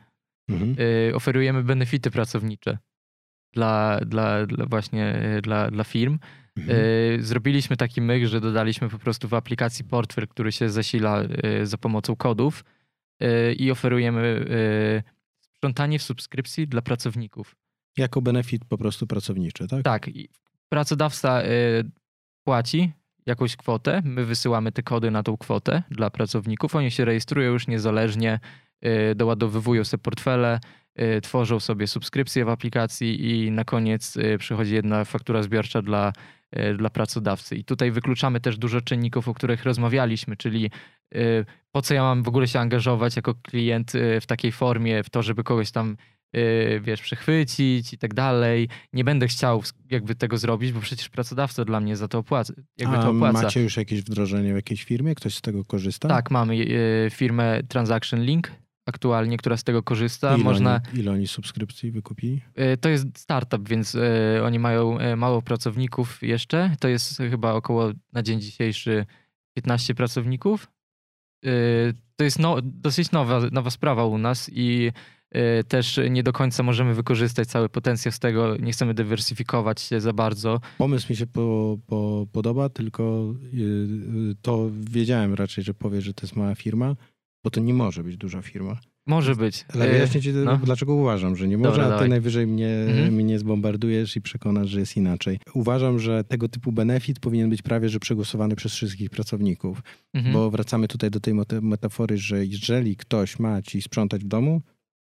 Mhm. 0.49 0.75
Oferujemy 1.15 1.63
benefity 1.63 2.11
pracownicze 2.11 2.77
dla, 3.55 3.99
dla, 4.05 4.45
dla 4.45 4.65
właśnie 4.65 5.05
e, 5.05 5.41
dla, 5.41 5.71
dla 5.71 5.83
firm. 5.83 6.19
Mhm. 6.57 6.79
E, 6.79 7.23
Zrobiliśmy 7.23 7.77
taki 7.77 8.01
myk, 8.01 8.25
że 8.25 8.41
dodaliśmy 8.41 8.89
po 8.89 8.99
prostu 8.99 9.27
w 9.27 9.33
aplikacji 9.33 9.85
portfel, 9.85 10.27
który 10.27 10.51
się 10.51 10.69
zasila 10.69 11.21
e, 11.21 11.65
za 11.65 11.77
pomocą 11.77 12.15
kodów 12.15 12.63
i 13.57 13.71
oferujemy 13.71 14.45
sprzątanie 15.41 15.99
w 15.99 16.03
subskrypcji 16.03 16.67
dla 16.67 16.81
pracowników. 16.81 17.55
Jako 17.97 18.21
benefit 18.21 18.65
po 18.65 18.77
prostu 18.77 19.07
pracowniczy, 19.07 19.67
tak? 19.67 19.83
Tak, 19.83 20.09
pracodawca 20.69 21.41
płaci 22.43 22.91
jakąś 23.25 23.55
kwotę, 23.55 24.01
my 24.05 24.25
wysyłamy 24.25 24.71
te 24.71 24.83
kody 24.83 25.11
na 25.11 25.23
tą 25.23 25.37
kwotę 25.37 25.83
dla 25.91 26.09
pracowników, 26.09 26.75
oni 26.75 26.91
się 26.91 27.05
rejestrują 27.05 27.51
już 27.51 27.67
niezależnie, 27.67 28.39
doładowywują 29.15 29.83
sobie 29.83 30.01
portfele, 30.03 30.59
e, 30.95 31.21
tworzą 31.21 31.59
sobie 31.59 31.87
subskrypcje 31.87 32.45
w 32.45 32.49
aplikacji 32.49 33.31
i 33.31 33.51
na 33.51 33.63
koniec 33.63 34.17
e, 34.17 34.37
przychodzi 34.37 34.73
jedna 34.73 35.05
faktura 35.05 35.43
zbiorcza 35.43 35.81
dla, 35.81 36.13
dla 36.77 36.89
pracodawcy. 36.89 37.55
I 37.55 37.63
tutaj 37.63 37.91
wykluczamy 37.91 38.39
też 38.39 38.57
dużo 38.57 38.81
czynników, 38.81 39.27
o 39.27 39.33
których 39.33 39.63
rozmawialiśmy, 39.63 40.37
czyli 40.37 40.71
po 41.71 41.81
co 41.81 41.93
ja 41.93 42.03
mam 42.03 42.23
w 42.23 42.27
ogóle 42.27 42.47
się 42.47 42.59
angażować 42.59 43.15
jako 43.15 43.35
klient 43.35 43.93
w 44.21 44.25
takiej 44.27 44.51
formie, 44.51 45.03
w 45.03 45.09
to, 45.09 45.23
żeby 45.23 45.43
kogoś 45.43 45.71
tam 45.71 45.97
wiesz, 46.81 47.01
przechwycić 47.01 47.93
i 47.93 47.97
tak 47.97 48.13
dalej. 48.13 48.69
Nie 48.93 49.03
będę 49.03 49.27
chciał 49.27 49.63
jakby 49.91 50.15
tego 50.15 50.37
zrobić, 50.37 50.71
bo 50.71 50.79
przecież 50.79 51.09
pracodawca 51.09 51.65
dla 51.65 51.79
mnie 51.79 51.95
za 51.95 52.07
to 52.07 52.17
opłaca. 52.17 52.53
Jakby 52.77 52.97
A 52.97 53.01
to 53.01 53.09
opłaca. 53.09 53.41
macie 53.41 53.61
już 53.61 53.77
jakieś 53.77 54.01
wdrożenie 54.01 54.53
w 54.53 54.55
jakiejś 54.55 54.83
firmie? 54.83 55.15
Ktoś 55.15 55.35
z 55.35 55.41
tego 55.41 55.65
korzysta? 55.65 56.07
Tak, 56.07 56.31
mamy 56.31 56.65
firmę 57.11 57.63
Transaction 57.63 58.23
Link 58.23 58.51
aktualnie, 58.85 59.37
która 59.37 59.57
z 59.57 59.63
tego 59.63 59.83
korzysta. 59.83 60.35
Ile, 60.35 60.43
Można, 60.43 60.81
oni, 60.91 60.99
ile 60.99 61.11
oni 61.11 61.27
subskrypcji 61.27 61.91
wykupili? 61.91 62.41
e, 62.55 62.77
to 62.77 62.89
jest 62.89 63.07
startup, 63.17 63.69
więc 63.69 63.95
e, 63.95 64.43
oni 64.43 64.59
mają 64.59 64.99
e, 64.99 65.15
mało 65.15 65.41
pracowników 65.41 66.23
jeszcze. 66.23 66.75
To 66.79 66.87
jest 66.87 67.17
chyba 67.17 67.53
około 67.53 67.91
na 68.13 68.23
dzień 68.23 68.41
dzisiejszy 68.41 69.05
15 69.53 69.95
pracowników. 69.95 70.67
To 72.15 72.23
jest 72.23 72.39
no, 72.39 72.57
dosyć 72.63 73.11
nowa, 73.11 73.41
nowa 73.51 73.69
sprawa 73.69 74.05
u 74.05 74.17
nas 74.17 74.49
i 74.53 74.91
też 75.67 75.99
nie 76.09 76.23
do 76.23 76.33
końca 76.33 76.63
możemy 76.63 76.93
wykorzystać 76.93 77.47
cały 77.47 77.69
potencjał 77.69 78.11
z 78.11 78.19
tego. 78.19 78.57
Nie 78.57 78.71
chcemy 78.71 78.93
dywersyfikować 78.93 79.81
się 79.81 80.01
za 80.01 80.13
bardzo. 80.13 80.61
Pomysł 80.77 81.07
mi 81.09 81.15
się 81.15 81.27
po, 81.27 81.77
po, 81.87 82.27
podoba, 82.31 82.69
tylko 82.69 83.33
to 84.41 84.69
wiedziałem 84.71 85.33
raczej, 85.33 85.63
że 85.63 85.73
powie, 85.73 86.01
że 86.01 86.13
to 86.13 86.25
jest 86.25 86.35
mała 86.35 86.55
firma, 86.55 86.95
bo 87.45 87.51
to 87.51 87.59
nie 87.61 87.73
może 87.73 88.03
być 88.03 88.17
duża 88.17 88.41
firma. 88.41 88.77
Może 89.07 89.35
być. 89.35 89.65
Ale 89.73 89.85
E, 89.85 89.91
wyjaśnię 89.91 90.21
ci, 90.21 90.33
no. 90.33 90.57
dlaczego 90.57 90.93
uważam, 90.93 91.35
że 91.35 91.47
nie 91.47 91.57
może, 91.57 91.69
Dobra, 91.71 91.83
a 91.83 91.87
ty 91.87 91.93
dawaj. 91.93 92.09
najwyżej 92.09 92.47
mnie, 92.47 92.67
Mhm. 92.69 93.13
mnie 93.13 93.39
zbombardujesz 93.39 94.15
i 94.15 94.21
przekonasz, 94.21 94.69
że 94.69 94.79
jest 94.79 94.97
inaczej. 94.97 95.39
Uważam, 95.53 95.99
że 95.99 96.23
tego 96.23 96.49
typu 96.49 96.71
benefit 96.71 97.19
powinien 97.19 97.49
być 97.49 97.61
prawie, 97.61 97.89
że 97.89 97.99
przegłosowany 97.99 98.55
przez 98.55 98.73
wszystkich 98.73 99.09
pracowników. 99.09 99.81
Mhm. 100.13 100.33
Bo 100.33 100.51
wracamy 100.51 100.87
tutaj 100.87 101.11
do 101.11 101.19
tej 101.19 101.33
meta- 101.33 101.61
metafory, 101.61 102.17
że 102.17 102.45
jeżeli 102.45 102.95
ktoś 102.95 103.39
ma 103.39 103.61
ci 103.61 103.81
sprzątać 103.81 104.23
w 104.23 104.27
domu, 104.27 104.61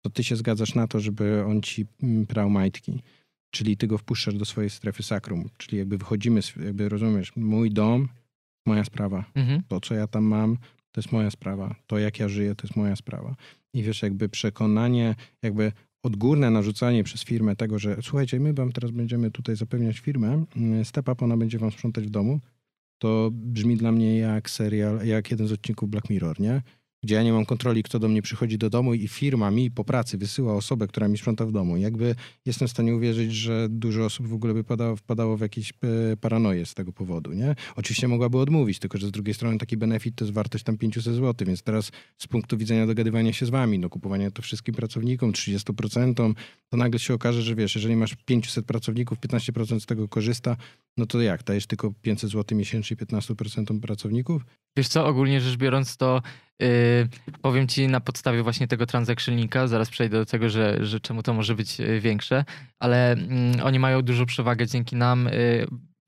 to 0.04 0.10
ty 0.10 0.24
się 0.24 0.36
zgadzasz 0.36 0.74
na 0.74 0.86
to, 0.86 1.00
żeby 1.00 1.44
on 1.46 1.62
ci 1.62 1.86
mm, 2.02 2.26
prał 2.26 2.50
majtki. 2.50 3.02
Czyli 3.50 3.76
ty 3.76 3.86
go 3.86 3.98
wpuszczasz 3.98 4.34
do 4.34 4.44
swojej 4.44 4.70
strefy 4.70 5.02
sakrum. 5.02 5.48
Czyli 5.56 5.78
jakby 5.78 5.98
wychodzimy, 5.98 6.40
jakby 6.64 6.88
rozumiesz, 6.88 7.32
mój 7.36 7.70
dom, 7.70 8.08
moja 8.66 8.84
sprawa. 8.84 9.24
Mhm. 9.34 9.62
To, 9.68 9.80
co 9.80 9.94
ja 9.94 10.06
tam 10.06 10.24
mam, 10.24 10.56
to 10.94 11.00
jest 11.00 11.12
moja 11.12 11.30
sprawa. 11.30 11.74
To, 11.86 11.98
jak 11.98 12.18
ja 12.18 12.28
żyję, 12.28 12.54
to 12.54 12.66
jest 12.66 12.76
moja 12.76 12.96
sprawa. 12.96 13.36
I 13.72 13.82
wiesz, 13.82 14.02
jakby 14.02 14.28
przekonanie, 14.28 15.14
jakby 15.42 15.72
odgórne 16.02 16.50
narzucanie 16.50 17.04
przez 17.04 17.24
firmę 17.24 17.56
tego, 17.56 17.78
że 17.78 17.96
słuchajcie, 18.02 18.40
my 18.40 18.54
wam 18.54 18.72
teraz 18.72 18.90
będziemy 18.90 19.30
tutaj 19.30 19.56
zapewniać 19.56 19.98
firmę, 19.98 20.44
mm, 20.56 20.84
step 20.84 21.08
up, 21.08 21.24
ona 21.24 21.36
będzie 21.36 21.58
wam 21.58 21.70
sprzątać 21.70 22.06
w 22.06 22.10
domu, 22.10 22.40
to 22.98 23.30
brzmi 23.32 23.76
dla 23.76 23.92
mnie 23.92 24.18
jak 24.18 24.50
serial, 24.50 25.06
jak 25.06 25.30
jeden 25.30 25.46
z 25.46 25.52
odcinków 25.52 25.90
Black 25.90 26.10
Mirror, 26.10 26.40
nie? 26.40 26.62
Gdzie 27.04 27.14
ja 27.14 27.22
nie 27.22 27.32
mam 27.32 27.46
kontroli, 27.46 27.82
kto 27.82 27.98
do 27.98 28.08
mnie 28.08 28.22
przychodzi 28.22 28.58
do 28.58 28.70
domu 28.70 28.94
i 28.94 29.08
firma 29.08 29.50
mi 29.50 29.70
po 29.70 29.84
pracy 29.84 30.18
wysyła 30.18 30.54
osobę, 30.54 30.86
która 30.86 31.08
mi 31.08 31.18
sprząta 31.18 31.46
w 31.46 31.52
domu. 31.52 31.76
Jakby 31.76 32.14
jestem 32.46 32.68
w 32.68 32.70
stanie 32.70 32.96
uwierzyć, 32.96 33.32
że 33.32 33.66
dużo 33.70 34.04
osób 34.04 34.26
w 34.26 34.34
ogóle 34.34 34.54
by 34.54 34.64
padało, 34.64 34.96
wpadało 34.96 35.36
w 35.36 35.40
jakieś 35.40 35.70
e, 35.70 36.16
paranoje 36.16 36.66
z 36.66 36.74
tego 36.74 36.92
powodu, 36.92 37.32
nie? 37.32 37.54
Oczywiście 37.76 38.08
mogłaby 38.08 38.38
odmówić, 38.38 38.78
tylko 38.78 38.98
że 38.98 39.06
z 39.06 39.10
drugiej 39.10 39.34
strony 39.34 39.58
taki 39.58 39.76
benefit 39.76 40.14
to 40.14 40.24
jest 40.24 40.34
wartość 40.34 40.64
tam 40.64 40.78
500 40.78 41.14
zł, 41.14 41.46
więc 41.46 41.62
teraz 41.62 41.90
z 42.18 42.26
punktu 42.26 42.56
widzenia 42.56 42.86
dogadywania 42.86 43.32
się 43.32 43.46
z 43.46 43.50
wami, 43.50 43.78
no 43.78 43.88
kupowania 43.88 44.30
to 44.30 44.42
wszystkim 44.42 44.74
pracownikom, 44.74 45.32
30%, 45.32 46.34
to 46.70 46.76
nagle 46.76 46.98
się 46.98 47.14
okaże, 47.14 47.42
że 47.42 47.54
wiesz, 47.54 47.74
jeżeli 47.74 47.96
masz 47.96 48.14
500 48.24 48.66
pracowników, 48.66 49.18
15% 49.18 49.80
z 49.80 49.86
tego 49.86 50.08
korzysta, 50.08 50.56
no 50.96 51.06
to 51.06 51.20
jak, 51.20 51.42
dajesz 51.42 51.66
tylko 51.66 51.92
500 52.02 52.30
zł 52.30 52.58
miesięcznie 52.58 52.96
15% 52.96 53.80
pracowników? 53.80 54.42
Wiesz 54.76 54.88
co, 54.88 55.06
ogólnie 55.06 55.40
rzecz 55.40 55.56
biorąc 55.56 55.96
to 55.96 56.22
powiem 57.42 57.68
ci 57.68 57.88
na 57.88 58.00
podstawie 58.00 58.42
właśnie 58.42 58.68
tego 58.68 58.86
transaction 58.86 59.36
linka, 59.36 59.66
zaraz 59.66 59.90
przejdę 59.90 60.18
do 60.18 60.26
tego, 60.26 60.50
że, 60.50 60.86
że 60.86 61.00
czemu 61.00 61.22
to 61.22 61.34
może 61.34 61.54
być 61.54 61.80
y, 61.80 62.00
większe, 62.00 62.44
ale 62.78 63.16
yy, 63.56 63.64
oni 63.64 63.78
mają 63.78 64.02
dużą 64.02 64.26
przewagę 64.26 64.66
dzięki 64.66 64.96
nam, 64.96 65.24
yy, 65.32 65.66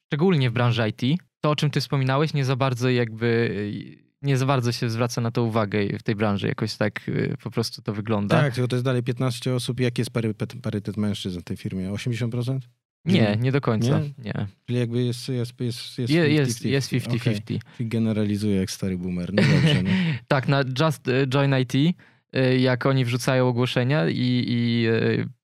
szczególnie 0.09 0.51
w 0.51 0.53
branży 0.53 0.88
IT. 0.88 1.20
To, 1.40 1.51
o 1.51 1.57
czym 1.57 1.70
ty 1.70 1.80
wspominałeś, 1.80 2.34
nie 2.34 2.44
za 2.44 2.57
bardzo 2.57 2.90
jakby 2.90 3.26
y, 3.26 4.07
nie 4.22 4.36
za 4.36 4.47
bardzo 4.47 4.72
się 4.72 4.90
zwraca 4.90 5.20
na 5.20 5.30
to 5.30 5.42
uwagę 5.42 5.99
w 5.99 6.03
tej 6.03 6.14
branży. 6.14 6.49
Jakoś 6.49 6.76
tak 6.76 7.09
y, 7.09 7.36
po 7.42 7.51
prostu 7.51 7.82
to 7.82 7.92
wygląda. 7.92 8.40
Tak, 8.40 8.55
tylko 8.55 8.68
to 8.68 8.76
jest 8.76 8.84
dalej 8.84 9.03
15 9.03 9.55
osób. 9.55 9.80
Jaki 9.80 10.01
jest 10.01 10.11
parytet, 10.11 10.55
parytet 10.62 10.97
mężczyzn 10.97 11.40
w 11.40 11.44
tej 11.44 11.57
firmie? 11.57 11.90
80%? 11.90 12.59
Nie, 13.07 13.36
nie 13.40 13.52
do 13.52 13.61
końca. 13.61 14.00
Nie? 14.00 14.11
nie. 14.24 14.46
Czyli 14.66 14.78
jakby 14.78 15.04
jest 15.04 15.28
jest 15.28 15.61
jest 15.61 15.98
jest 15.98 16.12
50-50. 16.12 16.28
Jest, 16.28 16.64
jest 16.64 16.92
50-50. 16.92 17.16
Okay. 17.16 17.59
Czyli 17.76 17.88
generalizuje 17.88 18.57
jak 18.57 18.70
stary 18.70 18.98
boomer. 18.98 19.34
No 19.34 19.42
dobrze. 19.42 19.82
No. 19.82 19.90
tak, 20.28 20.48
na 20.48 20.64
Just 20.80 21.09
y, 21.09 21.26
Join 21.26 21.54
IT 21.62 21.74
y, 21.74 22.59
jak 22.59 22.86
oni 22.86 23.04
wrzucają 23.04 23.48
ogłoszenia 23.48 24.09
i, 24.09 24.44
i 24.48 24.86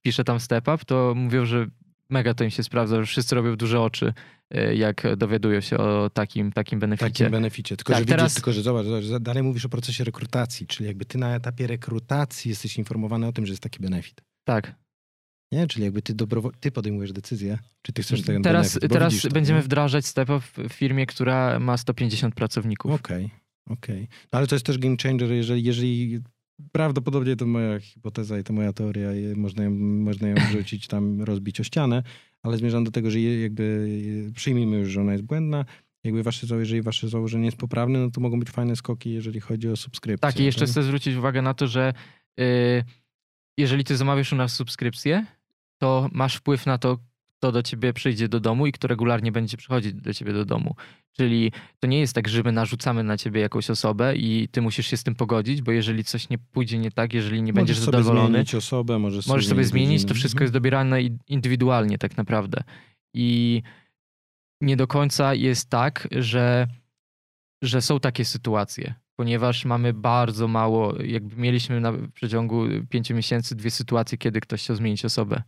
pisze 0.02 0.24
tam 0.24 0.40
step 0.40 0.68
up, 0.68 0.84
to 0.86 1.12
mówią, 1.16 1.44
że 1.44 1.66
mega 2.10 2.34
to 2.34 2.44
im 2.44 2.50
się 2.50 2.62
sprawdza, 2.62 3.00
że 3.00 3.06
wszyscy 3.06 3.34
robią 3.34 3.56
duże 3.56 3.80
oczy 3.80 4.12
jak 4.74 5.16
dowiadują 5.16 5.60
się 5.60 5.78
o 5.78 6.10
takim, 6.10 6.52
takim 6.52 6.80
beneficie. 6.80 7.10
Takim 7.10 7.30
beneficie. 7.30 7.76
Tylko, 7.76 7.92
tak, 7.92 8.02
że 8.02 8.06
teraz... 8.06 8.34
tylko, 8.34 8.52
że 8.52 8.62
zobacz, 8.62 8.86
zobacz, 8.86 9.22
dalej 9.22 9.42
mówisz 9.42 9.64
o 9.64 9.68
procesie 9.68 10.04
rekrutacji, 10.04 10.66
czyli 10.66 10.86
jakby 10.86 11.04
ty 11.04 11.18
na 11.18 11.34
etapie 11.34 11.66
rekrutacji 11.66 12.48
jesteś 12.48 12.78
informowany 12.78 13.26
o 13.26 13.32
tym, 13.32 13.46
że 13.46 13.52
jest 13.52 13.62
taki 13.62 13.80
benefit. 13.80 14.20
Tak. 14.44 14.74
Nie? 15.52 15.66
Czyli 15.66 15.84
jakby 15.84 16.02
ty, 16.02 16.14
dobrowo- 16.14 16.52
ty 16.60 16.70
podejmujesz 16.70 17.12
decyzję, 17.12 17.58
czy 17.82 17.92
ty 17.92 18.02
chcesz 18.02 18.22
ten 18.22 18.42
Teraz, 18.42 18.72
benefit, 18.74 18.92
teraz 18.92 19.26
będziemy 19.26 19.58
nie? 19.58 19.64
wdrażać 19.64 20.06
StepUp 20.06 20.42
w 20.44 20.72
firmie, 20.72 21.06
która 21.06 21.58
ma 21.58 21.76
150 21.76 22.34
pracowników. 22.34 22.92
Okej, 22.92 23.24
okay, 23.24 23.76
okej. 23.78 24.04
Okay. 24.04 24.16
No 24.32 24.38
ale 24.38 24.46
to 24.46 24.54
jest 24.54 24.66
też 24.66 24.78
game 24.78 24.96
changer, 25.02 25.30
jeżeli, 25.32 25.64
jeżeli 25.64 26.20
prawdopodobnie 26.72 27.36
to 27.36 27.46
moja 27.46 27.80
hipoteza 27.80 28.38
i 28.38 28.44
to 28.44 28.52
moja 28.52 28.72
teoria, 28.72 29.08
można 29.36 29.64
ją, 29.64 29.70
można 29.80 30.28
ją 30.28 30.34
wrzucić 30.48 30.86
tam, 30.88 31.22
rozbić 31.22 31.60
o 31.60 31.64
ścianę, 31.64 32.02
ale 32.42 32.56
zmierzam 32.56 32.84
do 32.84 32.90
tego, 32.90 33.10
że 33.10 33.20
jakby 33.20 33.88
przyjmijmy 34.34 34.76
już, 34.76 34.88
że 34.88 35.00
ona 35.00 35.12
jest 35.12 35.24
błędna, 35.24 35.64
jakby 36.04 36.22
wasze, 36.22 36.46
jeżeli 36.58 36.82
wasze 36.82 37.08
założenie 37.08 37.44
jest 37.44 37.56
poprawne, 37.56 37.98
no 37.98 38.10
to 38.10 38.20
mogą 38.20 38.38
być 38.38 38.50
fajne 38.50 38.76
skoki, 38.76 39.12
jeżeli 39.12 39.40
chodzi 39.40 39.68
o 39.68 39.76
subskrypcję. 39.76 40.30
Tak, 40.32 40.40
i 40.40 40.44
jeszcze 40.44 40.60
tak? 40.60 40.68
chcę 40.68 40.82
zwrócić 40.82 41.16
uwagę 41.16 41.42
na 41.42 41.54
to, 41.54 41.66
że 41.66 41.94
yy, 42.36 42.44
jeżeli 43.58 43.84
ty 43.84 43.96
zamawiasz 43.96 44.32
u 44.32 44.36
nas 44.36 44.52
subskrypcję, 44.52 45.26
to 45.82 46.08
masz 46.12 46.36
wpływ 46.36 46.66
na 46.66 46.78
to, 46.78 46.98
kto 47.38 47.52
do 47.52 47.62
ciebie 47.62 47.92
przyjdzie 47.92 48.28
do 48.28 48.40
domu 48.40 48.66
i 48.66 48.72
kto 48.72 48.88
regularnie 48.88 49.32
będzie 49.32 49.56
przychodzić 49.56 49.94
do 49.94 50.14
ciebie 50.14 50.32
do 50.32 50.44
domu. 50.44 50.74
Czyli 51.12 51.52
to 51.80 51.86
nie 51.86 52.00
jest 52.00 52.14
tak, 52.14 52.28
że 52.28 52.42
my 52.42 52.52
narzucamy 52.52 53.04
na 53.04 53.16
ciebie 53.16 53.40
jakąś 53.40 53.70
osobę 53.70 54.16
i 54.16 54.48
ty 54.52 54.62
musisz 54.62 54.86
się 54.86 54.96
z 54.96 55.02
tym 55.02 55.14
pogodzić, 55.14 55.62
bo 55.62 55.72
jeżeli 55.72 56.04
coś 56.04 56.28
nie 56.28 56.38
pójdzie 56.38 56.78
nie 56.78 56.90
tak, 56.90 57.14
jeżeli 57.14 57.42
nie 57.42 57.52
możesz 57.52 57.54
będziesz 57.54 57.78
sobie 57.78 57.98
zadowolony, 57.98 58.30
zmienić 58.30 58.54
osobę, 58.54 58.98
możesz 58.98 59.24
sobie, 59.24 59.34
możesz 59.34 59.48
sobie 59.48 59.64
zmienić, 59.64 60.04
to 60.04 60.14
wszystko 60.14 60.44
jest 60.44 60.52
dobierane 60.52 61.02
indywidualnie 61.28 61.98
tak 61.98 62.16
naprawdę. 62.16 62.62
I 63.14 63.62
nie 64.60 64.76
do 64.76 64.86
końca 64.86 65.34
jest 65.34 65.70
tak, 65.70 66.08
że, 66.10 66.66
że 67.62 67.82
są 67.82 68.00
takie 68.00 68.24
sytuacje, 68.24 68.94
ponieważ 69.16 69.64
mamy 69.64 69.92
bardzo 69.92 70.48
mało, 70.48 71.02
jakby 71.02 71.36
mieliśmy 71.36 71.80
na 71.80 71.92
przeciągu 72.14 72.64
pięciu 72.88 73.14
miesięcy 73.14 73.54
dwie 73.54 73.70
sytuacje, 73.70 74.18
kiedy 74.18 74.40
ktoś 74.40 74.62
chciał 74.62 74.76
zmienić 74.76 75.04
osobę. 75.04 75.42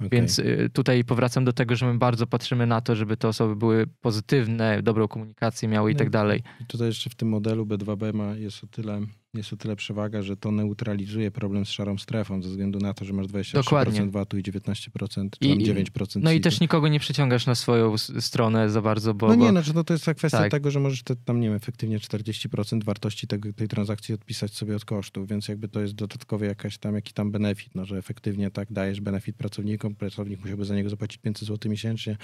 Okay. 0.00 0.08
Więc 0.10 0.38
y, 0.38 0.70
tutaj 0.72 1.04
powracam 1.04 1.44
do 1.44 1.52
tego, 1.52 1.76
że 1.76 1.86
my 1.86 1.98
bardzo 1.98 2.26
patrzymy 2.26 2.66
na 2.66 2.80
to, 2.80 2.96
żeby 2.96 3.16
te 3.16 3.28
osoby 3.28 3.56
były 3.56 3.86
pozytywne, 4.00 4.82
dobrą 4.82 5.08
komunikację 5.08 5.68
miały 5.68 5.90
i 5.90 5.94
no 5.94 5.98
tak 5.98 6.10
dalej. 6.10 6.42
I 6.60 6.66
tutaj 6.66 6.86
jeszcze 6.86 7.10
w 7.10 7.14
tym 7.14 7.28
modelu 7.28 7.66
B2B 7.66 8.14
ma 8.14 8.34
jest 8.34 8.64
o 8.64 8.66
tyle 8.66 9.00
jest 9.38 9.52
o 9.52 9.56
tyle 9.56 9.76
przewaga, 9.76 10.22
że 10.22 10.36
to 10.36 10.50
neutralizuje 10.50 11.30
problem 11.30 11.66
z 11.66 11.70
szarą 11.70 11.98
strefą 11.98 12.42
ze 12.42 12.48
względu 12.48 12.78
na 12.78 12.94
to, 12.94 13.04
że 13.04 13.12
masz 13.12 13.26
23% 13.26 13.52
Dokładnie. 13.52 14.06
VAT-u 14.06 14.38
i 14.38 14.42
19% 14.42 15.28
czy 15.40 15.48
I, 15.48 15.66
9%. 15.66 16.20
No 16.22 16.32
i 16.32 16.40
też 16.40 16.60
nikogo 16.60 16.88
nie 16.88 17.00
przyciągasz 17.00 17.46
na 17.46 17.54
swoją 17.54 17.98
stronę 17.98 18.70
za 18.70 18.82
bardzo, 18.82 19.14
bo... 19.14 19.28
No 19.28 19.34
nie, 19.34 19.44
bo... 19.44 19.50
znaczy 19.50 19.74
no 19.74 19.84
to 19.84 19.94
jest 19.94 20.04
kwestia 20.16 20.38
tak. 20.38 20.50
tego, 20.50 20.70
że 20.70 20.80
możesz 20.80 21.02
te, 21.02 21.16
tam, 21.16 21.40
nie 21.40 21.48
wiem, 21.48 21.56
efektywnie 21.56 21.98
40% 21.98 22.84
wartości 22.84 23.26
tego, 23.26 23.52
tej 23.52 23.68
transakcji 23.68 24.14
odpisać 24.14 24.54
sobie 24.54 24.76
od 24.76 24.84
kosztów, 24.84 25.28
więc 25.28 25.48
jakby 25.48 25.68
to 25.68 25.80
jest 25.80 25.94
dodatkowy 25.94 26.46
jakaś 26.46 26.78
tam, 26.78 26.94
jaki 26.94 27.12
tam 27.12 27.30
benefit, 27.30 27.74
no, 27.74 27.84
że 27.84 27.98
efektywnie 27.98 28.50
tak 28.50 28.72
dajesz 28.72 29.00
benefit 29.00 29.36
pracownikom, 29.36 29.94
pracownik 29.94 30.40
musiałby 30.40 30.64
za 30.64 30.74
niego 30.74 30.90
zapłacić 30.90 31.18
500 31.18 31.48
zł 31.48 31.70
miesięcznie, 31.70 32.16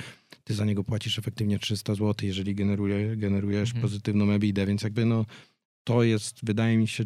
ty 0.44 0.54
za 0.54 0.64
niego 0.64 0.84
płacisz 0.84 1.18
efektywnie 1.18 1.58
300 1.58 1.94
zł, 1.94 2.14
jeżeli 2.22 2.54
generuje, 2.54 3.16
generujesz 3.16 3.68
mhm. 3.68 3.82
pozytywną 3.82 4.30
EBITDA, 4.30 4.66
więc 4.66 4.82
jakby 4.82 5.04
no 5.04 5.24
to 5.84 6.02
jest, 6.02 6.38
wydaje 6.42 6.78
mi 6.78 6.88
się, 6.88 7.04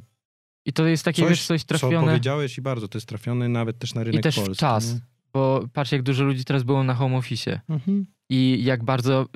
i 0.67 0.73
to 0.73 0.87
jest 0.87 1.05
takie, 1.05 1.23
coś, 1.23 1.31
wiesz, 1.31 1.47
coś 1.47 1.65
trafione. 1.65 2.01
Co 2.01 2.07
powiedziałeś 2.07 2.59
i 2.59 2.63
bardzo, 2.63 2.89
to 2.89 2.99
jest 2.99 3.09
trafione 3.09 3.49
nawet 3.49 3.79
też 3.79 3.95
na 3.95 4.05
rynek 4.05 4.21
I 4.21 4.23
też 4.23 4.37
polski. 4.37 4.57
czas, 4.57 4.95
nie? 4.95 5.01
bo 5.33 5.69
patrz 5.73 5.93
jak 5.93 6.03
dużo 6.03 6.25
ludzi 6.25 6.45
teraz 6.45 6.63
było 6.63 6.85
na 6.85 6.95
home 6.95 7.17
office 7.17 7.61
mhm. 7.69 8.07
i 8.31 8.65
jak 8.65 8.85
bardzo, 8.85 9.29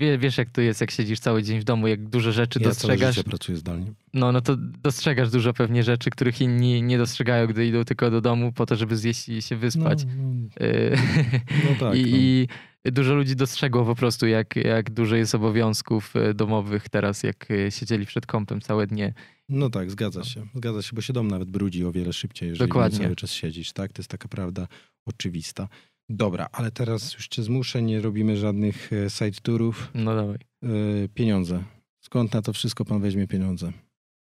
wiesz 0.00 0.38
jak 0.38 0.50
to 0.50 0.60
jest, 0.60 0.80
jak 0.80 0.90
siedzisz 0.90 1.20
cały 1.20 1.42
dzień 1.42 1.60
w 1.60 1.64
domu, 1.64 1.86
jak 1.86 2.08
dużo 2.08 2.32
rzeczy 2.32 2.58
ja 2.62 2.68
dostrzegasz. 2.68 3.16
Ja 3.16 3.22
pracuję 3.22 3.58
zdalnie. 3.58 3.92
No, 4.14 4.32
no 4.32 4.40
to 4.40 4.56
dostrzegasz 4.56 5.30
dużo 5.30 5.52
pewnie 5.52 5.82
rzeczy, 5.82 6.10
których 6.10 6.40
inni 6.40 6.82
nie 6.82 6.98
dostrzegają, 6.98 7.46
gdy 7.46 7.66
idą 7.66 7.84
tylko 7.84 8.10
do 8.10 8.20
domu 8.20 8.52
po 8.52 8.66
to, 8.66 8.76
żeby 8.76 8.96
zjeść 8.96 9.28
i 9.28 9.42
się 9.42 9.56
wyspać. 9.56 10.04
No, 10.04 10.12
no. 10.60 10.66
Y, 10.66 10.96
no 11.64 11.70
tak. 11.80 11.98
I, 11.98 12.02
no. 12.02 12.16
I, 12.16 12.48
dużo 12.92 13.14
ludzi 13.14 13.36
dostrzegło 13.36 13.84
po 13.84 13.94
prostu, 13.94 14.26
jak, 14.26 14.56
jak 14.56 14.90
dużo 14.90 15.16
jest 15.16 15.34
obowiązków 15.34 16.16
y, 16.16 16.34
domowych 16.34 16.88
teraz, 16.88 17.22
jak 17.22 17.50
y, 17.50 17.70
siedzieli 17.70 18.06
przed 18.06 18.26
kąpem 18.26 18.60
całe 18.60 18.86
dnie 18.86 19.14
no 19.48 19.70
tak, 19.70 19.90
zgadza 19.90 20.24
się. 20.24 20.46
Zgadza 20.54 20.82
się, 20.82 20.90
bo 20.94 21.02
się 21.02 21.12
dom 21.12 21.28
nawet 21.28 21.50
brudzi 21.50 21.84
o 21.84 21.92
wiele 21.92 22.12
szybciej, 22.12 22.48
jeżeli 22.48 22.68
Dokładnie. 22.68 22.98
cały 22.98 23.16
czas 23.16 23.30
siedzisz, 23.30 23.72
tak? 23.72 23.92
To 23.92 24.02
jest 24.02 24.10
taka 24.10 24.28
prawda 24.28 24.68
oczywista. 25.06 25.68
Dobra, 26.08 26.48
ale 26.52 26.70
teraz 26.70 27.14
już 27.14 27.28
cię 27.28 27.42
zmuszę, 27.42 27.82
nie 27.82 28.00
robimy 28.00 28.36
żadnych 28.36 28.92
e, 28.92 29.10
side 29.10 29.40
tourów. 29.42 29.90
No 29.94 30.14
dawaj. 30.14 30.38
E, 30.62 30.68
pieniądze. 31.14 31.64
Skąd 32.04 32.34
na 32.34 32.42
to 32.42 32.52
wszystko 32.52 32.84
pan 32.84 33.00
weźmie 33.00 33.26
pieniądze, 33.26 33.72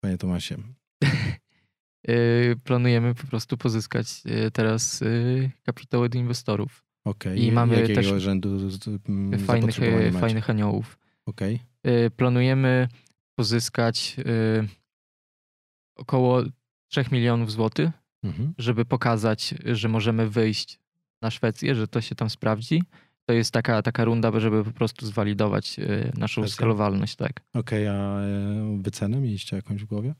panie 0.00 0.18
Tomasie? 0.18 0.56
E, 2.08 2.56
planujemy 2.56 3.14
po 3.14 3.26
prostu 3.26 3.56
pozyskać 3.56 4.22
teraz 4.52 5.04
kapitał 5.62 6.02
od 6.02 6.14
inwestorów. 6.14 6.85
Okay. 7.06 7.36
I 7.36 7.52
mamy 7.52 7.80
Jakiego 7.80 8.02
też 8.02 8.22
rzędu 8.22 8.58
fajnych, 9.38 9.76
fajnych 10.20 10.50
aniołów. 10.50 10.98
Okay. 11.26 11.58
Planujemy 12.16 12.88
pozyskać 13.34 14.16
około 15.96 16.42
3 16.88 17.04
milionów 17.12 17.52
złotych, 17.52 17.90
mhm. 18.22 18.54
żeby 18.58 18.84
pokazać, 18.84 19.54
że 19.64 19.88
możemy 19.88 20.28
wyjść 20.28 20.78
na 21.22 21.30
Szwecję, 21.30 21.74
że 21.74 21.88
to 21.88 22.00
się 22.00 22.14
tam 22.14 22.30
sprawdzi. 22.30 22.82
To 23.24 23.32
jest 23.32 23.52
taka, 23.52 23.82
taka 23.82 24.04
runda, 24.04 24.40
żeby 24.40 24.64
po 24.64 24.70
prostu 24.70 25.06
zwalidować 25.06 25.78
e, 25.78 26.12
naszą 26.16 26.48
skalowalność, 26.48 27.16
tak. 27.16 27.40
Okej, 27.54 27.88
okay, 27.88 28.00
a 28.00 28.20
e, 28.20 28.78
wycenę 28.82 29.20
mieliście 29.20 29.56
jakąś 29.56 29.82
w 29.82 29.86
głowie? 29.86 30.14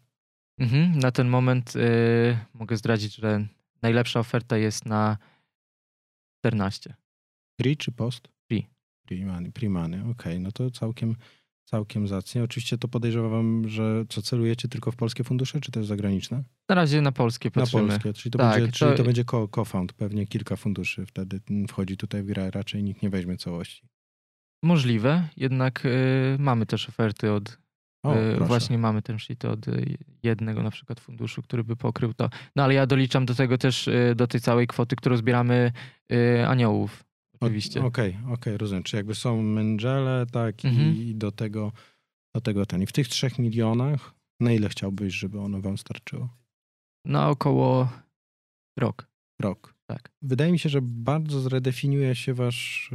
Mhm, 0.59 0.99
na 0.99 1.11
ten 1.11 1.29
moment 1.29 1.77
y, 1.77 2.39
mogę 2.55 2.77
zdradzić, 2.77 3.15
że 3.15 3.47
najlepsza 3.83 4.21
oferta 4.21 4.57
jest 4.57 4.87
na 4.87 5.19
14. 6.51 6.95
Pre 7.57 7.77
czy 7.77 7.93
post? 7.93 8.29
Pre. 8.49 8.59
Pre-money, 9.09 9.53
pre 9.53 9.69
okej, 9.69 10.11
okay, 10.11 10.41
no 10.41 10.53
to 10.53 10.71
całkiem, 10.71 11.17
Całkiem 11.71 12.09
zacnie. 12.09 12.43
Oczywiście 12.43 12.79
to 12.79 12.89
podejrzewam, 12.89 13.69
że 13.69 14.05
co 14.09 14.23
celujecie 14.23 14.69
tylko 14.69 14.91
w 14.91 14.97
polskie 14.97 15.25
fundusze, 15.25 15.61
czy 15.61 15.73
też 15.73 15.87
zagraniczne? 15.87 16.43
Na 16.69 16.75
razie 16.75 17.01
na 17.01 17.13
polskie 17.13 17.51
patrzymy. 17.51 17.83
Na 17.83 17.89
polskie, 17.89 18.13
czyli 18.13 18.31
to 18.31 18.39
tak, 18.39 18.61
będzie, 18.61 18.73
czyli 18.73 18.91
to... 18.91 18.97
to 18.97 19.05
będzie 19.05 19.25
co-found, 19.53 19.93
pewnie 19.93 20.27
kilka 20.27 20.57
funduszy 20.57 21.07
wtedy 21.07 21.41
wchodzi 21.69 21.97
tutaj 21.97 22.23
w 22.23 22.27
grę, 22.27 22.51
raczej 22.51 22.83
nikt 22.83 23.03
nie 23.03 23.11
weźmie 23.11 23.37
całości. 23.37 23.89
Możliwe, 24.63 25.29
jednak 25.37 25.87
y, 25.87 26.37
mamy 26.39 26.67
też 26.67 26.89
oferty 26.89 27.33
od 27.33 27.59
o, 28.07 28.19
y, 28.19 28.37
właśnie 28.37 28.79
mamy 28.79 29.03
ten 29.03 29.19
sheet 29.19 29.45
od 29.45 29.69
y, 29.69 29.97
jednego 30.23 30.63
na 30.63 30.71
przykład 30.71 31.01
funduszu, 31.01 31.43
który 31.43 31.65
by 31.65 31.77
pokrył 31.77 32.15
to. 32.15 32.31
No 32.57 32.65
ale 32.65 32.75
ja 32.75 32.87
doliczam 32.87 33.27
do 33.27 33.35
tego 33.35 33.59
też 33.59 33.89
y, 33.89 34.15
do 34.17 34.27
tej 34.27 34.41
całej 34.41 34.67
kwoty, 34.67 34.97
którą 34.97 35.17
zbieramy 35.17 35.73
aniołów. 36.47 37.05
Oczywiście. 37.41 37.85
Okej, 37.85 38.11
okej, 38.11 38.33
okay, 38.33 38.59
rozumiem. 38.59 38.83
Czy 38.83 38.97
jakby 38.97 39.15
są 39.15 39.43
mędrzele, 39.43 40.27
tak, 40.33 40.65
mhm. 40.65 40.97
i 40.97 41.15
do 41.15 41.33
tego, 41.33 41.73
do 42.35 42.41
tego 42.41 42.67
ten. 42.67 42.83
I 42.83 42.87
w 42.87 42.93
tych 42.93 43.09
trzech 43.09 43.39
milionach 43.39 44.15
Na 44.41 44.53
ile 44.53 44.69
chciałbyś, 44.69 45.15
żeby 45.15 45.41
ono 45.41 45.61
wam 45.61 45.79
starczyło? 45.79 46.29
Na 47.05 47.29
około 47.31 47.89
rok. 48.79 49.09
Rok. 49.41 49.75
Tak. 49.87 50.13
Wydaje 50.23 50.53
mi 50.53 50.59
się, 50.59 50.69
że 50.69 50.81
bardzo 50.83 51.41
zredefiniuje 51.41 52.15
się 52.15 52.35
wasz 52.35 52.91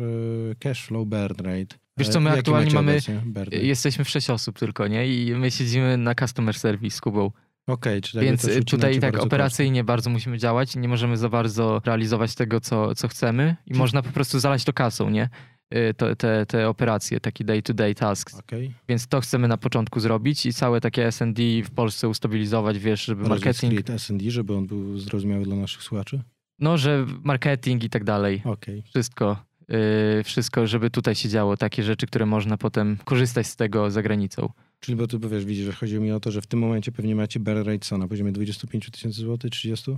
cash 0.59 0.85
flow 0.85 1.07
burn 1.07 1.37
rate. 1.37 1.75
Wiesz 2.05 2.13
co, 2.13 2.19
my 2.19 2.31
aktualnie 2.31 2.73
mamy- 2.73 2.91
obecnie? 2.91 3.21
Jesteśmy 3.51 4.05
w 4.05 4.09
sześć 4.09 4.29
osób 4.29 4.59
tylko, 4.59 4.87
nie? 4.87 5.07
I 5.07 5.35
my 5.35 5.51
siedzimy 5.51 5.97
na 5.97 6.15
customer 6.15 6.55
service 6.55 6.97
z 6.97 7.01
Kubą. 7.01 7.31
Okej, 7.67 8.01
czyli 8.01 8.25
jakby 8.25 8.47
Więc 8.47 8.65
tutaj 8.65 8.99
tak 8.99 9.11
bardzo 9.11 9.27
operacyjnie 9.27 9.83
bardzo 9.83 10.09
musimy 10.09 10.37
działać. 10.37 10.75
Nie 10.75 10.87
możemy 10.87 11.17
za 11.17 11.29
bardzo 11.29 11.81
realizować 11.85 12.35
tego, 12.35 12.59
co, 12.59 12.95
co 12.95 13.07
chcemy. 13.07 13.55
I 13.67 13.71
Czy- 13.73 13.77
można 13.79 14.01
po 14.01 14.09
prostu 14.09 14.39
zalać 14.39 14.63
to 14.63 14.73
kasą, 14.73 15.09
nie? 15.09 15.29
Y, 15.75 15.93
To, 15.93 16.15
te, 16.15 16.45
te 16.45 16.69
operacje, 16.69 17.19
taki 17.19 17.45
day-to-day 17.45 17.95
tasks. 17.95 18.33
koszty. 18.33 18.45
Okej. 18.55 18.73
Więc 18.89 19.07
to 19.07 19.21
chcemy 19.21 19.47
na 19.47 19.57
początku 19.57 19.99
zrobić 19.99 20.45
i 20.45 20.53
całe 20.53 20.81
takie 20.81 21.07
S&D 21.07 21.43
w 21.63 21.71
Polsce 21.71 22.07
ustabilizować, 22.09 22.79
wiesz, 22.79 23.05
żeby 23.05 23.29
marketing... 23.29 23.73
Marketing. 23.73 23.95
S&D, 23.95 24.31
żeby 24.31 24.55
on 24.55 24.67
był 24.67 24.99
zrozumiały 24.99 25.43
dla 25.43 25.55
naszych 25.55 25.83
słuchaczy? 25.83 26.21
No, 26.59 26.77
że 26.77 27.05
marketing 27.23 27.83
i 27.83 27.89
tak 27.89 28.03
dalej. 28.03 28.41
Okej. 28.45 28.83
Wszystko. 28.89 29.43
Y, 29.71 30.23
Wszystko, 30.23 30.67
żeby 30.67 30.89
tutaj 30.89 31.15
się 31.15 31.29
działo. 31.29 31.57
Takie 31.57 31.83
rzeczy, 31.83 32.07
które 32.07 32.25
można 32.25 32.57
potem 32.57 32.97
korzystać 33.05 33.47
z 33.47 33.55
tego 33.55 33.91
za 33.91 34.01
granicą. 34.01 34.49
Czyli 34.79 34.95
bo 34.95 35.07
tu 35.07 35.19
bo 35.19 35.29
wiesz, 35.29 35.45
widzisz, 35.45 35.65
że 35.65 35.71
chodzi 35.71 35.99
mi 35.99 36.11
o 36.11 36.19
to, 36.19 36.31
że 36.31 36.41
w 36.41 36.47
tym 36.47 36.59
momencie 36.59 36.91
pewnie 36.91 37.15
macie 37.15 37.39
burn 37.39 37.57
rate 37.57 37.79
co, 37.79 37.97
na 37.97 38.07
poziomie 38.07 38.31
25 38.31 38.89
tysięcy 38.91 39.21
złotych, 39.21 39.51
30? 39.51 39.97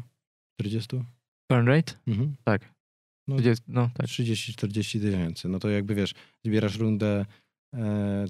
40? 0.62 1.02
Burn 1.52 1.68
rate? 1.68 1.94
Mhm. 2.08 2.36
Tak. 2.44 2.74
No, 3.28 3.36
30, 3.36 3.64
no 3.68 3.90
tak. 3.94 4.08
30-40 4.08 5.02
tysięcy. 5.02 5.50
No 5.50 5.60
to 5.60 5.70
jakby 5.70 5.96
wiesz, 5.96 6.14
zbierasz 6.46 6.78
rundę 6.78 7.26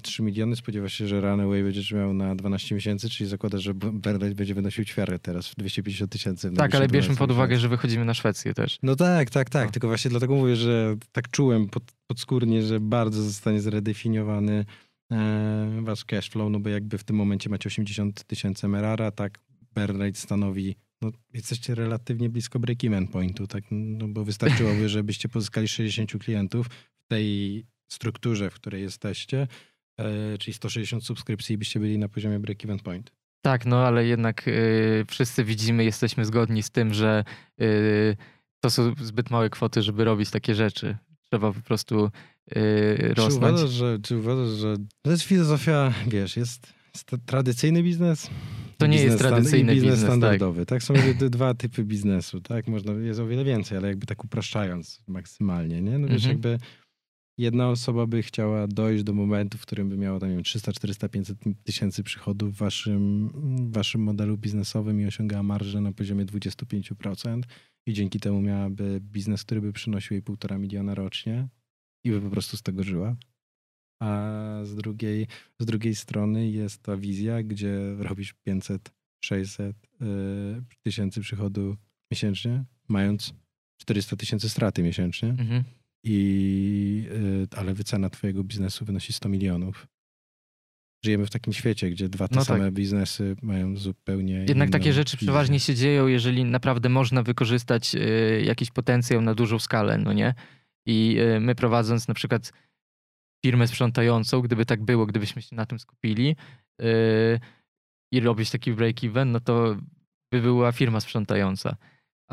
3 0.02 0.22
miliony, 0.22 0.56
spodziewasz 0.56 0.94
się, 0.94 1.06
że 1.06 1.20
Runaway 1.20 1.62
będziesz 1.62 1.92
miał 1.92 2.14
na 2.14 2.34
12 2.34 2.74
miesięcy, 2.74 3.10
czyli 3.10 3.30
zakładasz, 3.30 3.62
że 3.62 3.74
burn 3.74 4.20
rate 4.20 4.34
będzie 4.34 4.54
wynosił 4.54 4.84
ćwiarę 4.84 5.18
teraz 5.18 5.48
w 5.48 5.56
250 5.56 6.12
tysięcy. 6.12 6.50
Tak, 6.52 6.74
ale 6.74 6.88
bierzmy 6.88 7.14
12 7.14 7.18
pod 7.18 7.30
uwagę, 7.30 7.58
że 7.58 7.68
wychodzimy 7.68 8.04
na 8.04 8.14
Szwecję 8.14 8.54
też. 8.54 8.78
No 8.82 8.96
tak, 8.96 9.30
tak, 9.30 9.50
tak. 9.50 9.66
No. 9.66 9.72
Tylko 9.72 9.88
właśnie 9.88 10.10
dlatego 10.10 10.34
mówię, 10.34 10.56
że 10.56 10.96
tak 11.12 11.30
czułem 11.30 11.68
pod, 11.68 11.82
podskórnie, 12.06 12.62
że 12.62 12.80
bardzo 12.80 13.22
zostanie 13.22 13.60
zredefiniowany 13.60 14.64
e, 15.12 15.80
wasz 15.82 16.04
cash 16.04 16.30
flow, 16.30 16.50
no 16.50 16.60
bo 16.60 16.68
jakby 16.68 16.98
w 16.98 17.04
tym 17.04 17.16
momencie 17.16 17.50
macie 17.50 17.66
80 17.66 18.24
tysięcy 18.24 18.68
MRR, 18.68 19.12
tak 19.12 19.40
burn 19.74 20.00
rate 20.00 20.18
stanowi, 20.18 20.76
no 21.02 21.10
jesteście 21.34 21.74
relatywnie 21.74 22.28
blisko 22.28 22.58
break-even 22.58 23.06
pointu, 23.08 23.46
tak, 23.46 23.64
no 23.70 24.08
bo 24.08 24.24
wystarczyłoby, 24.24 24.88
żebyście 24.98 25.28
pozyskali 25.28 25.68
60 25.68 26.12
klientów 26.18 26.66
w 26.66 27.08
tej 27.08 27.64
strukturze, 27.88 28.50
w 28.50 28.54
której 28.54 28.82
jesteście, 28.82 29.48
e, 30.00 30.38
czyli 30.38 30.54
160 30.54 31.04
subskrypcji 31.04 31.58
byście 31.58 31.80
byli 31.80 31.98
na 31.98 32.08
poziomie 32.08 32.38
break-even 32.40 32.78
point. 32.78 33.12
Tak, 33.44 33.66
no 33.66 33.86
ale 33.86 34.06
jednak 34.06 34.48
y, 34.48 35.04
wszyscy 35.08 35.44
widzimy, 35.44 35.84
jesteśmy 35.84 36.24
zgodni 36.24 36.62
z 36.62 36.70
tym, 36.70 36.94
że 36.94 37.24
y, 37.62 38.16
to 38.60 38.70
są 38.70 38.94
zbyt 39.00 39.30
małe 39.30 39.50
kwoty, 39.50 39.82
żeby 39.82 40.04
robić 40.04 40.30
takie 40.30 40.54
rzeczy. 40.54 40.96
Trzeba 41.30 41.52
po 41.52 41.60
prostu 41.60 42.04
y, 42.06 42.96
Czy 42.98 43.14
rosnąć. 43.14 43.36
uważasz, 43.36 43.70
że, 43.70 43.98
czy 44.02 44.16
uważasz, 44.16 44.48
że 44.58 44.76
to 45.02 45.10
jest 45.10 45.22
filozofia, 45.22 45.92
wiesz, 46.08 46.36
jest, 46.36 46.72
jest 46.94 47.10
tradycyjny 47.26 47.82
biznes? 47.82 48.30
To 48.78 48.86
nie 48.86 49.02
jest 49.02 49.18
tradycyjny 49.18 49.72
biznes, 49.74 49.82
biznes, 49.92 50.00
tak. 50.00 50.08
standardowy. 50.08 50.66
Tak, 50.66 50.82
są 50.82 50.94
jakby 50.94 51.14
d- 51.14 51.30
dwa 51.30 51.54
typy 51.54 51.84
biznesu, 51.84 52.40
tak? 52.40 52.68
Można, 52.68 52.92
jest 52.92 53.20
o 53.20 53.26
wiele 53.26 53.44
więcej, 53.44 53.78
ale 53.78 53.88
jakby 53.88 54.06
tak 54.06 54.24
upraszczając 54.24 54.98
maksymalnie, 55.08 55.82
nie? 55.82 55.98
No 55.98 56.08
wiesz, 56.08 56.24
Mhm. 56.26 56.32
jakby 56.32 56.58
jedna 57.38 57.68
osoba 57.68 58.06
by 58.06 58.22
chciała 58.22 58.66
dojść 58.66 59.04
do 59.04 59.12
momentu, 59.12 59.58
w 59.58 59.62
którym 59.62 59.88
by 59.88 59.96
miała 59.96 60.20
tam, 60.20 60.28
nie 60.28 60.34
wiem, 60.34 60.44
300, 60.44 60.72
400, 60.72 61.08
500 61.08 61.38
tysięcy 61.64 62.02
przychodów 62.02 62.54
w 62.54 62.56
waszym, 62.56 63.28
w 63.70 63.72
waszym 63.72 64.02
modelu 64.02 64.38
biznesowym 64.38 65.00
i 65.00 65.06
osiągała 65.06 65.42
marżę 65.42 65.80
na 65.80 65.92
poziomie 65.92 66.26
25% 66.26 67.42
i 67.86 67.92
dzięki 67.92 68.20
temu 68.20 68.40
miałaby 68.40 69.00
biznes, 69.00 69.44
który 69.44 69.60
by 69.60 69.72
przynosił 69.72 70.14
jej 70.14 70.22
półtora 70.22 70.58
miliona 70.58 70.94
rocznie 70.94 71.48
i 72.04 72.10
by 72.10 72.20
po 72.20 72.30
prostu 72.30 72.56
z 72.56 72.62
tego 72.62 72.82
żyła. 72.82 73.16
A 74.02 74.60
z 74.64 74.74
drugiej, 74.74 75.26
z 75.58 75.66
drugiej 75.66 75.94
strony 75.94 76.50
jest 76.50 76.82
ta 76.82 76.96
wizja, 76.96 77.42
gdzie 77.42 77.94
robisz 77.98 78.32
500, 78.32 78.92
600 79.24 79.76
y, 79.76 80.06
tysięcy 80.82 81.20
przychodu 81.20 81.76
miesięcznie, 82.10 82.64
mając 82.88 83.34
400 83.80 84.16
tysięcy 84.16 84.48
straty 84.48 84.82
miesięcznie, 84.82 85.28
Mhm. 85.28 85.64
I, 86.04 87.08
y, 87.52 87.58
ale 87.58 87.74
wycena 87.74 88.10
twojego 88.10 88.44
biznesu 88.44 88.84
wynosi 88.84 89.12
100 89.12 89.28
milionów. 89.28 89.86
Żyjemy 91.04 91.26
w 91.26 91.30
takim 91.30 91.52
świecie, 91.52 91.90
gdzie 91.90 92.08
dwa 92.08 92.28
te 92.28 92.34
No 92.34 92.40
tak. 92.40 92.48
same 92.48 92.72
biznesy 92.72 93.36
mają 93.42 93.76
zupełnie 93.76 94.44
Jednak 94.48 94.70
takie 94.70 94.92
rzeczy 94.92 95.16
wizję. 95.16 95.26
przeważnie 95.26 95.60
się 95.60 95.74
dzieją, 95.74 96.06
jeżeli 96.06 96.44
naprawdę 96.44 96.88
można 96.88 97.22
wykorzystać 97.22 97.94
y, 97.94 98.42
jakiś 98.44 98.70
potencjał 98.70 99.20
na 99.20 99.34
dużą 99.34 99.58
skalę, 99.58 99.98
no 99.98 100.12
nie? 100.12 100.34
I 100.86 101.16
y, 101.36 101.40
my 101.40 101.54
prowadząc 101.54 102.08
na 102.08 102.14
przykład 102.14 102.52
firmę 103.46 103.68
sprzątającą, 103.68 104.40
gdyby 104.40 104.66
tak 104.66 104.82
było, 104.82 105.06
gdybyśmy 105.06 105.42
się 105.42 105.56
na 105.56 105.66
tym 105.66 105.78
skupili 105.78 106.36
y, 106.82 107.40
i 108.12 108.20
robić 108.20 108.50
taki 108.50 108.72
break-even, 108.72 109.26
no 109.26 109.40
to 109.40 109.76
by 110.32 110.40
była 110.40 110.72
firma 110.72 111.00
sprzątająca. 111.00 111.76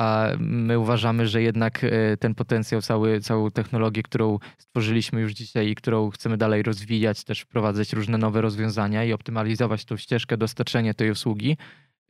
A 0.02 0.30
my 0.40 0.80
uważamy, 0.80 1.28
że 1.28 1.42
jednak 1.42 1.84
y, 1.84 2.18
ten 2.20 2.36
potencjał, 2.36 2.82
cały, 2.82 3.20
całą 3.20 3.52
technologię, 3.52 4.04
którą 4.04 4.40
stworzyliśmy 4.58 5.22
już 5.22 5.34
dzisiaj 5.34 5.70
i 5.70 5.76
którą 5.76 6.10
chcemy 6.10 6.38
dalej 6.38 6.64
rozwijać, 6.64 7.24
też 7.24 7.42
wprowadzać 7.42 7.94
różne 7.94 8.18
nowe 8.18 8.42
rozwiązania 8.42 9.04
i 9.04 9.14
optymalizować 9.14 9.86
tą 9.86 9.98
ścieżkę 9.98 10.38
dostarczenia 10.38 10.94
tej 10.94 11.12
usługi, 11.12 11.58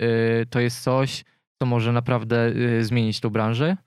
y, 0.01 0.45
to 0.49 0.59
jest 0.59 0.83
coś, 0.83 1.23
co 1.59 1.65
może 1.65 1.91
naprawdę 1.91 2.47
y, 2.47 2.85
zmienić 2.85 3.19
tą 3.19 3.29
branżę 3.29 3.77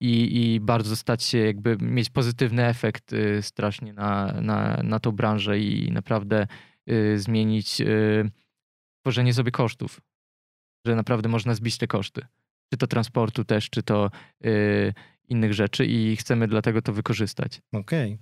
i, 0.00 0.42
i 0.54 0.60
bardzo 0.60 0.96
stać 0.96 1.22
się 1.22 1.38
jakby 1.38 1.76
mieć 1.80 2.10
pozytywny 2.10 2.66
efekt 2.66 3.14
strasznie 3.40 3.92
na, 3.92 4.32
na, 4.40 4.80
na 4.84 5.00
tą 5.00 5.12
branżę 5.12 5.58
i 5.58 5.92
naprawdę 5.92 6.46
zmienić 7.16 7.82
tworzenie 9.00 9.34
sobie 9.34 9.50
kosztów, 9.50 10.00
że 10.86 10.96
naprawdę 10.96 11.28
można 11.28 11.54
zbić 11.54 11.78
te 11.78 11.86
koszty. 11.86 12.26
Czy 12.74 12.78
to 12.78 12.86
transportu 12.86 13.44
też, 13.44 13.70
czy 13.70 13.82
to 13.82 14.10
y, 14.46 14.94
innych 15.28 15.54
rzeczy 15.54 15.86
i 15.86 16.16
chcemy 16.16 16.48
dlatego 16.48 16.82
to 16.82 16.92
wykorzystać. 16.92 17.60
Okej. 17.72 18.18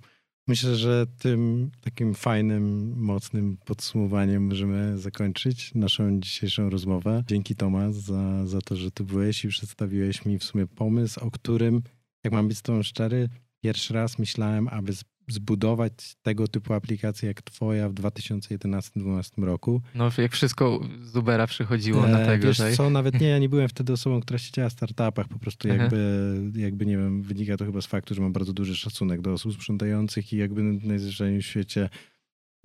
Myślę, 0.47 0.75
że 0.75 1.05
tym 1.19 1.71
takim 1.81 2.13
fajnym, 2.13 2.93
mocnym 2.97 3.57
podsumowaniem 3.65 4.47
możemy 4.47 4.97
zakończyć 4.97 5.75
naszą 5.75 6.19
dzisiejszą 6.19 6.69
rozmowę. 6.69 7.23
Dzięki 7.27 7.55
Tomasz 7.55 7.95
za, 7.95 8.45
za 8.45 8.61
to, 8.61 8.75
że 8.75 8.91
tu 8.91 9.05
byłeś 9.05 9.45
i 9.45 9.47
przedstawiłeś 9.47 10.25
mi 10.25 10.39
w 10.39 10.43
sumie 10.43 10.67
pomysł, 10.67 11.19
o 11.19 11.31
którym, 11.31 11.81
jak 12.23 12.33
mam 12.33 12.47
być 12.47 12.57
z 12.57 12.61
tobą 12.61 12.83
szczery, 12.83 13.29
pierwszy 13.63 13.93
raz 13.93 14.19
myślałem, 14.19 14.67
aby 14.67 14.93
zbudować 15.27 16.15
tego 16.21 16.47
typu 16.47 16.73
aplikację 16.73 17.27
jak 17.27 17.41
twoja 17.41 17.89
w 17.89 17.93
2011-2012 17.93 19.43
roku. 19.43 19.81
No 19.95 20.11
jak 20.17 20.31
wszystko 20.31 20.79
z 21.01 21.15
Ubera 21.15 21.47
przychodziło 21.47 22.07
na 22.07 22.19
E, 22.19 22.25
tego, 22.25 22.47
Wiesz 22.47 22.57
że... 22.57 22.71
co, 22.71 22.89
nawet 22.89 23.21
nie, 23.21 23.27
ja 23.27 23.39
nie 23.39 23.49
byłem 23.53 23.67
wtedy 23.69 23.93
osobą, 23.93 24.21
która 24.21 24.39
siedziała 24.39 24.69
w 24.69 24.73
startupach, 24.73 25.27
po 25.27 25.39
prostu 25.39 25.67
jakby, 25.67 26.51
jakby, 26.55 26.85
nie 26.85 26.97
wiem, 26.97 27.21
wynika 27.21 27.57
to 27.57 27.65
chyba 27.65 27.81
z 27.81 27.85
faktu, 27.85 28.15
że 28.15 28.21
mam 28.21 28.33
bardzo 28.33 28.53
duży 28.53 28.75
szacunek 28.75 29.21
do 29.21 29.33
osób 29.33 29.53
sprzątających 29.53 30.33
i 30.33 30.37
jakby 30.37 30.63
najzwyczajniej 30.63 31.41
w 31.41 31.45
świecie 31.45 31.89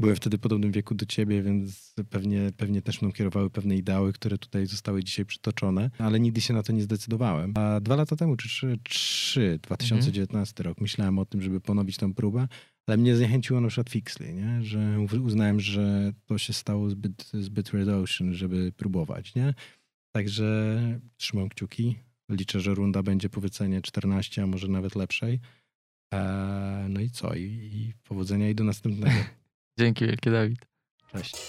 byłem 0.01 0.17
wtedy 0.17 0.39
w 0.39 0.41
podobnym 0.41 0.73
wieku 0.73 0.95
do 0.95 1.07
ciebie, 1.07 1.43
więc 1.43 1.95
pewnie, 2.11 2.51
pewnie 2.57 2.83
też 2.83 3.03
mną 3.03 3.13
kierowały 3.13 3.51
pewne 3.51 3.77
ideały, 3.77 4.13
które 4.13 4.39
tutaj 4.39 4.67
zostały 4.67 5.05
dzisiaj 5.05 5.25
przytoczone, 5.25 5.91
ale 5.99 6.21
nigdy 6.21 6.41
się 6.41 6.55
na 6.55 6.63
to 6.63 6.73
nie 6.73 6.83
zdecydowałem. 6.83 7.53
A 7.57 7.81
dwa 7.81 7.97
lata 7.97 8.17
temu, 8.17 8.37
czy 8.37 8.49
trzy, 8.49 8.79
trzy 8.83 9.59
2019 9.63 10.63
rok, 10.63 10.81
myślałem 10.81 11.19
o 11.19 11.25
tym, 11.25 11.43
żeby 11.43 11.61
ponowić 11.61 11.97
tę 11.97 12.15
próbę, 12.15 12.49
ale 12.87 12.97
mnie 12.97 13.17
zniechęciło 13.17 13.61
na 13.61 13.69
przykład 13.69 13.91
Fixly, 13.91 14.33
nie? 14.33 14.63
że 14.63 15.07
uznałem, 15.25 15.61
że 15.61 16.13
to 16.27 16.39
się 16.39 16.53
stało 16.53 16.91
zbyt, 16.91 17.31
zbyt 17.35 17.71
red 17.71 17.89
ocean, 17.89 18.35
żeby 18.35 18.73
próbować. 18.73 19.35
Nie? 19.35 19.55
Także 20.13 21.01
trzymam 21.17 21.49
kciuki. 21.49 21.97
Liczę, 22.31 22.61
że 22.61 22.75
runda 22.75 23.03
będzie 23.03 23.29
po 23.29 23.41
wycenie 23.41 23.83
14, 23.83 24.43
a 24.43 24.47
może 24.47 24.69
nawet 24.69 24.95
lepszej. 24.97 25.41
Eee, 26.13 26.89
no 26.89 27.01
i 27.01 27.11
co? 27.11 27.35
I, 27.35 27.43
I 27.43 27.93
powodzenia 28.05 28.51
i 28.51 28.55
do 28.55 28.65
następnego. 28.65 29.17
Dzięki 29.79 30.07
wielkie, 30.07 30.31
Dawid. 30.31 30.59
Cześć. 31.13 31.47